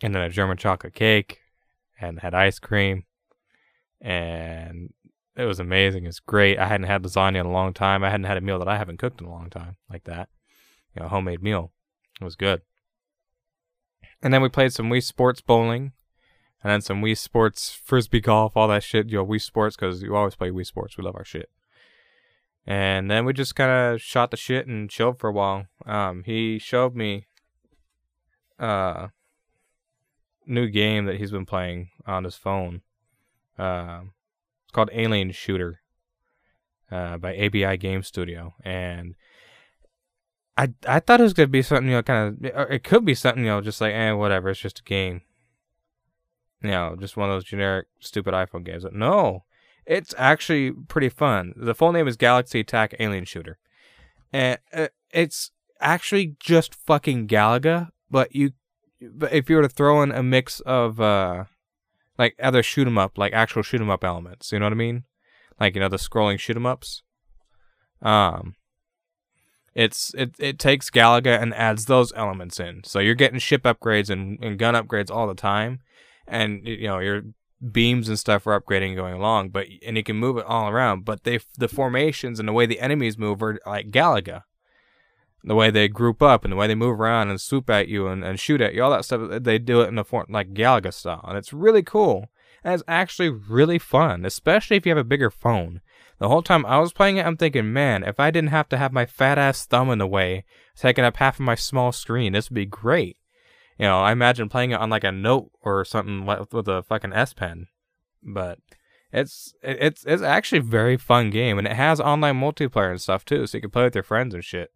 and 0.04 0.14
then 0.14 0.22
a 0.22 0.28
German 0.28 0.56
chocolate 0.58 0.94
cake, 0.94 1.40
and 1.98 2.20
had 2.20 2.34
ice 2.34 2.58
cream, 2.58 3.04
and 4.00 4.92
it 5.34 5.44
was 5.46 5.58
amazing. 5.58 6.04
It's 6.04 6.20
great. 6.20 6.58
I 6.58 6.68
hadn't 6.68 6.86
had 6.86 7.02
lasagna 7.02 7.40
in 7.40 7.46
a 7.46 7.50
long 7.50 7.72
time. 7.72 8.04
I 8.04 8.10
hadn't 8.10 8.26
had 8.26 8.36
a 8.36 8.42
meal 8.42 8.58
that 8.58 8.68
I 8.68 8.76
haven't 8.76 8.98
cooked 8.98 9.20
in 9.20 9.26
a 9.26 9.30
long 9.30 9.48
time 9.50 9.76
like 9.90 10.04
that. 10.04 10.28
You 10.94 11.02
know, 11.02 11.08
homemade 11.08 11.42
meal. 11.42 11.72
It 12.20 12.24
was 12.24 12.36
good. 12.36 12.60
And 14.22 14.32
then 14.32 14.42
we 14.42 14.48
played 14.48 14.72
some 14.72 14.90
Wii 14.90 15.02
Sports 15.02 15.40
bowling. 15.40 15.92
and 16.62 16.70
then 16.70 16.80
some 16.80 17.02
Wii 17.02 17.16
Sports, 17.16 17.70
Frisbee 17.70 18.20
golf, 18.20 18.56
all 18.56 18.68
that 18.68 18.82
shit. 18.82 19.08
You 19.08 19.18
know, 19.18 19.26
Wii 19.26 19.40
Sports 19.40 19.76
because 19.76 20.02
you 20.02 20.14
always 20.14 20.36
play 20.36 20.50
Wii 20.50 20.66
Sports. 20.66 20.96
We 20.96 21.04
love 21.04 21.16
our 21.16 21.24
shit. 21.24 21.50
And 22.66 23.10
then 23.10 23.24
we 23.24 23.32
just 23.32 23.54
kind 23.54 23.70
of 23.70 24.00
shot 24.00 24.30
the 24.30 24.36
shit 24.36 24.66
and 24.66 24.88
chilled 24.88 25.18
for 25.18 25.28
a 25.28 25.32
while. 25.32 25.66
Um, 25.84 26.22
he 26.24 26.58
showed 26.58 26.94
me 26.94 27.26
uh 28.58 29.08
new 30.46 30.68
game 30.68 31.06
that 31.06 31.16
he's 31.16 31.30
been 31.30 31.46
playing 31.46 31.90
on 32.06 32.24
his 32.24 32.36
phone. 32.36 32.82
Um, 33.58 34.12
it's 34.64 34.72
called 34.72 34.90
Alien 34.92 35.32
Shooter 35.32 35.80
uh, 36.90 37.18
by 37.18 37.36
ABI 37.36 37.76
Game 37.76 38.02
Studio, 38.02 38.54
and 38.64 39.14
I 40.56 40.70
I 40.86 41.00
thought 41.00 41.20
it 41.20 41.24
was 41.24 41.34
gonna 41.34 41.48
be 41.48 41.62
something 41.62 41.88
you 41.88 41.96
know 41.96 42.02
kind 42.02 42.44
of 42.44 42.70
it 42.70 42.84
could 42.84 43.04
be 43.04 43.14
something 43.14 43.44
you 43.44 43.50
know 43.50 43.60
just 43.60 43.80
like 43.80 43.94
eh 43.94 44.12
whatever 44.12 44.50
it's 44.50 44.60
just 44.60 44.80
a 44.80 44.84
game, 44.84 45.22
you 46.62 46.70
know 46.70 46.96
just 46.98 47.16
one 47.16 47.28
of 47.28 47.34
those 47.34 47.44
generic 47.44 47.86
stupid 48.00 48.34
iPhone 48.34 48.64
games. 48.64 48.84
But 48.84 48.94
no, 48.94 49.44
it's 49.86 50.14
actually 50.18 50.72
pretty 50.72 51.08
fun. 51.08 51.54
The 51.56 51.74
full 51.74 51.92
name 51.92 52.08
is 52.08 52.16
Galaxy 52.16 52.60
Attack 52.60 52.94
Alien 52.98 53.24
Shooter, 53.24 53.58
and 54.32 54.58
uh, 54.72 54.88
it's 55.10 55.50
actually 55.80 56.36
just 56.38 56.74
fucking 56.74 57.28
Galaga, 57.28 57.90
but 58.10 58.34
you 58.34 58.52
but 59.12 59.32
if 59.32 59.50
you 59.50 59.56
were 59.56 59.62
to 59.62 59.68
throw 59.68 60.02
in 60.02 60.10
a 60.12 60.22
mix 60.22 60.60
of 60.60 61.00
uh 61.00 61.44
like 62.18 62.36
other 62.40 62.62
shoot 62.62 62.86
'em 62.86 62.98
up, 62.98 63.18
like 63.18 63.32
actual 63.32 63.62
shoot 63.62 63.80
'em 63.80 63.90
up 63.90 64.04
elements, 64.04 64.52
you 64.52 64.58
know 64.58 64.66
what 64.66 64.72
I 64.72 64.76
mean? 64.76 65.04
Like 65.60 65.74
you 65.74 65.80
know 65.80 65.88
the 65.88 65.96
scrolling 65.96 66.38
shoot 66.38 66.56
'em 66.56 66.66
ups. 66.66 67.02
Um, 68.02 68.54
it's 69.74 70.14
it 70.14 70.34
it 70.38 70.58
takes 70.58 70.90
Galaga 70.90 71.40
and 71.40 71.54
adds 71.54 71.86
those 71.86 72.12
elements 72.14 72.60
in, 72.60 72.84
so 72.84 72.98
you're 73.00 73.14
getting 73.14 73.38
ship 73.38 73.62
upgrades 73.64 74.10
and, 74.10 74.38
and 74.42 74.58
gun 74.58 74.74
upgrades 74.74 75.10
all 75.10 75.26
the 75.26 75.34
time, 75.34 75.80
and 76.26 76.66
you 76.66 76.86
know 76.86 77.00
your 77.00 77.22
beams 77.72 78.08
and 78.08 78.18
stuff 78.18 78.46
are 78.46 78.60
upgrading 78.60 78.94
going 78.94 79.14
along, 79.14 79.48
but 79.48 79.66
and 79.84 79.96
you 79.96 80.04
can 80.04 80.16
move 80.16 80.36
it 80.36 80.44
all 80.46 80.68
around. 80.68 81.04
But 81.04 81.24
they 81.24 81.40
the 81.58 81.68
formations 81.68 82.38
and 82.38 82.48
the 82.48 82.52
way 82.52 82.66
the 82.66 82.80
enemies 82.80 83.18
move 83.18 83.42
are 83.42 83.58
like 83.66 83.90
Galaga 83.90 84.42
the 85.46 85.54
way 85.54 85.70
they 85.70 85.88
group 85.88 86.22
up 86.22 86.44
and 86.44 86.52
the 86.52 86.56
way 86.56 86.66
they 86.66 86.74
move 86.74 86.98
around 86.98 87.28
and 87.28 87.40
swoop 87.40 87.68
at 87.68 87.86
you 87.86 88.08
and, 88.08 88.24
and 88.24 88.40
shoot 88.40 88.60
at 88.60 88.74
you, 88.74 88.82
all 88.82 88.90
that 88.90 89.04
stuff, 89.04 89.42
they 89.42 89.58
do 89.58 89.82
it 89.82 89.88
in 89.88 89.98
a 89.98 90.04
form 90.04 90.26
like 90.30 90.54
Galaga 90.54 90.92
style. 90.92 91.24
And 91.28 91.36
it's 91.36 91.52
really 91.52 91.82
cool. 91.82 92.28
And 92.62 92.72
it's 92.72 92.82
actually 92.88 93.28
really 93.28 93.78
fun, 93.78 94.24
especially 94.24 94.78
if 94.78 94.86
you 94.86 94.90
have 94.90 94.98
a 94.98 95.04
bigger 95.04 95.30
phone. 95.30 95.82
The 96.18 96.28
whole 96.28 96.42
time 96.42 96.64
I 96.64 96.78
was 96.78 96.94
playing 96.94 97.18
it, 97.18 97.26
I'm 97.26 97.36
thinking, 97.36 97.72
man, 97.72 98.04
if 98.04 98.18
I 98.18 98.30
didn't 98.30 98.50
have 98.50 98.70
to 98.70 98.78
have 98.78 98.92
my 98.92 99.04
fat 99.04 99.36
ass 99.36 99.66
thumb 99.66 99.90
in 99.90 99.98
the 99.98 100.06
way, 100.06 100.44
taking 100.74 101.04
up 101.04 101.18
half 101.18 101.36
of 101.36 101.44
my 101.44 101.56
small 101.56 101.92
screen, 101.92 102.32
this 102.32 102.48
would 102.48 102.54
be 102.54 102.64
great. 102.64 103.18
You 103.78 103.86
know, 103.86 104.00
I 104.00 104.12
imagine 104.12 104.48
playing 104.48 104.70
it 104.70 104.80
on 104.80 104.88
like 104.88 105.04
a 105.04 105.12
note 105.12 105.50
or 105.60 105.84
something 105.84 106.24
with 106.24 106.68
a 106.68 106.84
fucking 106.84 107.12
S 107.12 107.34
Pen. 107.34 107.66
But 108.22 108.60
it's 109.12 109.54
it's 109.62 110.04
it's 110.06 110.22
actually 110.22 110.58
a 110.58 110.62
very 110.62 110.96
fun 110.96 111.30
game, 111.30 111.58
and 111.58 111.66
it 111.66 111.74
has 111.74 112.00
online 112.00 112.40
multiplayer 112.40 112.90
and 112.90 113.00
stuff 113.00 113.24
too, 113.24 113.46
so 113.46 113.58
you 113.58 113.62
can 113.62 113.70
play 113.70 113.84
with 113.84 113.94
your 113.94 114.04
friends 114.04 114.32
and 114.32 114.44
shit. 114.44 114.72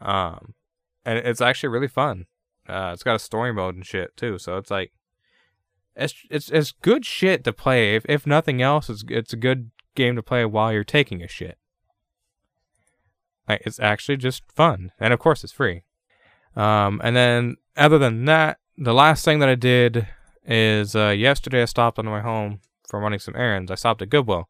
Um, 0.00 0.54
and 1.04 1.18
it's 1.18 1.40
actually 1.40 1.70
really 1.70 1.88
fun. 1.88 2.26
Uh, 2.68 2.90
it's 2.92 3.02
got 3.02 3.16
a 3.16 3.20
story 3.20 3.52
mode 3.52 3.74
and 3.74 3.86
shit 3.86 4.16
too, 4.16 4.38
so 4.38 4.56
it's 4.56 4.70
like 4.70 4.92
it's 5.96 6.14
it's 6.30 6.50
it's 6.50 6.72
good 6.72 7.04
shit 7.04 7.44
to 7.44 7.52
play. 7.52 7.96
If 7.96 8.04
if 8.08 8.26
nothing 8.26 8.62
else, 8.62 8.88
it's 8.88 9.04
it's 9.08 9.32
a 9.32 9.36
good 9.36 9.70
game 9.94 10.16
to 10.16 10.22
play 10.22 10.44
while 10.44 10.72
you're 10.72 10.84
taking 10.84 11.22
a 11.22 11.28
shit. 11.28 11.58
Like 13.48 13.62
it's 13.66 13.80
actually 13.80 14.18
just 14.18 14.50
fun, 14.52 14.92
and 15.00 15.12
of 15.12 15.18
course 15.18 15.42
it's 15.42 15.52
free. 15.52 15.82
Um, 16.54 17.00
and 17.02 17.16
then 17.16 17.56
other 17.76 17.98
than 17.98 18.24
that, 18.26 18.58
the 18.76 18.94
last 18.94 19.24
thing 19.24 19.40
that 19.40 19.48
I 19.48 19.54
did 19.54 20.06
is 20.44 20.94
uh, 20.94 21.08
yesterday 21.08 21.62
I 21.62 21.66
stopped 21.66 21.98
on 21.98 22.06
my 22.06 22.14
way 22.14 22.20
home 22.20 22.60
from 22.88 23.02
running 23.02 23.18
some 23.18 23.36
errands. 23.36 23.70
I 23.70 23.74
stopped 23.74 24.02
at 24.02 24.10
Goodwill, 24.10 24.48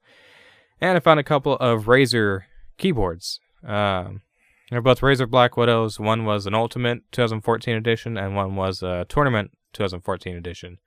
and 0.80 0.96
I 0.96 1.00
found 1.00 1.20
a 1.20 1.24
couple 1.24 1.54
of 1.54 1.84
Razer 1.84 2.42
keyboards. 2.78 3.40
Um, 3.66 4.22
they're 4.70 4.80
both 4.80 5.00
Razer 5.00 5.28
Black 5.28 5.56
Widows. 5.56 5.98
One 5.98 6.24
was 6.24 6.46
an 6.46 6.54
Ultimate 6.54 7.02
2014 7.12 7.74
edition, 7.76 8.16
and 8.16 8.36
one 8.36 8.56
was 8.56 8.82
a 8.82 9.04
Tournament 9.08 9.50
2014 9.72 10.36
edition. 10.36 10.78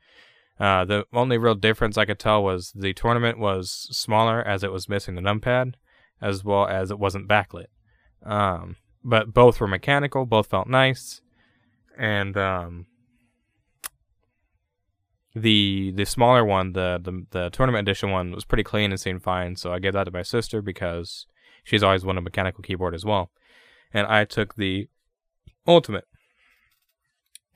Uh, 0.60 0.86
the 0.86 1.06
only 1.14 1.38
real 1.38 1.56
difference 1.56 1.98
I 1.98 2.06
could 2.06 2.20
tell 2.20 2.44
was 2.44 2.72
the 2.76 2.94
tournament 2.94 3.40
was 3.40 3.88
smaller 3.92 4.42
as 4.42 4.64
it 4.64 4.72
was 4.72 4.88
missing 4.88 5.16
the 5.16 5.22
numpad, 5.22 5.74
as 6.22 6.44
well 6.44 6.68
as 6.68 6.92
it 6.92 7.00
wasn't 7.00 7.28
backlit. 7.28 7.66
Um, 8.24 8.78
but 9.04 9.34
both 9.34 9.60
were 9.60 9.68
mechanical, 9.68 10.26
both 10.26 10.48
felt 10.48 10.68
nice, 10.68 11.22
and 11.98 12.38
um, 12.38 12.86
the 15.36 15.92
the 15.96 16.06
smaller 16.06 16.46
one, 16.46 16.74
the, 16.74 17.00
the 17.02 17.26
the 17.32 17.50
tournament 17.50 17.88
edition 17.88 18.12
one, 18.12 18.32
was 18.32 18.46
pretty 18.46 18.64
clean 18.64 18.92
and 18.92 19.00
seemed 19.00 19.24
fine. 19.24 19.56
So 19.56 19.74
I 19.74 19.80
gave 19.80 19.94
that 19.94 20.06
to 20.06 20.12
my 20.12 20.22
sister 20.22 20.62
because 20.62 21.26
she's 21.64 21.84
always 21.84 22.06
wanted 22.06 22.20
a 22.20 22.22
mechanical 22.22 22.62
keyboard 22.62 22.96
as 22.96 23.04
well, 23.04 23.32
and 23.94 24.08
I 24.08 24.26
took 24.26 24.56
the 24.56 24.90
ultimate. 25.68 26.06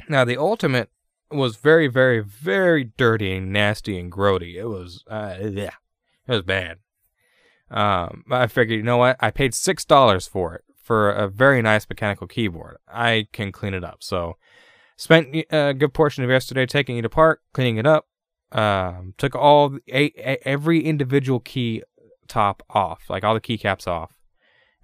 Now 0.07 0.23
the 0.23 0.37
ultimate 0.37 0.89
was 1.31 1.57
very, 1.57 1.87
very, 1.87 2.19
very 2.19 2.85
dirty 2.85 3.35
and 3.35 3.51
nasty 3.51 3.99
and 3.99 4.11
grody. 4.11 4.55
It 4.55 4.67
was, 4.67 5.03
uh, 5.09 5.35
yeah, 5.41 5.75
it 6.27 6.31
was 6.31 6.43
bad. 6.43 6.77
Um, 7.69 8.23
I 8.31 8.47
figured, 8.47 8.77
you 8.77 8.83
know 8.83 8.97
what? 8.97 9.17
I 9.19 9.31
paid 9.31 9.53
six 9.53 9.83
dollars 9.83 10.27
for 10.27 10.55
it 10.55 10.63
for 10.81 11.09
a 11.09 11.27
very 11.27 11.61
nice 11.61 11.85
mechanical 11.89 12.27
keyboard. 12.27 12.77
I 12.87 13.27
can 13.33 13.51
clean 13.51 13.73
it 13.73 13.83
up. 13.83 13.97
So, 13.99 14.37
spent 14.95 15.35
a 15.51 15.73
good 15.73 15.93
portion 15.93 16.23
of 16.23 16.29
yesterday 16.29 16.65
taking 16.65 16.97
it 16.97 17.03
apart, 17.03 17.41
cleaning 17.53 17.77
it 17.77 17.85
up. 17.85 18.07
Um, 18.53 19.13
took 19.17 19.35
all 19.35 19.77
a, 19.89 20.09
every 20.47 20.79
individual 20.85 21.41
key 21.41 21.83
top 22.29 22.63
off, 22.69 23.09
like 23.09 23.25
all 23.25 23.33
the 23.33 23.41
keycaps 23.41 23.85
off, 23.85 24.16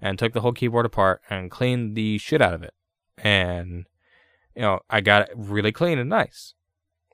and 0.04 0.18
took 0.18 0.34
the 0.34 0.42
whole 0.42 0.52
keyboard 0.52 0.84
apart 0.84 1.22
and 1.30 1.50
cleaned 1.50 1.96
the 1.96 2.18
shit 2.18 2.42
out 2.42 2.52
of 2.52 2.62
it. 2.62 2.74
And 3.16 3.86
you 4.54 4.62
know, 4.62 4.80
I 4.90 5.00
got 5.00 5.22
it 5.22 5.30
really 5.34 5.72
clean 5.72 5.98
and 5.98 6.10
nice. 6.10 6.52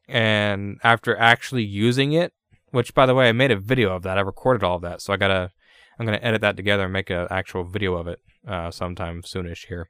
And 0.08 0.78
after 0.82 1.16
actually 1.16 1.62
using 1.62 2.12
it, 2.12 2.32
which 2.72 2.92
by 2.92 3.06
the 3.06 3.14
way, 3.14 3.28
I 3.28 3.32
made 3.32 3.52
a 3.52 3.56
video 3.56 3.94
of 3.94 4.02
that. 4.02 4.18
I 4.18 4.22
recorded 4.22 4.64
all 4.64 4.76
of 4.76 4.82
that, 4.82 5.00
so 5.00 5.12
I 5.12 5.16
gotta, 5.16 5.52
I'm 5.98 6.04
gonna 6.04 6.18
edit 6.20 6.40
that 6.40 6.56
together 6.56 6.84
and 6.84 6.92
make 6.92 7.10
an 7.10 7.28
actual 7.30 7.62
video 7.62 7.94
of 7.94 8.08
it 8.08 8.18
uh, 8.46 8.72
sometime 8.72 9.22
soonish 9.22 9.68
here. 9.68 9.88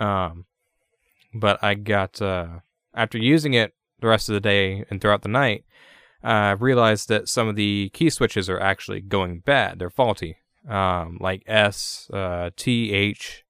Um, 0.00 0.46
but 1.34 1.62
I 1.62 1.74
got 1.74 2.20
uh, 2.22 2.60
after 2.94 3.18
using 3.18 3.52
it 3.52 3.74
the 4.00 4.08
rest 4.08 4.30
of 4.30 4.32
the 4.32 4.40
day 4.40 4.86
and 4.88 5.02
throughout 5.02 5.22
the 5.22 5.28
night, 5.28 5.64
I 6.22 6.52
uh, 6.52 6.56
realized 6.56 7.10
that 7.10 7.28
some 7.28 7.46
of 7.46 7.56
the 7.56 7.90
key 7.92 8.08
switches 8.08 8.48
are 8.48 8.58
actually 8.58 9.02
going 9.02 9.40
bad. 9.40 9.78
They're 9.78 9.90
faulty, 9.90 10.38
um, 10.68 11.18
like 11.20 11.42
S, 11.46 12.08
uh, 12.12 12.50
T, 12.56 12.92
H, 12.92 13.44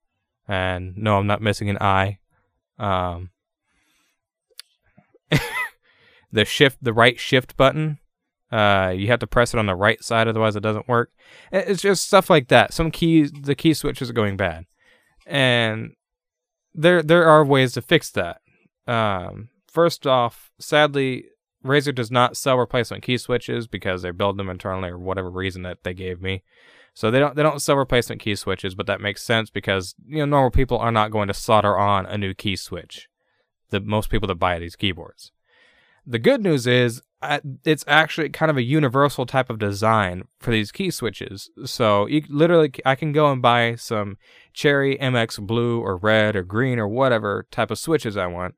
and 0.49 0.97
no, 0.97 1.19
I'm 1.19 1.27
not 1.27 1.43
missing 1.43 1.71
an 1.71 1.79
I. 1.81 2.19
Um, 2.79 3.31
the 6.33 6.45
shift, 6.45 6.79
the 6.83 6.93
right 6.93 7.19
shift 7.19 7.57
button, 7.57 7.99
uh, 8.51 8.93
you 8.97 9.09
have 9.09 9.21
to 9.21 9.27
press 9.27 9.55
it 9.55 9.59
on 9.59 9.67
the 9.67 9.75
right 9.75 10.03
side, 10.03 10.29
otherwise 10.29 10.57
it 10.57 10.63
doesn't 10.63 10.89
work. 10.89 11.11
It's 11.51 11.83
just 11.83 12.07
stuff 12.07 12.31
like 12.31 12.49
that. 12.49 12.73
Some 12.73 12.91
keys, 12.91 13.33
the 13.33 13.55
key 13.55 13.75
switches 13.75 14.11
are 14.11 14.15
going 14.15 14.37
bad, 14.37 14.67
and 15.27 15.93
there 16.75 17.03
there 17.03 17.27
are 17.27 17.45
ways 17.45 17.73
to 17.73 17.83
fix 17.83 18.11
that. 18.13 18.41
Um, 18.87 19.49
first 19.67 20.07
off, 20.07 20.51
sadly, 20.61 21.27
Razer 21.65 21.95
does 21.95 22.11
not 22.11 22.37
sell 22.37 22.59
replacement 22.59 23.03
key 23.03 23.19
switches 23.19 23.67
because 23.67 24.03
they 24.03 24.11
build 24.11 24.37
them 24.37 24.51
internally 24.51 24.91
or 24.91 24.99
whatever 24.99 25.31
reason 25.31 25.63
that 25.63 25.79
they 25.83 25.95
gave 25.95 26.21
me. 26.21 26.43
So 26.95 27.11
they 27.11 27.19
don't 27.19 27.35
they 27.35 27.43
don't 27.43 27.61
sell 27.61 27.77
replacement 27.77 28.21
key 28.21 28.37
switches, 28.37 28.77
but 28.77 28.87
that 28.87 29.01
makes 29.01 29.23
sense 29.23 29.51
because 29.51 29.95
you 30.07 30.19
know 30.19 30.27
normal 30.27 30.51
people 30.53 30.79
are 30.79 30.93
not 30.93 31.11
going 31.11 31.29
to 31.29 31.35
solder 31.35 31.77
on 31.77 32.07
a 32.07 32.17
new 32.17 32.35
key 32.35 32.55
switch. 32.57 33.09
The 33.71 33.81
most 33.81 34.11
people 34.11 34.29
that 34.29 34.37
buy 34.37 34.61
these 34.61 34.77
keyboards. 34.77 35.33
The 36.07 36.21
good 36.21 36.43
news 36.43 36.67
is 36.67 37.03
uh, 37.21 37.41
it's 37.65 37.85
actually 37.89 38.29
kind 38.29 38.51
of 38.51 38.57
a 38.57 38.63
universal 38.63 39.27
type 39.27 39.51
of 39.51 39.59
design 39.59 40.25
for 40.39 40.53
these 40.53 40.71
key 40.71 40.91
switches. 40.91 41.51
So 41.65 42.07
you 42.07 42.23
literally 42.29 42.73
I 42.87 42.95
can 42.95 43.11
go 43.11 43.33
and 43.33 43.43
buy 43.43 43.75
some 43.75 44.19
cherry 44.53 44.97
MX 44.99 45.45
blue 45.47 45.81
or 45.81 45.97
red 45.97 46.37
or 46.37 46.45
green 46.45 46.79
or 46.79 46.87
whatever 46.87 47.47
type 47.51 47.73
of 47.73 47.79
switches 47.79 48.17
I 48.17 48.27
want 48.27 48.55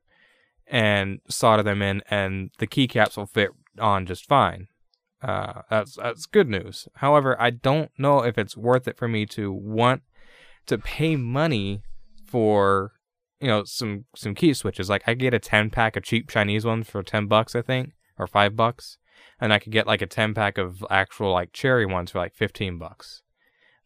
and 0.67 1.21
solder 1.29 1.63
them 1.63 1.81
in 1.81 2.03
and 2.09 2.51
the 2.59 2.67
keycaps 2.67 3.17
will 3.17 3.25
fit 3.25 3.49
on 3.79 4.05
just 4.05 4.27
fine. 4.27 4.67
Uh, 5.21 5.61
that's 5.69 5.95
that's 5.95 6.25
good 6.25 6.47
news. 6.47 6.87
However, 6.95 7.39
I 7.41 7.49
don't 7.49 7.91
know 7.97 8.23
if 8.23 8.37
it's 8.37 8.55
worth 8.55 8.87
it 8.87 8.97
for 8.97 9.07
me 9.07 9.25
to 9.27 9.51
want 9.51 10.03
to 10.67 10.77
pay 10.77 11.15
money 11.15 11.81
for 12.25 12.91
you 13.39 13.47
know 13.47 13.63
some 13.63 14.05
some 14.15 14.35
key 14.35 14.53
switches. 14.53 14.89
Like 14.89 15.03
I 15.07 15.13
get 15.15 15.33
a 15.33 15.39
ten 15.39 15.69
pack 15.69 15.95
of 15.95 16.03
cheap 16.03 16.29
Chinese 16.29 16.65
ones 16.65 16.89
for 16.89 17.01
ten 17.01 17.27
bucks, 17.27 17.55
I 17.55 17.61
think, 17.61 17.93
or 18.17 18.27
five 18.27 18.55
bucks, 18.55 18.97
and 19.39 19.51
I 19.51 19.59
could 19.59 19.71
get 19.71 19.87
like 19.87 20.01
a 20.01 20.07
ten 20.07 20.33
pack 20.33 20.57
of 20.57 20.85
actual 20.89 21.31
like 21.31 21.51
cherry 21.51 21.85
ones 21.85 22.11
for 22.11 22.19
like 22.19 22.35
fifteen 22.35 22.77
bucks. 22.77 23.23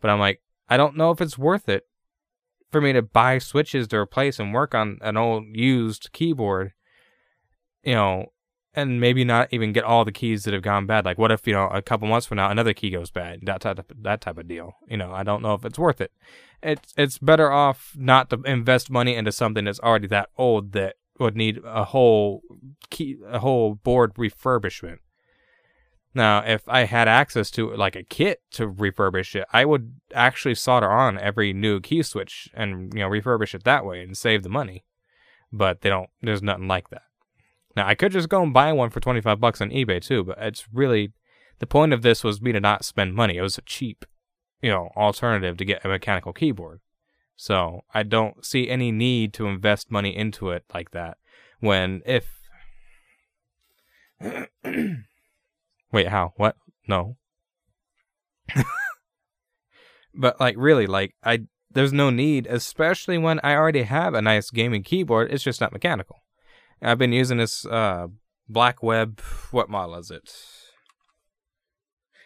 But 0.02 0.10
I'm 0.10 0.20
like, 0.20 0.42
I 0.68 0.78
don't 0.78 0.98
know 0.98 1.12
if 1.12 1.22
it's 1.22 1.38
worth 1.38 1.70
it 1.70 1.86
for 2.72 2.82
me 2.82 2.94
to 2.94 3.02
buy 3.02 3.38
switches 3.38 3.88
to 3.90 3.98
replace 3.98 4.40
and 4.40 4.54
work 4.54 4.74
on 4.74 4.98
an 5.02 5.16
old 5.16 5.46
used 5.54 6.12
keyboard. 6.12 6.74
You 7.84 7.96
know, 7.96 8.26
and 8.74 9.02
maybe 9.02 9.24
not 9.24 9.50
even 9.52 9.74
get 9.74 9.84
all 9.84 10.06
the 10.06 10.12
keys 10.12 10.44
that 10.44 10.54
have 10.54 10.64
gone 10.64 10.86
bad. 10.86 11.06
Like, 11.06 11.18
what 11.18 11.32
if 11.32 11.46
you 11.46 11.54
know 11.54 11.68
a 11.68 11.82
couple 11.82 12.08
months 12.08 12.28
from 12.28 12.38
now 12.38 12.50
another 12.50 12.74
key 12.74 12.90
goes 12.90 13.12
bad? 13.12 13.40
That 13.44 13.62
type 13.62 13.80
of, 13.80 13.86
that 14.02 14.22
type 14.22 14.38
of 14.38 14.48
deal. 14.48 14.76
You 14.88 14.98
know, 14.98 15.12
I 15.12 15.24
don't 15.24 15.42
know 15.42 15.54
if 15.54 15.66
it's 15.66 15.80
worth 15.80 16.00
it. 16.02 16.12
It's 16.64 16.94
it's 16.98 17.18
better 17.18 17.52
off 17.52 17.94
not 17.98 18.30
to 18.30 18.42
invest 18.46 18.90
money 18.90 19.16
into 19.16 19.32
something 19.32 19.66
that's 19.66 19.80
already 19.80 20.08
that 20.08 20.30
old 20.38 20.72
that 20.74 20.96
would 21.20 21.36
need 21.36 21.60
a 21.66 21.86
whole 21.86 22.42
key 22.90 23.18
a 23.28 23.40
whole 23.40 23.76
board 23.76 24.14
refurbishment. 24.16 24.98
Now, 26.14 26.40
if 26.46 26.68
I 26.68 26.84
had 26.84 27.08
access 27.08 27.50
to 27.52 27.74
like 27.74 27.96
a 27.96 28.04
kit 28.04 28.42
to 28.52 28.70
refurbish 28.70 29.36
it, 29.36 29.48
I 29.54 29.66
would 29.66 29.96
actually 30.14 30.56
solder 30.56 30.90
on 30.92 31.18
every 31.18 31.54
new 31.54 31.80
key 31.80 32.04
switch 32.04 32.50
and 32.54 32.94
you 32.94 33.02
know 33.02 33.10
refurbish 33.10 33.54
it 33.54 33.64
that 33.64 33.86
way 33.86 34.02
and 34.02 34.18
save 34.18 34.44
the 34.44 34.50
money. 34.50 34.86
But 35.52 35.82
they 35.82 35.90
don't. 35.90 36.10
There's 36.22 36.42
nothing 36.42 36.68
like 36.68 36.90
that. 36.90 37.04
Now, 37.76 37.88
I 37.88 37.96
could 37.96 38.12
just 38.12 38.30
go 38.30 38.44
and 38.44 38.54
buy 38.54 38.74
one 38.74 38.90
for 38.90 39.00
25 39.00 39.40
bucks 39.40 39.62
on 39.62 39.70
eBay 39.70 40.02
too, 40.02 40.24
but 40.24 40.38
it's 40.40 40.66
really 40.74 41.14
the 41.60 41.68
point 41.68 41.94
of 41.94 42.02
this 42.02 42.24
was 42.24 42.42
me 42.42 42.52
to 42.52 42.60
not 42.60 42.84
spend 42.86 43.16
money. 43.16 43.38
It 43.38 43.42
was 43.42 43.58
a 43.58 43.62
cheap, 43.62 44.06
you 44.62 44.70
know, 44.70 44.90
alternative 44.98 45.58
to 45.58 45.66
get 45.66 45.86
a 45.86 45.88
mechanical 45.88 46.34
keyboard. 46.34 46.82
So, 47.36 47.82
I 47.94 48.04
don't 48.04 48.46
see 48.46 48.70
any 48.70 48.92
need 48.92 49.34
to 49.34 49.48
invest 49.48 49.92
money 49.92 50.16
into 50.16 50.50
it 50.52 50.66
like 50.74 50.92
that 50.92 51.18
when 51.60 52.02
if 52.06 52.42
Wait, 55.92 56.08
how? 56.08 56.34
What? 56.38 56.56
No. 56.88 57.18
but 60.14 60.40
like 60.40 60.56
really, 60.58 60.88
like 60.88 61.16
I 61.24 61.46
there's 61.72 61.94
no 61.94 62.10
need, 62.10 62.48
especially 62.48 63.18
when 63.18 63.40
I 63.44 63.56
already 63.56 63.84
have 63.84 64.14
a 64.14 64.22
nice 64.22 64.50
gaming 64.50 64.84
keyboard. 64.84 65.32
It's 65.32 65.44
just 65.44 65.62
not 65.62 65.72
mechanical. 65.72 66.18
I've 66.82 66.98
been 66.98 67.14
using 67.14 67.38
this 67.38 67.66
uh, 67.66 68.08
Blackweb. 68.52 69.20
What 69.52 69.70
model 69.70 69.96
is 69.96 70.12
it? 70.12 70.34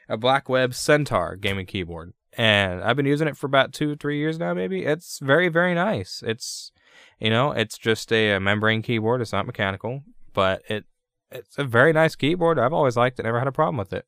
A 0.08 0.18
Blackweb 0.18 0.74
Centaur 0.74 1.36
gaming 1.36 1.66
keyboard, 1.66 2.14
and 2.38 2.82
I've 2.84 2.96
been 2.96 3.06
using 3.06 3.28
it 3.28 3.38
for 3.38 3.48
about 3.48 3.74
two, 3.74 3.96
three 3.96 4.20
years 4.20 4.38
now. 4.38 4.54
Maybe 4.54 4.86
it's 4.86 5.20
very, 5.20 5.50
very 5.50 5.74
nice. 5.74 6.24
It's, 6.26 6.72
you 7.20 7.30
know, 7.30 7.52
it's 7.52 7.78
just 7.78 8.12
a, 8.12 8.34
a 8.34 8.40
membrane 8.40 8.82
keyboard. 8.82 9.22
It's 9.22 9.34
not 9.34 9.48
mechanical, 9.48 10.04
but 10.34 10.62
it 10.70 10.86
it's 11.32 11.58
a 11.58 11.64
very 11.64 11.92
nice 11.92 12.16
keyboard. 12.16 12.60
I've 12.60 12.74
always 12.74 12.96
liked 12.96 13.20
it. 13.20 13.24
Never 13.24 13.40
had 13.40 13.48
a 13.48 13.52
problem 13.52 13.78
with 13.78 13.94
it. 13.94 14.06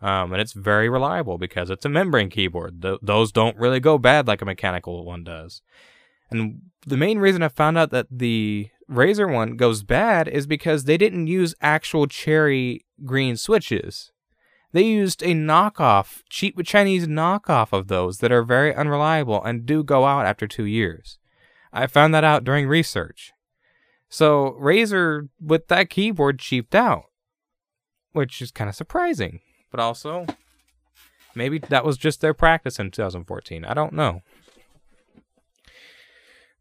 Um, 0.00 0.32
and 0.32 0.40
it's 0.40 0.52
very 0.52 0.88
reliable 0.88 1.36
because 1.36 1.68
it's 1.68 1.84
a 1.84 1.90
membrane 1.90 2.30
keyboard. 2.30 2.80
Th- 2.80 2.98
those 3.02 3.32
don't 3.32 3.58
really 3.58 3.80
go 3.80 3.98
bad 3.98 4.26
like 4.26 4.40
a 4.40 4.46
mechanical 4.46 5.04
one 5.04 5.24
does. 5.24 5.60
And 6.30 6.62
the 6.86 6.96
main 6.96 7.18
reason 7.18 7.42
I 7.42 7.48
found 7.48 7.76
out 7.76 7.90
that 7.90 8.06
the 8.10 8.70
Razer 8.90 9.32
one 9.32 9.56
goes 9.56 9.82
bad 9.82 10.26
is 10.26 10.46
because 10.46 10.84
they 10.84 10.96
didn't 10.96 11.28
use 11.28 11.54
actual 11.60 12.06
cherry 12.06 12.84
green 13.04 13.36
switches. 13.36 14.10
They 14.72 14.82
used 14.82 15.22
a 15.22 15.28
knockoff, 15.28 16.22
cheap 16.28 16.60
Chinese 16.64 17.06
knockoff 17.06 17.72
of 17.72 17.88
those 17.88 18.18
that 18.18 18.32
are 18.32 18.42
very 18.42 18.74
unreliable 18.74 19.42
and 19.42 19.66
do 19.66 19.82
go 19.82 20.04
out 20.06 20.26
after 20.26 20.46
two 20.46 20.64
years. 20.64 21.18
I 21.72 21.86
found 21.86 22.14
that 22.14 22.24
out 22.24 22.44
during 22.44 22.66
research. 22.66 23.32
So 24.08 24.56
Razer, 24.60 25.28
with 25.40 25.68
that 25.68 25.88
keyboard, 25.88 26.38
cheaped 26.40 26.74
out, 26.74 27.04
which 28.12 28.42
is 28.42 28.50
kind 28.50 28.68
of 28.68 28.74
surprising. 28.74 29.40
But 29.70 29.80
also, 29.80 30.26
maybe 31.34 31.58
that 31.58 31.84
was 31.84 31.96
just 31.96 32.20
their 32.20 32.34
practice 32.34 32.78
in 32.80 32.90
2014. 32.90 33.64
I 33.64 33.74
don't 33.74 33.92
know. 33.92 34.22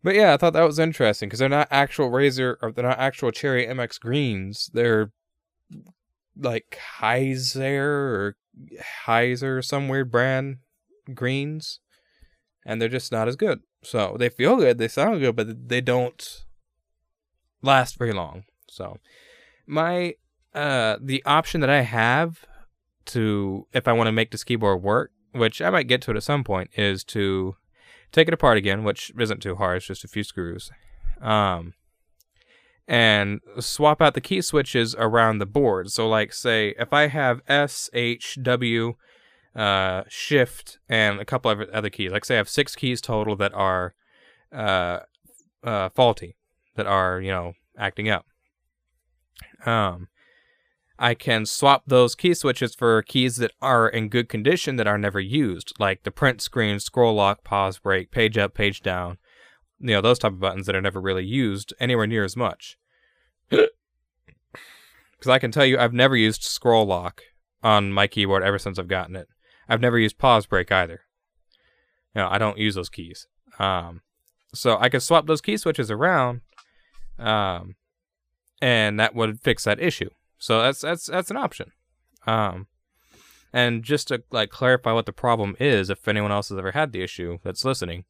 But 0.03 0.15
yeah, 0.15 0.33
I 0.33 0.37
thought 0.37 0.53
that 0.53 0.63
was 0.63 0.79
interesting 0.79 1.27
because 1.27 1.39
they're 1.39 1.49
not 1.49 1.67
actual 1.71 2.09
Razer 2.09 2.55
or 2.61 2.71
they're 2.71 2.87
not 2.87 2.99
actual 2.99 3.31
Cherry 3.31 3.67
MX 3.67 3.99
greens. 3.99 4.69
They're 4.73 5.11
like 6.37 6.79
Heiser 6.99 7.81
or 7.81 8.37
Heiser, 9.05 9.63
some 9.63 9.89
weird 9.89 10.11
brand 10.11 10.57
greens, 11.13 11.79
and 12.65 12.81
they're 12.81 12.87
just 12.87 13.11
not 13.11 13.27
as 13.27 13.35
good. 13.35 13.61
So 13.83 14.15
they 14.17 14.29
feel 14.29 14.57
good, 14.57 14.77
they 14.77 14.87
sound 14.87 15.19
good, 15.19 15.35
but 15.35 15.69
they 15.69 15.81
don't 15.81 16.45
last 17.61 17.97
very 17.97 18.13
long. 18.13 18.43
So 18.69 18.97
my 19.67 20.15
uh 20.53 20.97
the 21.01 21.23
option 21.25 21.61
that 21.61 21.69
I 21.69 21.81
have 21.81 22.45
to 23.07 23.67
if 23.73 23.87
I 23.87 23.93
want 23.93 24.07
to 24.07 24.13
make 24.13 24.31
this 24.31 24.43
keyboard 24.43 24.81
work, 24.81 25.11
which 25.33 25.61
I 25.61 25.69
might 25.69 25.87
get 25.87 26.01
to 26.03 26.11
it 26.11 26.17
at 26.17 26.23
some 26.23 26.43
point, 26.43 26.69
is 26.75 27.03
to 27.05 27.55
take 28.11 28.27
it 28.27 28.33
apart 28.33 28.57
again, 28.57 28.83
which 28.83 29.11
isn't 29.17 29.41
too 29.41 29.55
hard, 29.55 29.77
it's 29.77 29.87
just 29.87 30.03
a 30.03 30.07
few 30.07 30.23
screws. 30.23 30.71
Um 31.21 31.73
and 32.87 33.39
swap 33.59 34.01
out 34.01 34.15
the 34.15 34.21
key 34.21 34.41
switches 34.41 34.95
around 34.95 35.37
the 35.37 35.45
board. 35.45 35.91
So 35.91 36.09
like 36.09 36.33
say 36.33 36.73
if 36.79 36.91
I 36.91 37.07
have 37.07 37.41
S, 37.47 37.89
H, 37.93 38.39
W, 38.41 38.95
uh, 39.55 40.03
shift 40.07 40.79
and 40.87 41.19
a 41.19 41.25
couple 41.25 41.51
of 41.51 41.61
other 41.69 41.89
keys. 41.89 42.11
Like 42.11 42.25
say 42.25 42.35
I 42.35 42.37
have 42.37 42.49
six 42.49 42.75
keys 42.75 43.01
total 43.01 43.35
that 43.37 43.53
are 43.53 43.93
uh, 44.53 44.99
uh, 45.63 45.89
faulty 45.89 46.35
that 46.75 46.87
are, 46.87 47.19
you 47.19 47.31
know, 47.31 47.53
acting 47.77 48.09
up. 48.09 48.25
Um, 49.65 50.07
I 50.99 51.13
can 51.13 51.45
swap 51.45 51.83
those 51.87 52.13
key 52.13 52.33
switches 52.33 52.75
for 52.75 53.01
keys 53.01 53.37
that 53.37 53.53
are 53.61 53.87
in 53.87 54.09
good 54.09 54.27
condition 54.27 54.75
that 54.75 54.87
are 54.87 54.97
never 54.97 55.19
used, 55.19 55.73
like 55.79 56.03
the 56.03 56.11
print 56.11 56.41
screen, 56.41 56.79
scroll 56.79 57.15
lock, 57.15 57.43
pause 57.43 57.79
break, 57.79 58.11
page 58.11 58.37
up, 58.37 58.53
page 58.53 58.81
down. 58.81 59.17
You 59.79 59.93
know, 59.95 60.01
those 60.01 60.19
type 60.19 60.33
of 60.33 60.41
buttons 60.41 60.65
that 60.65 60.75
are 60.75 60.81
never 60.81 60.99
really 60.99 61.25
used 61.25 61.73
anywhere 61.79 62.05
near 62.05 62.23
as 62.23 62.35
much. 62.35 62.77
Because 65.17 65.31
I 65.31 65.39
can 65.39 65.51
tell 65.51 65.65
you, 65.65 65.77
I've 65.77 65.91
never 65.91 66.15
used 66.15 66.43
scroll 66.43 66.85
lock 66.85 67.23
on 67.61 67.91
my 67.91 68.07
keyboard 68.07 68.41
ever 68.41 68.57
since 68.57 68.79
I've 68.79 68.87
gotten 68.87 69.17
it. 69.17 69.27
I've 69.67 69.81
never 69.81 69.99
used 69.99 70.17
pause 70.17 70.45
break 70.45 70.71
either. 70.71 71.01
You 72.15 72.21
know, 72.21 72.29
I 72.31 72.37
don't 72.37 72.57
use 72.57 72.75
those 72.75 72.87
keys. 72.87 73.27
Um, 73.59 73.99
so 74.53 74.77
I 74.79 74.87
can 74.87 75.01
swap 75.01 75.27
those 75.27 75.41
key 75.41 75.57
switches 75.57 75.91
around 75.91 76.39
um, 77.19 77.75
and 78.61 78.99
that 78.99 79.13
would 79.13 79.41
fix 79.41 79.65
that 79.65 79.79
issue. 79.79 80.09
So 80.39 80.61
that's 80.61 80.81
that's 80.81 81.05
that's 81.05 81.29
an 81.29 81.37
option. 81.37 81.71
Um, 82.25 82.67
and 83.53 83.83
just 83.83 84.07
to 84.07 84.23
like 84.31 84.49
clarify 84.49 84.93
what 84.93 85.05
the 85.05 85.13
problem 85.13 85.55
is, 85.59 85.89
if 85.89 86.07
anyone 86.07 86.31
else 86.31 86.49
has 86.49 86.57
ever 86.57 86.71
had 86.71 86.91
the 86.91 87.03
issue 87.03 87.39
that's 87.43 87.65
listening, 87.65 88.05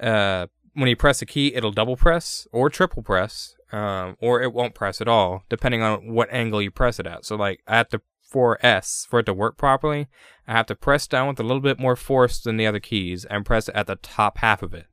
uh, 0.00 0.46
when 0.74 0.88
you 0.88 0.96
press 0.96 1.20
a 1.20 1.26
key, 1.26 1.54
it'll 1.54 1.72
double 1.72 1.96
press 1.96 2.46
or 2.52 2.70
triple 2.70 3.02
press, 3.02 3.56
um, 3.72 4.16
or 4.20 4.42
it 4.42 4.52
won't 4.52 4.74
press 4.74 5.00
at 5.00 5.08
all, 5.08 5.42
depending 5.48 5.82
on 5.82 6.12
what 6.12 6.32
angle 6.32 6.62
you 6.62 6.70
press 6.70 7.00
it 7.00 7.06
at. 7.06 7.24
So 7.24 7.36
like 7.36 7.62
at 7.66 7.90
the 7.90 8.00
4S 8.32 9.06
for 9.08 9.20
it 9.20 9.26
to 9.26 9.34
work 9.34 9.56
properly, 9.56 10.08
I 10.46 10.52
have 10.52 10.66
to 10.66 10.76
press 10.76 11.06
down 11.06 11.28
with 11.28 11.40
a 11.40 11.42
little 11.42 11.62
bit 11.62 11.78
more 11.78 11.96
force 11.96 12.40
than 12.40 12.58
the 12.58 12.66
other 12.66 12.80
keys 12.80 13.24
and 13.24 13.46
press 13.46 13.68
it 13.68 13.74
at 13.74 13.86
the 13.86 13.96
top 13.96 14.38
half 14.38 14.62
of 14.62 14.74
it 14.74 14.86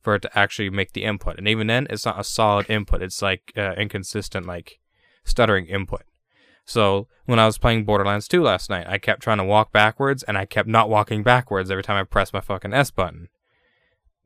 for 0.00 0.16
it 0.16 0.22
to 0.22 0.38
actually 0.38 0.70
make 0.70 0.92
the 0.92 1.04
input. 1.04 1.38
And 1.38 1.46
even 1.46 1.68
then, 1.68 1.86
it's 1.90 2.06
not 2.06 2.18
a 2.18 2.24
solid 2.24 2.68
input. 2.68 3.02
It's 3.02 3.22
like 3.22 3.52
uh, 3.56 3.74
inconsistent, 3.76 4.46
like 4.46 4.79
stuttering 5.30 5.66
input. 5.66 6.02
So 6.64 7.08
when 7.26 7.38
I 7.38 7.46
was 7.46 7.58
playing 7.58 7.84
Borderlands 7.84 8.28
2 8.28 8.42
last 8.42 8.70
night, 8.70 8.86
I 8.88 8.98
kept 8.98 9.22
trying 9.22 9.38
to 9.38 9.44
walk 9.44 9.72
backwards, 9.72 10.22
and 10.22 10.38
I 10.38 10.44
kept 10.44 10.68
not 10.68 10.88
walking 10.88 11.22
backwards 11.22 11.70
every 11.70 11.82
time 11.82 11.96
I 11.96 12.04
pressed 12.04 12.32
my 12.32 12.40
fucking 12.40 12.72
S 12.72 12.90
button. 12.90 13.28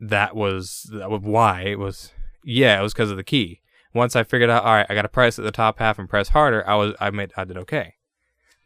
That 0.00 0.36
was 0.36 0.90
that 0.92 1.10
was 1.10 1.22
why 1.22 1.62
it 1.62 1.78
was. 1.78 2.12
Yeah, 2.44 2.78
it 2.78 2.82
was 2.82 2.92
because 2.92 3.10
of 3.10 3.16
the 3.16 3.24
key. 3.24 3.60
Once 3.94 4.16
I 4.16 4.24
figured 4.24 4.50
out, 4.50 4.64
all 4.64 4.74
right, 4.74 4.86
I 4.88 4.94
got 4.94 5.02
to 5.02 5.08
press 5.08 5.38
at 5.38 5.44
the 5.44 5.52
top 5.52 5.78
half 5.78 5.98
and 5.98 6.08
press 6.08 6.30
harder. 6.30 6.68
I 6.68 6.74
was 6.74 6.94
I 7.00 7.10
made 7.10 7.32
I 7.36 7.44
did 7.44 7.56
okay, 7.58 7.94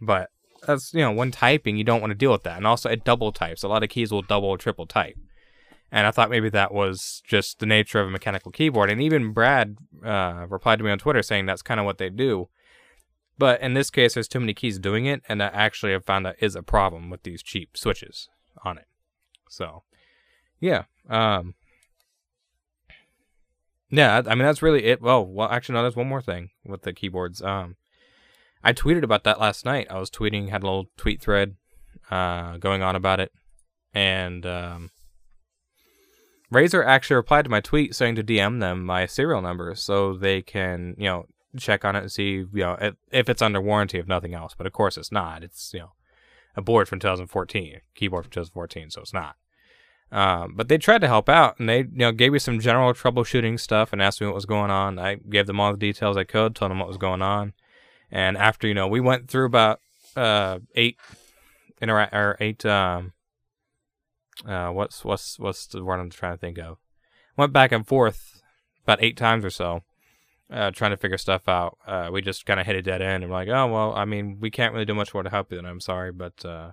but 0.00 0.30
that's 0.66 0.92
you 0.94 1.00
know 1.00 1.12
when 1.12 1.30
typing 1.30 1.76
you 1.76 1.84
don't 1.84 2.00
want 2.00 2.10
to 2.10 2.16
deal 2.16 2.32
with 2.32 2.44
that, 2.44 2.56
and 2.56 2.66
also 2.66 2.88
it 2.88 3.04
double 3.04 3.30
types. 3.30 3.62
A 3.62 3.68
lot 3.68 3.82
of 3.82 3.90
keys 3.90 4.10
will 4.10 4.22
double 4.22 4.56
triple 4.56 4.86
type. 4.86 5.16
And 5.90 6.06
I 6.06 6.10
thought 6.10 6.30
maybe 6.30 6.50
that 6.50 6.72
was 6.72 7.22
just 7.26 7.60
the 7.60 7.66
nature 7.66 8.00
of 8.00 8.08
a 8.08 8.10
mechanical 8.10 8.52
keyboard. 8.52 8.90
And 8.90 9.00
even 9.00 9.32
Brad 9.32 9.78
uh, 10.04 10.46
replied 10.48 10.76
to 10.78 10.84
me 10.84 10.90
on 10.90 10.98
Twitter 10.98 11.22
saying 11.22 11.46
that's 11.46 11.62
kind 11.62 11.80
of 11.80 11.86
what 11.86 11.98
they 11.98 12.10
do. 12.10 12.48
But 13.38 13.60
in 13.60 13.74
this 13.74 13.88
case, 13.88 14.14
there's 14.14 14.28
too 14.28 14.40
many 14.40 14.52
keys 14.52 14.78
doing 14.80 15.06
it, 15.06 15.22
and 15.28 15.40
I 15.42 15.46
actually 15.46 15.92
have 15.92 16.04
found 16.04 16.26
that 16.26 16.36
is 16.40 16.56
a 16.56 16.62
problem 16.62 17.08
with 17.08 17.22
these 17.22 17.42
cheap 17.42 17.76
switches 17.76 18.28
on 18.64 18.78
it. 18.78 18.86
So, 19.48 19.84
yeah. 20.60 20.84
Um, 21.08 21.54
yeah, 23.90 24.22
I 24.26 24.34
mean, 24.34 24.44
that's 24.44 24.60
really 24.60 24.84
it. 24.84 25.00
Well, 25.00 25.24
well, 25.24 25.48
actually, 25.48 25.76
no, 25.76 25.82
there's 25.82 25.96
one 25.96 26.08
more 26.08 26.20
thing 26.20 26.50
with 26.64 26.82
the 26.82 26.92
keyboards. 26.92 27.40
Um, 27.40 27.76
I 28.62 28.72
tweeted 28.72 29.04
about 29.04 29.22
that 29.22 29.40
last 29.40 29.64
night. 29.64 29.86
I 29.88 29.98
was 29.98 30.10
tweeting, 30.10 30.50
had 30.50 30.64
a 30.64 30.66
little 30.66 30.86
tweet 30.96 31.22
thread 31.22 31.54
uh, 32.10 32.56
going 32.58 32.82
on 32.82 32.96
about 32.96 33.20
it. 33.20 33.32
And 33.94 34.44
um, 34.44 34.90
Razer 36.52 36.84
actually 36.84 37.16
replied 37.16 37.42
to 37.42 37.50
my 37.50 37.60
tweet 37.60 37.94
saying 37.94 38.14
to 38.16 38.24
DM 38.24 38.60
them 38.60 38.84
my 38.84 39.06
serial 39.06 39.42
number 39.42 39.74
so 39.74 40.14
they 40.14 40.40
can, 40.40 40.94
you 40.98 41.04
know, 41.04 41.26
check 41.58 41.84
on 41.84 41.96
it 41.96 42.00
and 42.00 42.12
see, 42.12 42.30
you 42.30 42.48
know, 42.52 42.76
if, 42.80 42.94
if 43.10 43.28
it's 43.28 43.42
under 43.42 43.60
warranty, 43.60 43.98
if 43.98 44.06
nothing 44.06 44.34
else. 44.34 44.54
But 44.56 44.66
of 44.66 44.72
course, 44.72 44.96
it's 44.96 45.12
not. 45.12 45.42
It's, 45.42 45.72
you 45.74 45.80
know, 45.80 45.92
a 46.56 46.62
board 46.62 46.88
from 46.88 47.00
2014, 47.00 47.80
keyboard 47.94 48.24
from 48.24 48.30
2014, 48.30 48.90
so 48.90 49.00
it's 49.00 49.12
not. 49.12 49.36
Um, 50.10 50.54
but 50.56 50.68
they 50.68 50.78
tried 50.78 51.02
to 51.02 51.06
help 51.06 51.28
out, 51.28 51.58
and 51.58 51.68
they 51.68 51.80
you 51.80 51.88
know 51.92 52.12
gave 52.12 52.32
me 52.32 52.38
some 52.38 52.60
general 52.60 52.94
troubleshooting 52.94 53.60
stuff 53.60 53.92
and 53.92 54.00
asked 54.00 54.20
me 54.20 54.26
what 54.26 54.34
was 54.34 54.46
going 54.46 54.70
on. 54.70 54.98
I 54.98 55.16
gave 55.16 55.46
them 55.46 55.60
all 55.60 55.72
the 55.72 55.78
details 55.78 56.16
I 56.16 56.24
could, 56.24 56.54
told 56.54 56.70
them 56.70 56.78
what 56.78 56.88
was 56.88 56.96
going 56.96 57.20
on, 57.20 57.52
and 58.10 58.38
after 58.38 58.66
you 58.66 58.72
know 58.72 58.88
we 58.88 59.00
went 59.00 59.28
through 59.28 59.44
about 59.44 59.80
uh 60.16 60.60
eight 60.74 60.96
intera- 61.82 62.12
or 62.12 62.38
eight 62.40 62.64
um 62.64 63.12
uh 64.46 64.68
what's 64.70 65.04
what's 65.04 65.38
what's 65.38 65.66
the 65.66 65.84
word 65.84 66.00
I'm 66.00 66.10
trying 66.10 66.34
to 66.34 66.38
think 66.38 66.58
of? 66.58 66.78
Went 67.36 67.52
back 67.52 67.72
and 67.72 67.86
forth 67.86 68.42
about 68.84 69.02
eight 69.02 69.16
times 69.16 69.44
or 69.44 69.50
so 69.50 69.82
uh 70.50 70.70
trying 70.70 70.90
to 70.92 70.96
figure 70.96 71.18
stuff 71.18 71.48
out. 71.48 71.78
Uh 71.86 72.10
we 72.12 72.22
just 72.22 72.46
kind 72.46 72.60
of 72.60 72.66
hit 72.66 72.76
a 72.76 72.82
dead 72.82 73.02
end. 73.02 73.22
And 73.22 73.32
we're 73.32 73.38
like 73.38 73.48
oh 73.48 73.66
well 73.66 73.94
I 73.94 74.04
mean 74.04 74.38
we 74.40 74.50
can't 74.50 74.72
really 74.72 74.84
do 74.84 74.94
much 74.94 75.12
more 75.14 75.22
to 75.22 75.30
help 75.30 75.50
you 75.50 75.58
then. 75.58 75.66
I'm 75.66 75.80
sorry 75.80 76.12
but 76.12 76.44
uh 76.44 76.72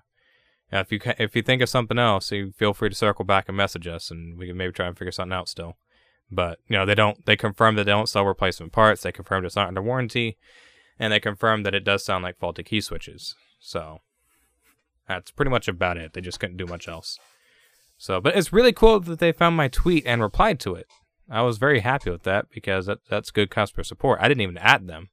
if 0.72 0.92
you 0.92 1.00
if 1.20 1.36
you 1.36 1.42
think 1.42 1.62
of 1.62 1.70
something 1.70 2.00
else 2.00 2.32
you 2.32 2.52
feel 2.52 2.74
free 2.74 2.90
to 2.90 2.96
circle 2.96 3.26
back 3.26 3.46
and 3.48 3.58
message 3.58 3.88
us 3.88 4.12
and 4.12 4.38
we 4.38 4.48
can 4.48 4.58
maybe 4.58 4.74
try 4.74 4.88
and 4.88 4.98
figure 4.98 5.12
something 5.12 5.36
out 5.36 5.50
still. 5.50 5.78
But 6.32 6.60
you 6.68 6.76
know 6.78 6.86
they 6.86 6.96
don't 6.96 7.26
they 7.26 7.36
confirm 7.36 7.76
that 7.76 7.86
they 7.86 7.92
don't 7.92 8.10
sell 8.10 8.26
replacement 8.26 8.72
parts. 8.72 9.02
They 9.04 9.12
confirmed 9.12 9.46
it's 9.46 9.56
not 9.56 9.68
under 9.68 9.82
warranty. 9.82 10.38
And 10.98 11.12
they 11.12 11.20
confirmed 11.20 11.66
that 11.66 11.76
it 11.76 11.84
does 11.84 12.06
sound 12.06 12.24
like 12.24 12.38
faulty 12.40 12.64
key 12.64 12.82
switches. 12.82 13.36
So 13.60 14.00
that's 15.08 15.32
pretty 15.32 15.52
much 15.52 15.68
about 15.68 15.98
it. 15.98 16.14
They 16.14 16.22
just 16.22 16.40
couldn't 16.40 16.58
do 16.58 16.66
much 16.66 16.88
else. 16.88 17.20
So, 17.98 18.20
but 18.20 18.36
it's 18.36 18.54
really 18.54 18.74
cool 18.74 19.00
that 19.00 19.20
they 19.20 19.32
found 19.32 19.56
my 19.56 19.68
tweet 19.68 20.06
and 20.06 20.22
replied 20.22 20.60
to 20.62 20.76
it. 20.76 20.88
I 21.30 21.42
was 21.42 21.58
very 21.58 21.80
happy 21.80 22.12
with 22.12 22.24
that 22.24 22.50
because 22.52 22.86
that, 22.86 23.00
that's 23.10 23.32
good 23.32 23.50
customer 23.50 23.84
support. 23.84 24.20
I 24.22 24.28
didn't 24.28 24.42
even 24.42 24.58
add 24.58 24.88
them; 24.88 25.10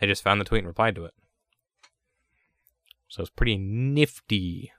they 0.00 0.06
just 0.06 0.22
found 0.22 0.40
the 0.40 0.44
tweet 0.44 0.60
and 0.60 0.68
replied 0.68 0.94
to 0.94 1.04
it. 1.04 1.14
So 3.08 3.22
it's 3.22 3.30
pretty 3.30 3.56
nifty. 3.56 4.72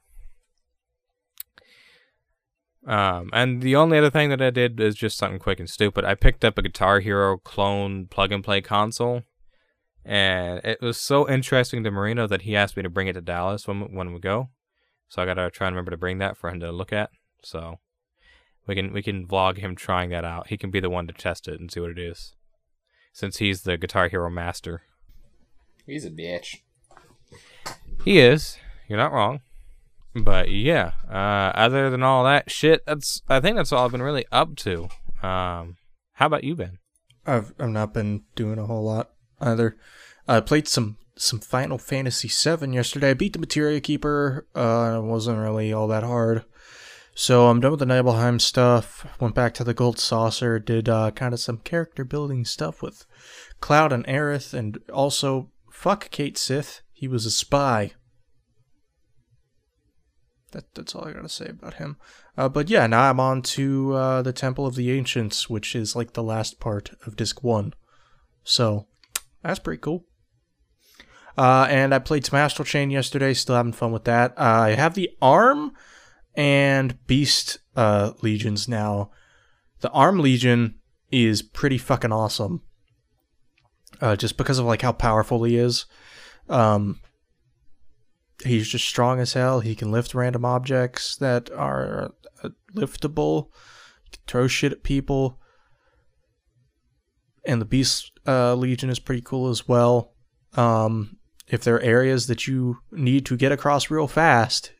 Um, 2.87 3.29
and 3.33 3.61
the 3.61 3.75
only 3.75 3.97
other 3.97 4.11
thing 4.11 4.29
that 4.29 4.41
I 4.41 4.51
did 4.51 4.79
is 4.79 4.95
just 4.95 5.17
something 5.17 5.39
quick 5.39 5.59
and 5.59 5.69
stupid. 5.69 6.05
I 6.05 6.13
picked 6.13 6.45
up 6.45 6.57
a 6.57 6.61
Guitar 6.61 6.99
Hero 6.99 7.37
clone 7.37 8.05
plug 8.07 8.31
and 8.31 8.43
play 8.43 8.61
console 8.61 9.23
and 10.05 10.61
it 10.63 10.81
was 10.81 10.97
so 11.01 11.27
interesting 11.27 11.83
to 11.83 11.89
Marino 11.89 12.27
that 12.27 12.43
he 12.43 12.55
asked 12.55 12.77
me 12.77 12.83
to 12.83 12.89
bring 12.89 13.07
it 13.07 13.13
to 13.13 13.21
Dallas 13.21 13.67
when 13.67 13.93
when 13.93 14.13
we 14.13 14.19
go. 14.19 14.49
So 15.09 15.21
I 15.21 15.25
gotta 15.25 15.49
try 15.49 15.67
and 15.67 15.75
remember 15.75 15.91
to 15.91 15.97
bring 15.97 16.19
that 16.19 16.37
for 16.37 16.49
him 16.49 16.59
to 16.59 16.71
look 16.71 16.93
at. 16.93 17.09
So 17.45 17.79
we 18.67 18.75
can 18.75 18.91
we 18.91 19.03
can 19.03 19.27
vlog 19.27 19.57
him 19.57 19.75
trying 19.75 20.09
that 20.09 20.25
out. 20.25 20.47
He 20.47 20.57
can 20.57 20.71
be 20.71 20.79
the 20.79 20.89
one 20.89 21.07
to 21.07 21.13
test 21.13 21.47
it 21.47 21.59
and 21.59 21.71
see 21.71 21.79
what 21.79 21.91
it 21.91 21.99
is, 21.99 22.33
since 23.13 23.37
he's 23.37 23.61
the 23.61 23.77
Guitar 23.77 24.07
Hero 24.07 24.29
master. 24.29 24.81
He's 25.85 26.05
a 26.05 26.09
bitch. 26.09 26.57
He 28.03 28.19
is. 28.19 28.57
You're 28.87 28.97
not 28.97 29.13
wrong. 29.13 29.41
But 30.15 30.49
yeah, 30.49 30.93
uh, 31.09 31.51
other 31.55 31.89
than 31.89 32.01
all 32.01 32.23
that 32.23 32.49
shit, 32.49 32.85
that's 32.85 33.21
I 33.27 33.39
think 33.39 33.57
that's 33.57 33.71
all 33.71 33.85
I've 33.85 33.91
been 33.91 34.01
really 34.01 34.25
up 34.31 34.55
to. 34.57 34.89
Um, 35.21 35.77
how 36.13 36.27
about 36.27 36.43
you, 36.43 36.55
Ben? 36.55 36.79
I've 37.25 37.53
I've 37.59 37.69
not 37.69 37.93
been 37.93 38.23
doing 38.35 38.57
a 38.57 38.65
whole 38.65 38.83
lot 38.83 39.11
either. 39.41 39.77
I 40.27 40.39
played 40.39 40.67
some 40.67 40.97
some 41.17 41.39
Final 41.39 41.77
Fantasy 41.77 42.27
VII 42.27 42.73
yesterday. 42.73 43.11
I 43.11 43.13
beat 43.13 43.33
the 43.33 43.39
Materia 43.39 43.79
Keeper. 43.79 44.47
Uh, 44.55 45.01
it 45.03 45.05
wasn't 45.05 45.39
really 45.39 45.71
all 45.73 45.87
that 45.87 46.03
hard. 46.03 46.43
So 47.17 47.47
I'm 47.47 47.61
done 47.61 47.71
with 47.71 47.79
the 47.79 47.85
Nibelheim 47.85 48.39
stuff. 48.39 49.07
Went 49.21 49.33
back 49.33 49.53
to 49.53 49.63
the 49.63 49.73
Gold 49.73 49.97
Saucer. 49.99 50.59
Did 50.59 50.89
uh, 50.89 51.11
kind 51.11 51.33
of 51.33 51.39
some 51.39 51.59
character 51.59 52.03
building 52.03 52.43
stuff 52.43 52.81
with 52.81 53.05
Cloud 53.61 53.93
and 53.93 54.05
Aerith, 54.05 54.53
and 54.53 54.79
also 54.91 55.49
fuck 55.71 56.11
Cait 56.11 56.37
Sith. 56.37 56.81
He 56.91 57.07
was 57.07 57.25
a 57.25 57.31
spy. 57.31 57.93
That, 60.51 60.65
that's 60.75 60.93
all 60.93 61.07
I 61.07 61.13
gotta 61.13 61.29
say 61.29 61.47
about 61.47 61.75
him. 61.75 61.95
Uh, 62.37 62.49
but 62.49 62.69
yeah, 62.69 62.85
now 62.85 63.09
I'm 63.09 63.21
on 63.21 63.41
to 63.43 63.93
uh, 63.93 64.21
the 64.21 64.33
Temple 64.33 64.67
of 64.67 64.75
the 64.75 64.91
Ancients, 64.91 65.49
which 65.49 65.73
is 65.73 65.95
like 65.95 66.13
the 66.13 66.23
last 66.23 66.59
part 66.59 66.91
of 67.05 67.15
Disc 67.15 67.41
1. 67.41 67.73
So 68.43 68.87
that's 69.41 69.59
pretty 69.59 69.79
cool. 69.79 70.03
Uh, 71.37 71.67
and 71.69 71.93
I 71.93 71.99
played 71.99 72.25
some 72.25 72.39
Astral 72.39 72.65
Chain 72.65 72.89
yesterday, 72.91 73.33
still 73.33 73.55
having 73.55 73.71
fun 73.71 73.93
with 73.93 74.03
that. 74.03 74.31
Uh, 74.37 74.43
I 74.43 74.69
have 74.71 74.95
the 74.95 75.11
Arm 75.21 75.71
and 76.35 77.05
Beast 77.07 77.59
uh, 77.75 78.11
Legions 78.21 78.67
now. 78.67 79.11
The 79.81 79.91
Arm 79.91 80.19
Legion 80.19 80.75
is 81.11 81.41
pretty 81.41 81.77
fucking 81.77 82.11
awesome. 82.11 82.61
Uh, 84.01 84.15
just 84.15 84.37
because 84.37 84.59
of 84.59 84.65
like 84.65 84.81
how 84.81 84.91
powerful 84.91 85.43
he 85.43 85.57
is. 85.57 85.85
Um, 86.49 86.99
he's 88.43 88.67
just 88.67 88.85
strong 88.85 89.19
as 89.19 89.33
hell. 89.33 89.61
He 89.61 89.75
can 89.75 89.91
lift 89.91 90.13
random 90.13 90.43
objects 90.43 91.15
that 91.17 91.49
are 91.51 92.11
uh, 92.43 92.49
liftable. 92.73 93.49
Throw 94.27 94.47
shit 94.47 94.71
at 94.71 94.83
people. 94.83 95.39
And 97.45 97.61
the 97.61 97.65
Beast 97.65 98.11
uh, 98.27 98.55
Legion 98.55 98.89
is 98.89 98.99
pretty 98.99 99.21
cool 99.21 99.49
as 99.49 99.67
well. 99.67 100.13
Um, 100.55 101.17
if 101.47 101.63
there 101.63 101.75
are 101.75 101.81
areas 101.81 102.27
that 102.27 102.47
you 102.47 102.79
need 102.91 103.25
to 103.27 103.37
get 103.37 103.51
across 103.51 103.91
real 103.91 104.07
fast, 104.07 104.71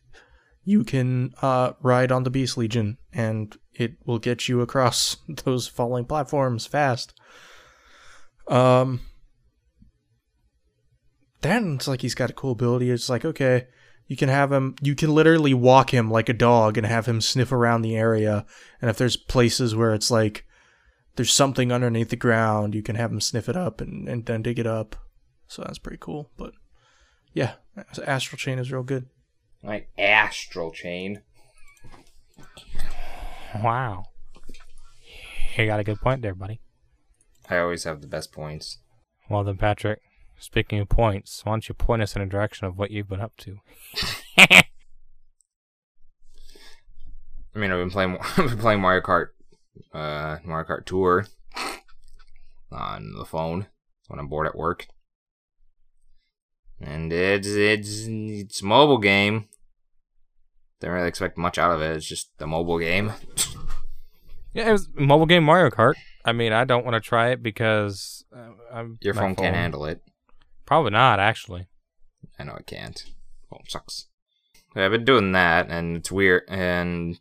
you 0.66 0.84
can 0.84 1.34
uh, 1.42 1.74
ride 1.82 2.12
on 2.12 2.24
the 2.24 2.32
Beast 2.32 2.58
Legion, 2.58 2.98
and 3.14 3.56
it 3.74 3.98
will 4.06 4.20
get 4.20 4.50
you 4.50 4.62
across 4.62 5.18
those 5.46 5.68
falling 5.68 6.06
platforms 6.06 6.66
fast. 6.66 7.14
Um, 8.48 9.02
then 11.42 11.76
it's 11.76 11.88
like 11.88 12.02
he's 12.02 12.16
got 12.16 12.32
a 12.32 12.34
cool 12.34 12.52
ability. 12.52 12.90
It's 12.90 13.10
like 13.10 13.24
okay, 13.24 13.68
you 14.08 14.16
can 14.16 14.30
have 14.30 14.52
him. 14.52 14.76
You 14.82 14.96
can 14.96 15.14
literally 15.14 15.54
walk 15.54 15.94
him 15.94 16.12
like 16.12 16.30
a 16.30 16.34
dog 16.34 16.78
and 16.78 16.86
have 16.86 17.06
him 17.06 17.22
sniff 17.22 17.52
around 17.52 17.84
the 17.84 17.96
area. 17.96 18.46
And 18.82 18.90
if 18.90 18.98
there's 18.98 19.18
places 19.18 19.76
where 19.76 19.94
it's 19.94 20.12
like 20.12 20.46
there's 21.16 21.34
something 21.34 21.72
underneath 21.72 22.10
the 22.10 22.16
ground, 22.16 22.76
you 22.76 22.84
can 22.84 22.96
have 22.96 23.12
him 23.12 23.22
sniff 23.22 23.48
it 23.48 23.56
up 23.56 23.82
and, 23.82 24.08
and 24.10 24.26
then 24.26 24.42
dig 24.42 24.60
it 24.60 24.68
up. 24.68 24.96
So 25.48 25.62
that's 25.62 25.80
pretty 25.80 26.00
cool. 26.00 26.30
But 26.38 26.54
yeah, 27.34 27.54
Astral 28.06 28.38
Chain 28.38 28.60
is 28.60 28.72
real 28.72 28.84
good. 28.84 29.08
Like 29.66 29.90
astral 29.98 30.72
chain. 30.72 31.22
Wow, 33.64 34.06
you 35.58 35.66
got 35.66 35.80
a 35.80 35.84
good 35.84 36.00
point 36.02 36.22
there, 36.22 36.36
buddy. 36.36 36.60
I 37.50 37.58
always 37.58 37.84
have 37.86 38.02
the 38.02 38.08
best 38.08 38.32
points. 38.32 38.80
Well 39.30 39.44
then, 39.44 39.58
Patrick. 39.58 40.02
Speaking 40.38 40.80
of 40.80 40.90
points, 40.90 41.44
why 41.44 41.54
don't 41.54 41.68
you 41.68 41.74
point 41.74 42.02
us 42.02 42.16
in 42.16 42.22
a 42.22 42.26
direction 42.26 42.68
of 42.68 42.78
what 42.78 42.92
you've 42.92 43.08
been 43.08 43.22
up 43.22 43.36
to? 43.38 43.58
I 44.38 44.64
mean, 47.56 47.72
I've 47.72 47.80
been 47.80 47.90
playing, 47.90 48.18
I've 48.38 48.50
been 48.50 48.58
playing 48.58 48.82
Mario 48.82 49.02
Kart, 49.02 49.28
uh, 49.94 50.38
Mario 50.44 50.68
Kart 50.68 50.86
Tour 50.86 51.28
on 52.72 53.14
the 53.18 53.26
phone 53.26 53.68
when 54.08 54.20
I'm 54.20 54.28
bored 54.28 54.48
at 54.48 54.56
work, 54.56 54.88
and 56.80 57.12
it's 57.12 57.48
it's 57.48 58.06
it's 58.08 58.64
mobile 58.64 58.98
game. 58.98 59.48
Didn't 60.80 60.96
really 60.96 61.08
expect 61.08 61.38
much 61.38 61.58
out 61.58 61.72
of 61.72 61.82
it. 61.82 61.96
It's 61.96 62.06
just 62.06 62.30
a 62.40 62.48
mobile 62.48 62.80
game. 62.80 63.14
Yeah, 64.56 64.70
it 64.70 64.72
was 64.72 64.88
mobile 64.96 65.26
game 65.26 65.44
Mario 65.44 65.70
Kart. 65.70 65.96
I 66.24 66.32
mean, 66.32 66.54
I 66.54 66.64
don't 66.64 66.86
want 66.86 66.96
to 66.96 67.02
try 67.02 67.32
it 67.32 67.44
because 67.44 68.24
uh, 68.34 68.52
I'm, 68.74 68.98
Your 69.02 69.14
my 69.14 69.22
phone 69.22 69.36
can't 69.36 69.54
handle 69.54 69.86
it. 69.86 70.02
Probably 70.66 70.92
not, 70.92 71.20
actually. 71.20 71.68
I 72.40 72.46
know 72.46 72.56
it 72.56 72.66
can't. 72.66 73.04
Phone 73.50 73.64
sucks. 73.68 74.08
I've 74.74 74.92
been 74.92 75.04
doing 75.04 75.34
that, 75.34 75.70
and 75.70 75.98
it's 75.98 76.12
weird, 76.12 76.44
and 76.48 77.20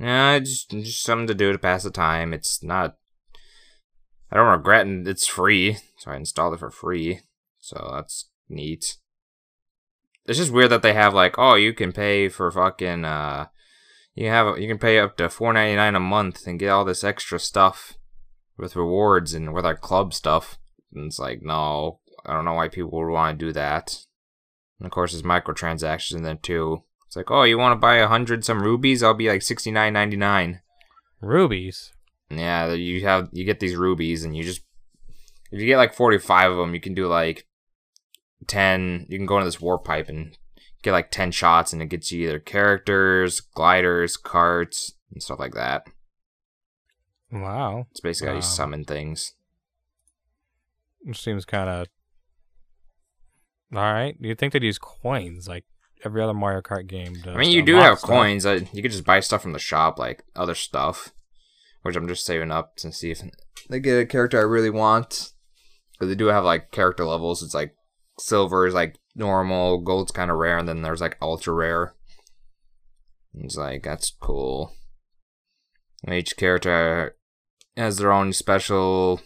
yeah, 0.00 0.32
it's 0.32 0.64
just, 0.64 0.70
just 0.70 1.02
something 1.02 1.26
to 1.28 1.34
do 1.34 1.52
to 1.52 1.58
pass 1.58 1.82
the 1.82 1.90
time. 1.90 2.32
It's 2.32 2.62
not. 2.62 2.96
I 4.32 4.36
don't 4.36 4.48
regret, 4.48 4.86
and 4.86 5.06
it's 5.06 5.26
free, 5.26 5.76
so 5.98 6.10
I 6.10 6.16
installed 6.16 6.54
it 6.54 6.60
for 6.60 6.70
free. 6.70 7.20
So 7.66 7.90
that's 7.92 8.28
neat. 8.48 8.98
It's 10.24 10.38
just 10.38 10.52
weird 10.52 10.70
that 10.70 10.82
they 10.82 10.92
have 10.92 11.12
like, 11.12 11.34
oh, 11.36 11.56
you 11.56 11.72
can 11.72 11.92
pay 11.92 12.28
for 12.28 12.48
fucking, 12.52 13.04
uh, 13.04 13.46
you 14.14 14.28
have 14.28 14.56
you 14.58 14.68
can 14.68 14.78
pay 14.78 15.00
up 15.00 15.16
to 15.16 15.28
four 15.28 15.52
ninety 15.52 15.74
nine 15.74 15.96
a 15.96 16.00
month 16.00 16.46
and 16.46 16.60
get 16.60 16.68
all 16.68 16.84
this 16.84 17.02
extra 17.02 17.40
stuff 17.40 17.94
with 18.56 18.76
rewards 18.76 19.34
and 19.34 19.52
with 19.52 19.66
our 19.66 19.76
club 19.76 20.14
stuff. 20.14 20.58
And 20.94 21.06
it's 21.06 21.18
like, 21.18 21.42
no, 21.42 21.98
I 22.24 22.34
don't 22.34 22.44
know 22.44 22.54
why 22.54 22.68
people 22.68 22.92
would 22.92 23.10
want 23.10 23.36
to 23.36 23.46
do 23.46 23.52
that. 23.54 23.98
And 24.78 24.86
of 24.86 24.92
course, 24.92 25.10
there's 25.10 25.24
microtransactions 25.24 26.14
in 26.14 26.22
there 26.22 26.36
too. 26.36 26.84
It's 27.08 27.16
like, 27.16 27.32
oh, 27.32 27.42
you 27.42 27.58
want 27.58 27.72
to 27.72 27.80
buy 27.80 27.96
a 27.96 28.06
hundred 28.06 28.44
some 28.44 28.62
rubies? 28.62 29.02
I'll 29.02 29.14
be 29.14 29.28
like 29.28 29.42
sixty 29.42 29.72
nine 29.72 29.92
ninety 29.92 30.16
nine. 30.16 30.60
Rubies. 31.20 31.92
Yeah, 32.30 32.72
you 32.74 33.04
have 33.04 33.28
you 33.32 33.44
get 33.44 33.58
these 33.58 33.74
rubies, 33.74 34.24
and 34.24 34.36
you 34.36 34.44
just 34.44 34.62
if 35.50 35.60
you 35.60 35.66
get 35.66 35.78
like 35.78 35.94
forty 35.94 36.18
five 36.18 36.52
of 36.52 36.58
them, 36.58 36.74
you 36.74 36.80
can 36.80 36.94
do 36.94 37.06
like 37.06 37.45
ten. 38.46 39.06
You 39.08 39.18
can 39.18 39.26
go 39.26 39.36
into 39.36 39.46
this 39.46 39.60
warp 39.60 39.84
pipe 39.84 40.08
and 40.08 40.36
get 40.82 40.92
like 40.92 41.10
ten 41.10 41.30
shots, 41.30 41.72
and 41.72 41.82
it 41.82 41.86
gets 41.86 42.12
you 42.12 42.28
either 42.28 42.38
characters, 42.38 43.40
gliders, 43.40 44.16
carts, 44.16 44.94
and 45.12 45.22
stuff 45.22 45.38
like 45.38 45.54
that. 45.54 45.86
Wow. 47.32 47.86
It's 47.90 48.00
basically 48.00 48.28
how 48.28 48.36
you 48.36 48.42
summon 48.42 48.84
things. 48.84 49.34
Which 51.02 51.22
seems 51.22 51.44
kind 51.44 51.68
of. 51.68 51.86
Alright. 53.74 54.16
You'd 54.20 54.38
think 54.38 54.52
they'd 54.52 54.62
use 54.62 54.78
coins. 54.78 55.48
Like, 55.48 55.64
every 56.04 56.22
other 56.22 56.34
Mario 56.34 56.60
Kart 56.62 56.86
game 56.86 57.14
does. 57.14 57.34
I 57.34 57.38
mean, 57.38 57.50
you 57.50 57.62
do 57.62 57.76
have 57.76 57.98
stuff. 57.98 58.10
coins. 58.10 58.46
Uh, 58.46 58.60
you 58.72 58.82
could 58.82 58.92
just 58.92 59.04
buy 59.04 59.20
stuff 59.20 59.42
from 59.42 59.52
the 59.52 59.58
shop, 59.58 59.98
like 59.98 60.24
other 60.34 60.54
stuff, 60.54 61.12
which 61.82 61.96
I'm 61.96 62.08
just 62.08 62.24
saving 62.24 62.52
up 62.52 62.76
to 62.76 62.92
see 62.92 63.10
if 63.10 63.22
they 63.68 63.80
get 63.80 63.98
a 64.00 64.06
character 64.06 64.38
I 64.38 64.42
really 64.42 64.70
want. 64.70 65.32
Because 65.92 66.08
they 66.08 66.14
do 66.14 66.26
have 66.26 66.44
like 66.44 66.70
character 66.70 67.04
levels. 67.04 67.42
It's 67.42 67.54
like 67.54 67.74
silver 68.18 68.66
is 68.66 68.74
like 68.74 68.98
normal, 69.14 69.78
gold's 69.78 70.12
kind 70.12 70.30
of 70.30 70.38
rare, 70.38 70.58
and 70.58 70.68
then 70.68 70.82
there's 70.82 71.00
like 71.00 71.16
ultra 71.20 71.52
rare. 71.52 71.94
It's 73.34 73.56
like 73.56 73.82
that's 73.82 74.10
cool. 74.10 74.72
Each 76.10 76.36
character 76.36 77.16
has 77.76 77.98
their 77.98 78.12
own 78.12 78.32
special. 78.32 79.20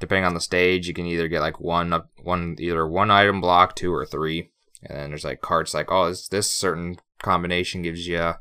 Depending 0.00 0.24
on 0.24 0.34
the 0.34 0.40
stage, 0.40 0.88
you 0.88 0.94
can 0.94 1.06
either 1.06 1.28
get 1.28 1.40
like 1.40 1.60
one 1.60 1.92
up 1.92 2.10
one 2.22 2.56
either 2.58 2.86
one 2.86 3.10
item 3.10 3.40
block, 3.40 3.76
two 3.76 3.92
or 3.94 4.04
three. 4.04 4.50
And 4.82 4.98
then 4.98 5.10
there's 5.10 5.24
like 5.24 5.40
cards 5.40 5.74
like, 5.74 5.92
oh, 5.92 6.08
this, 6.08 6.26
this 6.26 6.50
certain 6.50 6.96
combination 7.22 7.82
gives 7.82 8.08
you 8.08 8.18
a 8.18 8.40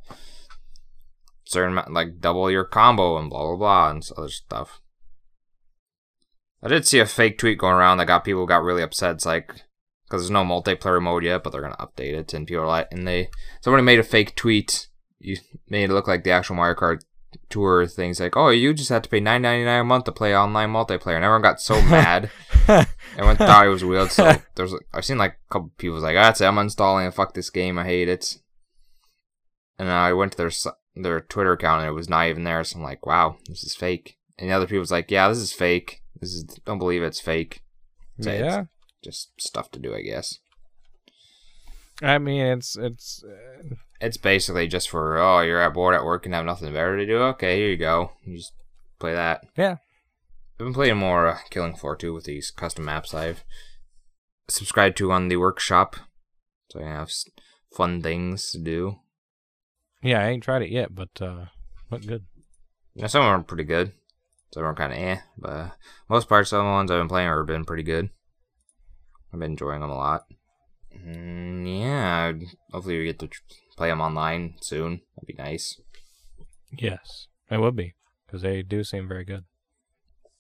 certain 1.45 1.73
amount, 1.73 1.93
like 1.93 2.19
double 2.19 2.49
your 2.49 2.63
combo 2.63 3.17
and 3.17 3.29
blah 3.29 3.45
blah 3.45 3.57
blah 3.57 3.89
and 3.91 4.09
other 4.17 4.29
stuff. 4.29 4.81
I 6.63 6.67
did 6.67 6.87
see 6.87 6.99
a 6.99 7.05
fake 7.05 7.37
tweet 7.37 7.59
going 7.59 7.75
around 7.75 7.97
that 7.97 8.07
got 8.07 8.23
people 8.23 8.45
got 8.45 8.63
really 8.63 8.83
upset. 8.83 9.15
It's 9.15 9.25
like 9.25 9.63
because 10.11 10.23
there's 10.23 10.31
no 10.31 10.43
multiplayer 10.43 11.01
mode 11.01 11.23
yet, 11.23 11.41
but 11.41 11.51
they're 11.51 11.61
gonna 11.61 11.75
update 11.77 12.13
it, 12.13 12.33
and 12.33 12.45
people 12.45 12.63
are 12.63 12.67
like, 12.67 12.89
and 12.91 13.07
they 13.07 13.29
somebody 13.61 13.81
made 13.81 13.99
a 13.99 14.03
fake 14.03 14.35
tweet. 14.35 14.87
You 15.19 15.37
made 15.69 15.89
it 15.89 15.93
look 15.93 16.07
like 16.07 16.25
the 16.25 16.31
actual 16.31 16.57
Mario 16.57 16.75
Kart 16.75 17.01
tour 17.49 17.87
things 17.87 18.19
like, 18.19 18.35
oh, 18.35 18.49
you 18.49 18.73
just 18.73 18.89
have 18.89 19.03
to 19.03 19.09
pay 19.09 19.21
nine 19.21 19.41
ninety 19.41 19.63
nine 19.63 19.79
a 19.79 19.83
month 19.85 20.03
to 20.05 20.11
play 20.11 20.35
online 20.35 20.69
multiplayer, 20.69 21.15
and 21.15 21.23
everyone 21.23 21.41
got 21.41 21.61
so 21.61 21.81
mad. 21.83 22.29
Everyone 22.67 23.37
thought 23.37 23.65
it 23.65 23.69
was 23.69 23.85
weird. 23.85 24.11
So 24.11 24.35
there's, 24.55 24.75
I've 24.93 25.05
seen 25.05 25.17
like 25.17 25.37
a 25.49 25.53
couple 25.53 25.71
people 25.77 25.97
like, 25.99 26.17
ah, 26.17 26.23
"That's 26.23 26.41
it, 26.41 26.45
I'm 26.45 26.55
uninstalling 26.55 27.07
it. 27.07 27.13
Fuck 27.13 27.33
this 27.33 27.49
game. 27.49 27.79
I 27.79 27.85
hate 27.85 28.09
it." 28.09 28.37
And 29.79 29.89
I 29.89 30.11
went 30.11 30.33
to 30.33 30.37
their 30.37 30.51
their 30.95 31.21
Twitter 31.21 31.53
account 31.53 31.81
and 31.81 31.89
it 31.89 31.93
was 31.93 32.09
not 32.09 32.27
even 32.27 32.43
there. 32.43 32.61
So 32.65 32.77
I'm 32.77 32.83
like, 32.83 33.05
"Wow, 33.05 33.37
this 33.47 33.63
is 33.63 33.75
fake." 33.75 34.17
And 34.37 34.49
the 34.49 34.53
other 34.53 34.65
people 34.65 34.79
was 34.79 34.91
like, 34.91 35.09
"Yeah, 35.09 35.29
this 35.29 35.37
is 35.37 35.53
fake. 35.53 36.01
This 36.19 36.33
is 36.33 36.43
don't 36.65 36.79
believe 36.79 37.01
it's 37.01 37.21
fake. 37.21 37.63
So 38.19 38.29
it's 38.29 38.41
Yeah, 38.41 38.65
just 39.03 39.31
stuff 39.39 39.71
to 39.71 39.79
do, 39.79 39.93
I 39.95 40.01
guess." 40.01 40.39
I 42.01 42.17
mean, 42.17 42.45
it's 42.45 42.75
it's 42.77 43.23
uh, 43.23 43.75
It's 43.99 44.17
basically 44.17 44.67
just 44.67 44.89
for 44.89 45.17
oh, 45.19 45.41
you're 45.41 45.61
at 45.61 45.73
bored 45.73 45.93
at 45.95 46.03
work 46.03 46.25
and 46.25 46.33
have 46.33 46.45
nothing 46.45 46.73
better 46.73 46.97
to 46.97 47.05
do. 47.05 47.17
Okay, 47.17 47.57
here 47.57 47.69
you 47.69 47.77
go. 47.77 48.13
You 48.25 48.37
just 48.37 48.53
play 48.99 49.13
that. 49.13 49.45
Yeah. 49.55 49.77
I've 50.59 50.65
been 50.65 50.73
playing 50.73 50.97
more 50.97 51.27
uh, 51.27 51.37
Killing 51.49 51.75
Floor 51.75 51.95
2 51.95 52.13
with 52.13 52.25
these 52.25 52.51
custom 52.51 52.85
maps 52.85 53.13
I've 53.13 53.43
subscribed 54.47 54.97
to 54.97 55.11
on 55.11 55.27
the 55.27 55.37
workshop, 55.37 55.95
so 56.71 56.81
I 56.81 56.87
have 56.87 57.11
fun 57.75 58.01
things 58.01 58.51
to 58.51 58.59
do. 58.59 58.99
yeah. 60.03 60.21
I 60.21 60.29
ain't 60.29 60.43
tried 60.43 60.61
it 60.63 60.69
yet, 60.71 60.93
but 60.93 61.21
uh, 61.21 61.45
look 61.89 62.05
good. 62.05 62.25
Now, 62.95 63.07
some 63.07 63.21
of 63.23 63.31
them 63.31 63.41
are 63.41 63.43
pretty 63.43 63.63
good. 63.63 63.93
Some 64.53 64.63
are 64.63 64.75
kind 64.75 64.91
of 64.91 64.99
eh, 64.99 65.17
but 65.37 65.71
most 66.09 66.27
parts 66.27 66.51
of 66.51 66.57
the 66.59 66.69
ones 66.69 66.91
I've 66.91 66.99
been 66.99 67.07
playing 67.07 67.29
have 67.29 67.45
been 67.45 67.65
pretty 67.65 67.83
good. 67.83 68.09
I've 69.33 69.39
been 69.39 69.51
enjoying 69.51 69.81
them 69.81 69.89
a 69.89 69.95
lot. 69.95 70.23
Mm, 70.95 71.81
yeah, 71.81 72.33
hopefully 72.71 72.99
we 72.99 73.05
get 73.05 73.19
to 73.19 73.29
play 73.77 73.89
them 73.89 74.01
online 74.01 74.55
soon. 74.61 75.01
That'd 75.15 75.27
be 75.27 75.41
nice. 75.41 75.79
Yes, 76.77 77.27
it 77.49 77.59
would 77.59 77.75
be 77.75 77.95
because 78.25 78.41
they 78.41 78.61
do 78.61 78.83
seem 78.83 79.07
very 79.07 79.25
good. 79.25 79.45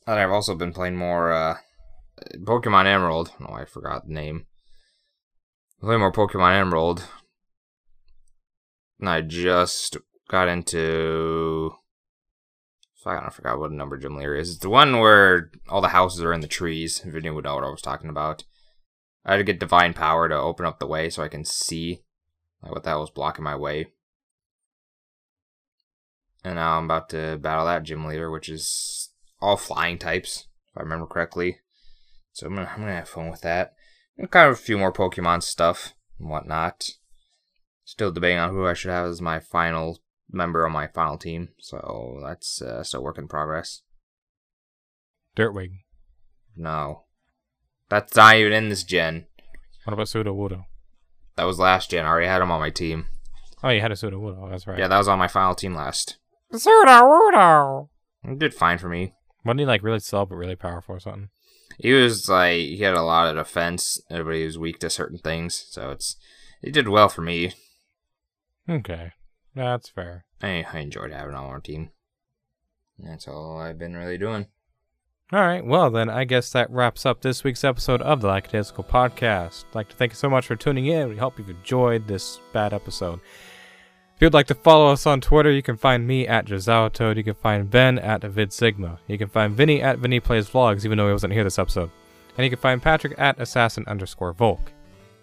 And 0.07 0.19
I've 0.19 0.31
also 0.31 0.55
been 0.55 0.73
playing 0.73 0.97
more 0.97 1.31
uh, 1.31 1.57
Pokemon 2.43 2.85
Emerald. 2.85 3.31
Oh, 3.39 3.53
I 3.53 3.65
forgot 3.65 4.07
the 4.07 4.13
name. 4.13 4.45
Playing 5.79 5.99
more 5.99 6.11
Pokemon 6.11 6.59
Emerald. 6.59 7.07
And 8.99 9.09
I 9.09 9.21
just 9.21 9.97
got 10.29 10.47
into. 10.47 11.71
I 13.03 13.29
forgot 13.31 13.57
what 13.57 13.71
number 13.71 13.97
Gym 13.97 14.15
Leader 14.15 14.35
is. 14.35 14.51
It's 14.51 14.59
the 14.59 14.69
one 14.69 14.99
where 14.99 15.49
all 15.67 15.81
the 15.81 15.87
houses 15.87 16.21
are 16.21 16.33
in 16.33 16.41
the 16.41 16.47
trees. 16.47 17.01
If 17.03 17.15
anyone 17.15 17.35
would 17.37 17.45
know 17.45 17.55
what 17.55 17.63
I 17.63 17.69
was 17.69 17.81
talking 17.81 18.11
about. 18.11 18.43
I 19.25 19.31
had 19.31 19.37
to 19.37 19.43
get 19.43 19.59
Divine 19.59 19.93
Power 19.93 20.27
to 20.27 20.35
open 20.35 20.65
up 20.65 20.79
the 20.79 20.87
way 20.87 21.09
so 21.09 21.23
I 21.23 21.27
can 21.27 21.45
see 21.45 22.03
like, 22.61 22.71
what 22.71 22.83
the 22.83 22.89
hell 22.89 23.01
was 23.01 23.09
blocking 23.09 23.43
my 23.43 23.55
way. 23.55 23.87
And 26.43 26.55
now 26.55 26.77
I'm 26.77 26.85
about 26.85 27.09
to 27.09 27.37
battle 27.37 27.65
that 27.65 27.83
gym 27.83 28.05
leader, 28.05 28.31
which 28.31 28.49
is 28.49 29.11
all 29.39 29.57
flying 29.57 29.99
types, 29.99 30.47
if 30.71 30.77
I 30.77 30.81
remember 30.81 31.05
correctly. 31.05 31.59
So 32.33 32.47
I'm 32.47 32.55
gonna, 32.55 32.71
I'm 32.73 32.79
gonna 32.79 32.95
have 32.95 33.09
fun 33.09 33.29
with 33.29 33.41
that. 33.41 33.73
And 34.17 34.31
kind 34.31 34.49
of 34.49 34.53
a 34.53 34.61
few 34.61 34.77
more 34.77 34.91
Pokemon 34.91 35.43
stuff 35.43 35.93
and 36.19 36.29
whatnot. 36.29 36.89
Still 37.83 38.11
debating 38.11 38.39
on 38.39 38.51
who 38.51 38.65
I 38.65 38.73
should 38.73 38.91
have 38.91 39.05
as 39.05 39.21
my 39.21 39.39
final 39.39 39.99
member 40.31 40.65
on 40.65 40.71
my 40.71 40.87
final 40.87 41.17
team. 41.17 41.49
So 41.59 42.19
that's 42.23 42.61
uh, 42.61 42.83
still 42.83 43.03
work 43.03 43.17
in 43.17 43.27
progress. 43.27 43.81
Turtwig. 45.35 45.69
No. 46.55 47.05
That's 47.91 48.15
not 48.15 48.37
even 48.37 48.53
in 48.53 48.69
this 48.69 48.83
gen. 48.83 49.25
What 49.83 49.93
about 49.93 50.07
Sudowoodo? 50.07 50.63
That 51.35 51.43
was 51.43 51.59
last 51.59 51.91
gen. 51.91 52.05
I 52.05 52.07
already 52.07 52.27
had 52.27 52.41
him 52.41 52.49
on 52.49 52.61
my 52.61 52.69
team. 52.69 53.07
Oh, 53.61 53.69
you 53.69 53.81
had 53.81 53.91
a 53.91 53.95
Sudowoodo. 53.95 54.41
Oh, 54.41 54.49
that's 54.49 54.65
right. 54.65 54.79
Yeah, 54.79 54.87
that 54.87 54.97
was 54.97 55.09
on 55.09 55.19
my 55.19 55.27
final 55.27 55.53
team 55.55 55.75
last. 55.75 56.17
Sudowoodo. 56.53 57.89
It 58.23 58.39
did 58.39 58.53
fine 58.53 58.77
for 58.77 58.87
me. 58.87 59.13
Wasn't 59.43 59.59
he 59.59 59.65
like 59.65 59.83
really 59.83 59.99
slow 59.99 60.25
but 60.25 60.35
really 60.35 60.55
powerful 60.55 60.95
or 60.95 60.99
something? 61.01 61.29
He 61.79 61.91
was 61.91 62.29
like 62.29 62.59
he 62.59 62.77
had 62.77 62.93
a 62.93 63.01
lot 63.03 63.27
of 63.27 63.35
defense. 63.35 63.99
Uh, 64.09 64.15
Everybody 64.15 64.45
was 64.45 64.57
weak 64.57 64.79
to 64.79 64.89
certain 64.89 65.17
things, 65.17 65.65
so 65.69 65.91
it's 65.91 66.15
it 66.61 66.71
did 66.71 66.87
well 66.87 67.09
for 67.09 67.21
me. 67.21 67.53
Okay, 68.69 69.11
that's 69.53 69.89
fair. 69.89 70.23
I, 70.41 70.65
I 70.71 70.79
enjoyed 70.79 71.11
having 71.11 71.33
him 71.33 71.39
on 71.39 71.49
our 71.49 71.59
team. 71.59 71.89
That's 72.97 73.27
all 73.27 73.59
I've 73.59 73.79
been 73.79 73.97
really 73.97 74.17
doing. 74.17 74.47
All 75.33 75.39
right, 75.39 75.65
well 75.65 75.89
then, 75.89 76.09
I 76.09 76.25
guess 76.25 76.51
that 76.51 76.69
wraps 76.69 77.05
up 77.05 77.21
this 77.21 77.45
week's 77.45 77.63
episode 77.63 78.01
of 78.01 78.19
the 78.19 78.27
Lackadaisical 78.27 78.83
Podcast. 78.83 79.63
I'd 79.69 79.75
like 79.75 79.87
to 79.87 79.95
thank 79.95 80.11
you 80.11 80.17
so 80.17 80.29
much 80.29 80.45
for 80.45 80.57
tuning 80.57 80.87
in. 80.87 81.07
We 81.07 81.15
hope 81.15 81.39
you've 81.39 81.49
enjoyed 81.49 82.05
this 82.05 82.41
bad 82.51 82.73
episode. 82.73 83.21
If 84.13 84.21
you'd 84.21 84.33
like 84.33 84.47
to 84.47 84.55
follow 84.55 84.91
us 84.91 85.05
on 85.05 85.21
Twitter, 85.21 85.49
you 85.49 85.61
can 85.61 85.77
find 85.77 86.05
me 86.05 86.27
at 86.27 86.47
Toad. 86.47 87.15
You 87.15 87.23
can 87.23 87.35
find 87.35 87.69
Ben 87.69 87.97
at 87.97 88.23
VidSigma. 88.23 88.97
You 89.07 89.17
can 89.17 89.29
find 89.29 89.55
Vinny 89.55 89.81
at 89.81 89.99
Vinny 89.99 90.19
Plays 90.19 90.49
Vlogs, 90.49 90.83
even 90.83 90.97
though 90.97 91.07
he 91.07 91.13
wasn't 91.13 91.31
here 91.31 91.45
this 91.45 91.59
episode. 91.59 91.91
And 92.35 92.43
you 92.43 92.49
can 92.49 92.59
find 92.59 92.81
Patrick 92.81 93.15
at 93.17 93.39
Assassin 93.39 93.85
underscore 93.87 94.33
Volke. 94.33 94.73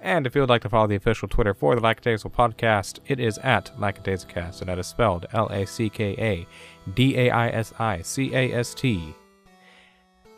And 0.01 0.27
if 0.27 0.35
you 0.35 0.41
would 0.41 0.49
like 0.49 0.63
to 0.63 0.71
follow 0.71 0.87
the 0.87 0.97
official 0.97 1.29
Twitter 1.29 1.53
for 1.53 1.75
the 1.75 1.83
Lackadaisical 1.83 2.31
Podcast, 2.31 3.01
it 3.09 3.21
is 3.21 3.37
at 3.39 3.73
Lackadaisicast, 3.79 4.61
and 4.61 4.71
that 4.71 4.79
is 4.79 4.87
spelled 4.87 5.27
L 5.35 5.49
A 5.51 5.67
C 5.67 5.91
K 5.91 6.15
A 6.19 6.47
D 6.95 7.15
A 7.19 7.31
I 7.31 7.49
S 7.51 7.75
I 7.79 8.01
C 8.01 8.35
A 8.35 8.55
S 8.55 8.73
T. 8.73 9.15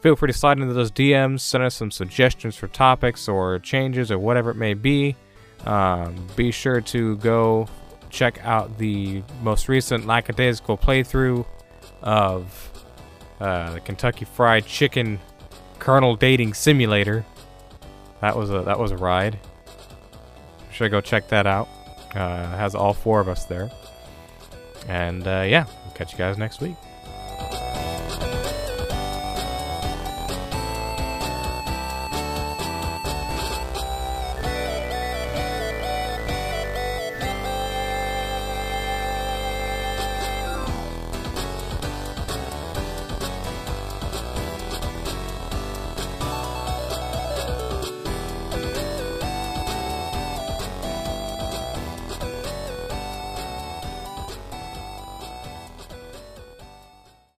Feel 0.00 0.16
free 0.16 0.28
to 0.28 0.32
slide 0.32 0.58
into 0.58 0.72
those 0.72 0.90
DMs, 0.90 1.40
send 1.40 1.62
us 1.62 1.74
some 1.74 1.90
suggestions 1.90 2.56
for 2.56 2.68
topics 2.68 3.28
or 3.28 3.58
changes 3.58 4.10
or 4.10 4.18
whatever 4.18 4.50
it 4.50 4.56
may 4.56 4.72
be. 4.74 5.14
Um, 5.66 6.26
be 6.36 6.50
sure 6.50 6.80
to 6.80 7.16
go 7.18 7.68
check 8.08 8.44
out 8.44 8.78
the 8.78 9.22
most 9.42 9.68
recent 9.68 10.06
lackadaisical 10.06 10.78
playthrough 10.78 11.44
of 12.02 12.84
uh, 13.40 13.74
the 13.74 13.80
Kentucky 13.80 14.24
Fried 14.24 14.64
Chicken 14.66 15.20
Colonel 15.78 16.16
Dating 16.16 16.54
Simulator. 16.54 17.24
That 18.20 18.36
was 18.36 18.50
a 18.50 18.62
that 18.62 18.78
was 18.78 18.90
a 18.90 18.96
ride. 18.96 19.38
Should 20.72 20.90
go 20.90 21.00
check 21.00 21.28
that 21.28 21.46
out. 21.46 21.68
Uh, 22.14 22.46
has 22.56 22.74
all 22.74 22.94
four 22.94 23.20
of 23.20 23.28
us 23.28 23.44
there. 23.44 23.70
And 24.88 25.26
uh, 25.26 25.44
yeah, 25.46 25.66
we'll 25.84 25.94
catch 25.94 26.12
you 26.12 26.18
guys 26.18 26.38
next 26.38 26.60
week. 26.60 26.76